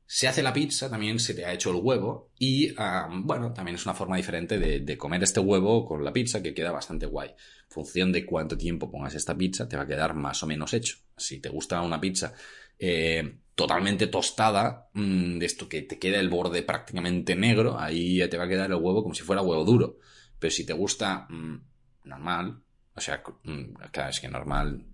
se 0.08 0.28
hace 0.28 0.44
la 0.44 0.54
pizza, 0.54 0.90
también 0.90 1.20
se 1.20 1.34
te 1.34 1.46
ha 1.46 1.54
hecho 1.54 1.72
el 1.72 1.78
huevo 1.82 2.30
y, 2.38 2.74
ah, 2.78 3.10
bueno, 3.12 3.54
también 3.54 3.76
es 3.76 3.86
una 3.86 3.96
forma 3.96 4.18
diferente 4.18 4.60
de, 4.60 4.98
comer 4.98 5.24
este 5.24 5.40
huevo 5.40 5.86
con 5.86 6.04
la 6.04 6.14
pizza 6.14 6.44
que 6.44 6.54
queda 6.54 6.72
bastante 6.72 7.08
guay. 7.08 7.32
Función 7.76 8.14
de 8.14 8.26
cuánto 8.26 8.58
tiempo 8.58 8.90
pongas 8.90 9.16
esta 9.16 9.36
pizza, 9.36 9.68
te 9.68 9.76
va 9.76 9.84
a 9.84 9.86
quedar 9.86 10.14
más 10.14 10.42
o 10.44 10.48
menos 10.48 10.74
hecho. 10.74 10.96
Si 11.18 11.42
te 11.42 11.50
gusta 11.50 11.82
una 11.82 12.00
pizza 12.00 12.34
eh, 12.80 13.40
totalmente 13.54 14.08
tostada, 14.08 14.90
mm, 14.94 15.40
de 15.40 15.46
esto 15.46 15.68
que 15.68 15.82
te 15.82 16.00
queda 16.00 16.22
el 16.22 16.30
borde 16.30 16.64
prácticamente 16.64 17.36
negro, 17.36 17.78
ahí 17.78 18.26
te 18.30 18.38
va 18.38 18.46
a 18.46 18.48
quedar 18.48 18.72
el 18.72 18.78
huevo 18.78 19.04
como 19.04 19.14
si 19.14 19.24
fuera 19.24 19.42
huevo 19.42 19.66
duro. 19.66 20.00
Pero 20.40 20.52
si 20.52 20.66
te 20.66 20.72
gusta 20.72 21.28
mm, 21.30 21.58
normal, 22.06 22.64
o 22.96 23.02
sea, 23.02 23.22
mm, 23.44 23.74
claro, 23.92 24.10
es 24.10 24.22
que 24.22 24.30
normal, 24.30 24.86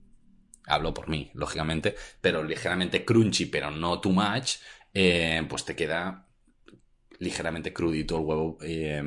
hablo 0.66 0.92
por 0.92 1.08
mí, 1.08 1.30
lógicamente, 1.36 1.94
pero 2.20 2.44
ligeramente 2.44 3.06
crunchy, 3.06 3.46
pero 3.46 3.70
no 3.70 4.02
too 4.02 4.12
much, 4.12 4.56
eh, 4.92 5.46
pues 5.48 5.66
te 5.66 5.76
queda 5.76 6.28
ligeramente 7.20 7.72
crudito 7.74 8.18
el 8.18 8.26
huevo 8.26 8.58
eh, 8.64 9.04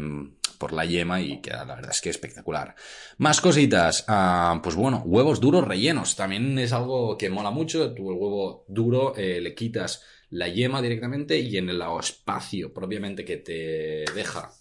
por 0.54 0.72
la 0.72 0.84
yema 0.84 1.20
y 1.20 1.40
queda 1.40 1.64
la 1.64 1.74
verdad 1.76 1.90
es 1.90 2.00
que 2.00 2.10
espectacular. 2.10 2.74
Más 3.18 3.40
cositas, 3.40 4.04
ah, 4.08 4.60
pues 4.62 4.74
bueno, 4.74 5.02
huevos 5.04 5.40
duros 5.40 5.66
rellenos, 5.66 6.16
también 6.16 6.58
es 6.58 6.72
algo 6.72 7.18
que 7.18 7.30
mola 7.30 7.50
mucho, 7.50 7.92
tú 7.92 8.10
el 8.10 8.16
huevo 8.16 8.64
duro 8.68 9.14
eh, 9.16 9.40
le 9.40 9.54
quitas 9.54 10.02
la 10.30 10.48
yema 10.48 10.82
directamente 10.82 11.38
y 11.38 11.56
en 11.56 11.68
el 11.68 11.82
espacio 12.00 12.72
propiamente 12.72 13.24
que 13.24 13.36
te 13.36 14.04
deja 14.14 14.52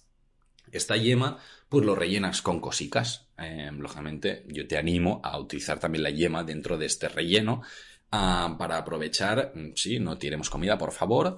esta 0.71 0.97
yema, 0.97 1.37
pues 1.69 1.85
lo 1.85 1.95
rellenas 1.95 2.41
con 2.41 2.59
cositas. 2.59 3.27
lógicamente, 3.77 4.43
yo 4.47 4.67
te 4.67 4.77
animo 4.77 5.21
a 5.23 5.39
utilizar 5.39 5.79
también 5.79 6.03
la 6.03 6.09
yema 6.09 6.43
dentro 6.43 6.77
de 6.77 6.87
este 6.87 7.09
relleno 7.09 7.61
Ah, 8.15 8.55
para 8.59 8.77
aprovechar, 8.77 9.53
mm, 9.55 9.71
sí, 9.75 9.99
no 9.99 10.19
tiremos 10.19 10.47
comida, 10.47 10.77
por 10.77 10.91
favor, 10.91 11.37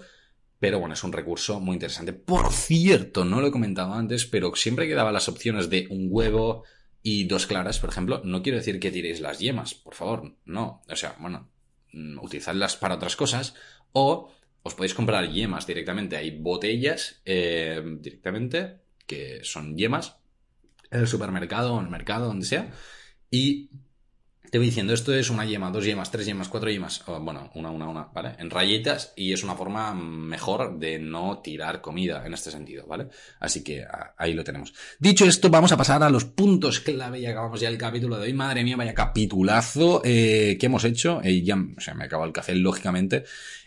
pero 0.65 0.79
bueno, 0.79 0.95
es 0.95 1.03
un 1.03 1.13
recurso 1.13 1.59
muy 1.59 1.75
interesante. 1.75 2.11
Por 2.11 2.51
cierto, 2.51 3.23
no 3.23 3.39
lo 3.39 3.45
he 3.45 3.51
comentado 3.51 3.93
antes, 3.93 4.25
pero 4.25 4.55
siempre 4.55 4.87
que 4.87 4.95
daba 4.95 5.11
las 5.11 5.29
opciones 5.29 5.69
de 5.69 5.85
un 5.91 6.07
huevo 6.09 6.63
y 7.03 7.25
dos 7.25 7.45
claras, 7.45 7.77
por 7.77 7.91
ejemplo, 7.91 8.19
no 8.23 8.41
quiero 8.41 8.57
decir 8.57 8.79
que 8.79 8.89
tiréis 8.89 9.21
las 9.21 9.37
yemas, 9.37 9.75
por 9.75 9.93
favor, 9.93 10.35
no. 10.43 10.81
O 10.89 10.95
sea, 10.95 11.17
bueno, 11.19 11.51
mm, 11.93 12.17
utilizadlas 12.17 12.77
para 12.77 12.95
otras 12.95 13.15
cosas 13.15 13.53
o 13.91 14.31
os 14.63 14.73
podéis 14.73 14.95
comprar 14.95 15.29
yemas 15.29 15.67
directamente. 15.67 16.17
Hay 16.17 16.31
botellas 16.31 17.21
eh, 17.25 17.83
directamente 17.99 18.77
que 19.05 19.41
son 19.43 19.77
yemas 19.77 20.15
en 20.89 21.01
el 21.01 21.07
supermercado 21.07 21.75
o 21.75 21.79
en 21.79 21.85
el 21.85 21.91
mercado, 21.91 22.25
donde 22.25 22.47
sea 22.47 22.71
y 23.29 23.69
te 24.49 24.57
voy 24.57 24.67
diciendo, 24.67 24.93
esto 24.93 25.13
es 25.13 25.29
una 25.29 25.45
yema, 25.45 25.71
dos 25.71 25.85
yemas, 25.85 26.11
tres 26.11 26.25
yemas, 26.25 26.49
cuatro 26.49 26.69
yemas, 26.69 27.03
bueno, 27.21 27.51
una, 27.55 27.71
una, 27.71 27.87
una, 27.87 28.03
¿vale? 28.13 28.35
En 28.39 28.49
rayitas 28.49 29.13
y 29.15 29.33
es 29.33 29.43
una 29.43 29.55
forma 29.55 29.93
mejor 29.93 30.77
de 30.79 30.99
no 30.99 31.39
tirar 31.39 31.81
comida 31.81 32.25
en 32.25 32.33
este 32.33 32.51
sentido, 32.51 32.85
¿vale? 32.87 33.07
Así 33.39 33.63
que 33.63 33.85
ahí 34.17 34.33
lo 34.33 34.43
tenemos. 34.43 34.73
Dicho 34.99 35.25
esto, 35.25 35.49
vamos 35.49 35.71
a 35.71 35.77
pasar 35.77 36.03
a 36.03 36.09
los 36.09 36.25
puntos 36.25 36.79
clave 36.79 37.19
y 37.19 37.25
acabamos 37.25 37.59
ya 37.59 37.69
el 37.69 37.77
capítulo 37.77 38.17
de 38.17 38.23
hoy. 38.23 38.33
Madre 38.33 38.63
mía, 38.63 38.75
vaya 38.75 38.93
capitulazo 38.93 40.01
eh, 40.03 40.57
que 40.59 40.65
hemos 40.65 40.83
hecho. 40.83 41.21
Eh, 41.23 41.43
ya, 41.43 41.55
o 41.55 41.81
sea, 41.81 41.93
me 41.93 42.05
acabo 42.05 42.25
el 42.25 42.33
café, 42.33 42.55
lógicamente, 42.55 43.23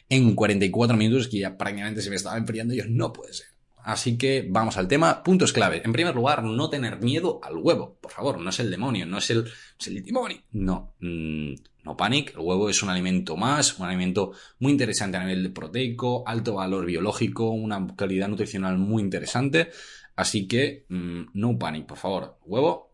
en 0.08 0.34
44 0.34 0.96
minutos 0.96 1.28
que 1.28 1.38
ya 1.38 1.56
prácticamente 1.56 2.02
se 2.02 2.10
me 2.10 2.16
estaba 2.16 2.38
enfriando 2.38 2.74
y 2.74 2.78
yo, 2.78 2.84
no 2.88 3.12
puede 3.12 3.32
ser. 3.32 3.57
Así 3.88 4.18
que 4.18 4.46
vamos 4.46 4.76
al 4.76 4.86
tema. 4.86 5.22
Puntos 5.22 5.54
clave. 5.54 5.80
En 5.82 5.94
primer 5.94 6.14
lugar, 6.14 6.44
no 6.44 6.68
tener 6.68 7.00
miedo 7.00 7.40
al 7.42 7.56
huevo. 7.56 7.96
Por 8.02 8.10
favor, 8.10 8.38
no 8.38 8.50
es 8.50 8.60
el 8.60 8.70
demonio, 8.70 9.06
no 9.06 9.16
es 9.16 9.30
el, 9.30 9.50
es 9.80 9.86
el 9.86 10.04
demonio. 10.04 10.42
No, 10.52 10.92
mm, 11.00 11.54
no 11.84 11.96
panic. 11.96 12.34
El 12.34 12.40
huevo 12.40 12.68
es 12.68 12.82
un 12.82 12.90
alimento 12.90 13.34
más, 13.38 13.78
un 13.78 13.86
alimento 13.86 14.32
muy 14.58 14.72
interesante 14.72 15.16
a 15.16 15.20
nivel 15.20 15.42
de 15.42 15.48
proteico, 15.48 16.22
alto 16.26 16.56
valor 16.56 16.84
biológico, 16.84 17.48
una 17.48 17.86
calidad 17.96 18.28
nutricional 18.28 18.76
muy 18.76 19.02
interesante. 19.02 19.70
Así 20.16 20.46
que, 20.46 20.84
mm, 20.90 21.28
no 21.32 21.58
panic, 21.58 21.86
por 21.86 21.96
favor. 21.96 22.36
Huevo, 22.44 22.87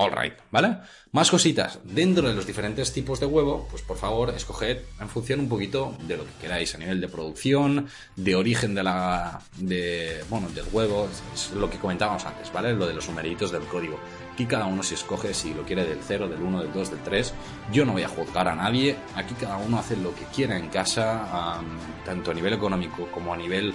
Alright, 0.00 0.32
¿vale? 0.50 0.78
Más 1.12 1.30
cositas. 1.30 1.78
Dentro 1.84 2.26
de 2.26 2.32
los 2.32 2.46
diferentes 2.46 2.90
tipos 2.90 3.20
de 3.20 3.26
huevo, 3.26 3.66
pues 3.70 3.82
por 3.82 3.98
favor, 3.98 4.30
escoged 4.30 4.78
en 4.98 5.08
función 5.10 5.40
un 5.40 5.48
poquito 5.50 5.94
de 6.06 6.16
lo 6.16 6.24
que 6.24 6.32
queráis 6.40 6.74
a 6.74 6.78
nivel 6.78 7.02
de 7.02 7.08
producción, 7.08 7.86
de 8.16 8.34
origen 8.34 8.74
de 8.74 8.82
la. 8.82 9.42
de. 9.58 10.24
bueno, 10.30 10.48
del 10.48 10.64
huevo, 10.72 11.06
es 11.34 11.50
lo 11.50 11.68
que 11.68 11.76
comentábamos 11.76 12.24
antes, 12.24 12.50
¿vale? 12.50 12.72
Lo 12.72 12.86
de 12.86 12.94
los 12.94 13.06
numeritos 13.10 13.52
del 13.52 13.64
código. 13.64 14.00
Aquí 14.32 14.46
cada 14.46 14.64
uno 14.64 14.82
se 14.82 14.94
escoge 14.94 15.34
si 15.34 15.52
lo 15.52 15.64
quiere 15.64 15.84
del 15.84 15.98
0, 16.02 16.30
del 16.30 16.40
1, 16.40 16.62
del 16.62 16.72
2, 16.72 16.90
del 16.92 17.00
3. 17.00 17.34
Yo 17.70 17.84
no 17.84 17.92
voy 17.92 18.02
a 18.02 18.08
juzgar 18.08 18.48
a 18.48 18.54
nadie. 18.54 18.96
Aquí 19.16 19.34
cada 19.34 19.58
uno 19.58 19.80
hace 19.80 19.98
lo 19.98 20.14
que 20.14 20.24
quiera 20.34 20.56
en 20.56 20.68
casa, 20.68 21.60
tanto 22.06 22.30
a 22.30 22.34
nivel 22.34 22.54
económico 22.54 23.06
como 23.12 23.34
a 23.34 23.36
nivel 23.36 23.74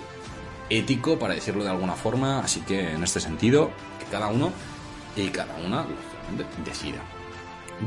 ético, 0.72 1.20
para 1.20 1.36
decirlo 1.36 1.64
de 1.64 1.70
alguna 1.70 1.94
forma. 1.94 2.40
Así 2.40 2.62
que 2.62 2.94
en 2.94 3.04
este 3.04 3.20
sentido, 3.20 3.70
que 4.00 4.06
cada 4.06 4.30
uno 4.30 4.52
y 5.16 5.30
cada 5.30 5.56
una 5.58 5.86
decida. 6.66 7.02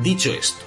Dicho 0.03 0.33
esto, 0.33 0.65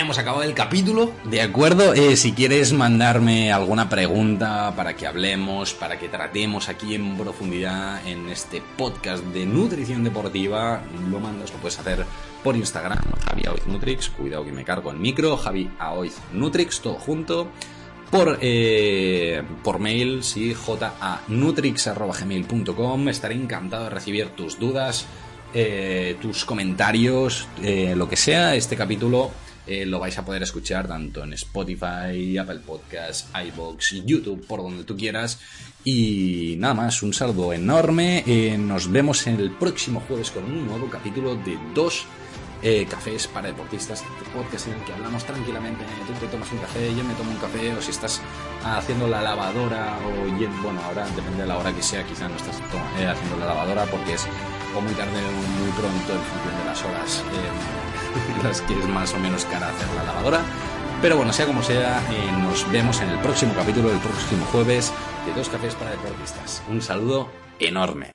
hemos 0.00 0.18
acabado 0.18 0.42
el 0.44 0.54
capítulo, 0.54 1.12
¿de 1.24 1.42
acuerdo? 1.42 1.94
Eh, 1.94 2.16
si 2.16 2.32
quieres 2.32 2.72
mandarme 2.72 3.52
alguna 3.52 3.88
pregunta 3.88 4.72
para 4.76 4.94
que 4.94 5.06
hablemos, 5.06 5.72
para 5.74 5.98
que 5.98 6.08
tratemos 6.08 6.68
aquí 6.68 6.94
en 6.94 7.16
profundidad 7.16 8.06
en 8.06 8.28
este 8.28 8.62
podcast 8.76 9.24
de 9.24 9.46
nutrición 9.46 10.04
deportiva, 10.04 10.82
lo 11.10 11.18
mandas, 11.18 11.50
lo 11.52 11.58
puedes 11.58 11.76
hacer 11.78 12.04
por 12.44 12.54
Instagram, 12.56 12.98
Javi 13.26 13.46
Aoiz 13.46 13.66
Nutrix, 13.66 14.10
cuidado 14.10 14.44
que 14.44 14.52
me 14.52 14.64
cargo 14.64 14.92
el 14.92 14.98
micro, 14.98 15.36
Javi 15.36 15.68
Aoiz 15.78 16.18
Nutrix, 16.32 16.80
todo 16.80 16.94
junto. 16.94 17.48
Por, 18.10 18.38
eh, 18.40 19.42
por 19.62 19.80
mail, 19.80 20.24
sí, 20.24 20.54
janutrix.gmail.com. 20.54 23.08
Estaré 23.10 23.34
encantado 23.34 23.84
de 23.84 23.90
recibir 23.90 24.30
tus 24.30 24.58
dudas, 24.58 25.04
eh, 25.54 26.16
tus 26.20 26.44
comentarios, 26.44 27.48
eh, 27.62 27.94
lo 27.96 28.08
que 28.08 28.16
sea. 28.16 28.54
Este 28.54 28.76
capítulo 28.76 29.30
eh, 29.66 29.86
lo 29.86 29.98
vais 29.98 30.16
a 30.18 30.24
poder 30.24 30.42
escuchar 30.42 30.86
tanto 30.86 31.24
en 31.24 31.32
Spotify, 31.32 32.36
Apple 32.38 32.60
Podcasts, 32.66 33.28
iBox, 33.46 34.04
YouTube, 34.04 34.46
por 34.46 34.62
donde 34.62 34.84
tú 34.84 34.96
quieras. 34.96 35.40
Y 35.84 36.56
nada 36.58 36.74
más, 36.74 37.02
un 37.02 37.14
saludo 37.14 37.52
enorme. 37.52 38.24
nos 38.58 38.90
vemos 38.90 39.26
el 39.26 39.52
próximo 39.52 40.02
jueves 40.06 40.30
con 40.30 40.44
un 40.44 40.66
nuevo 40.66 40.90
capítulo 40.90 41.36
de 41.36 41.56
dos 42.62 42.86
cafés 42.86 43.26
para 43.28 43.48
deportistas, 43.48 44.04
podcast 44.34 44.66
en 44.66 44.74
el 44.74 44.84
que 44.84 44.92
hablamos 44.92 45.24
tranquilamente, 45.24 45.84
tú 46.06 46.12
te 46.14 46.26
tomas 46.26 46.50
un 46.52 46.58
café, 46.58 46.94
yo 46.94 47.04
me 47.04 47.14
tomo 47.14 47.30
un 47.30 47.36
café, 47.38 47.72
o 47.74 47.80
si 47.80 47.90
estás 47.90 48.20
haciendo 48.64 49.06
la 49.06 49.22
lavadora, 49.22 49.96
o 50.06 50.62
bueno, 50.62 50.80
ahora 50.84 51.06
depende 51.14 51.42
de 51.42 51.46
la 51.46 51.58
hora 51.58 51.72
que 51.72 51.82
sea, 51.82 52.04
quizá 52.04 52.28
no 52.28 52.36
estás 52.36 52.56
haciendo 52.56 53.36
la 53.38 53.46
lavadora 53.46 53.84
porque 53.86 54.14
es 54.14 54.26
o 54.76 54.80
muy 54.80 54.92
tarde 54.94 55.18
o 55.18 55.60
muy 55.60 55.70
pronto 55.72 56.12
en 56.12 56.22
función 56.22 56.58
de 56.58 56.64
las 56.64 56.84
horas 56.84 57.24
en 58.38 58.42
las 58.44 58.60
que 58.62 58.78
es 58.78 58.88
más 58.88 59.14
o 59.14 59.18
menos 59.18 59.44
cara 59.46 59.68
hacer 59.68 59.88
la 59.96 60.04
lavadora. 60.04 60.40
Pero 61.00 61.16
bueno, 61.16 61.32
sea 61.32 61.46
como 61.46 61.62
sea, 61.62 62.02
eh, 62.10 62.32
nos 62.42 62.70
vemos 62.72 63.00
en 63.00 63.10
el 63.10 63.18
próximo 63.20 63.54
capítulo, 63.54 63.90
el 63.90 63.98
próximo 63.98 64.44
jueves, 64.46 64.92
de 65.26 65.32
Dos 65.32 65.48
Cafés 65.48 65.74
para 65.76 65.92
Deportistas. 65.92 66.62
Un 66.68 66.82
saludo 66.82 67.28
enorme. 67.60 68.06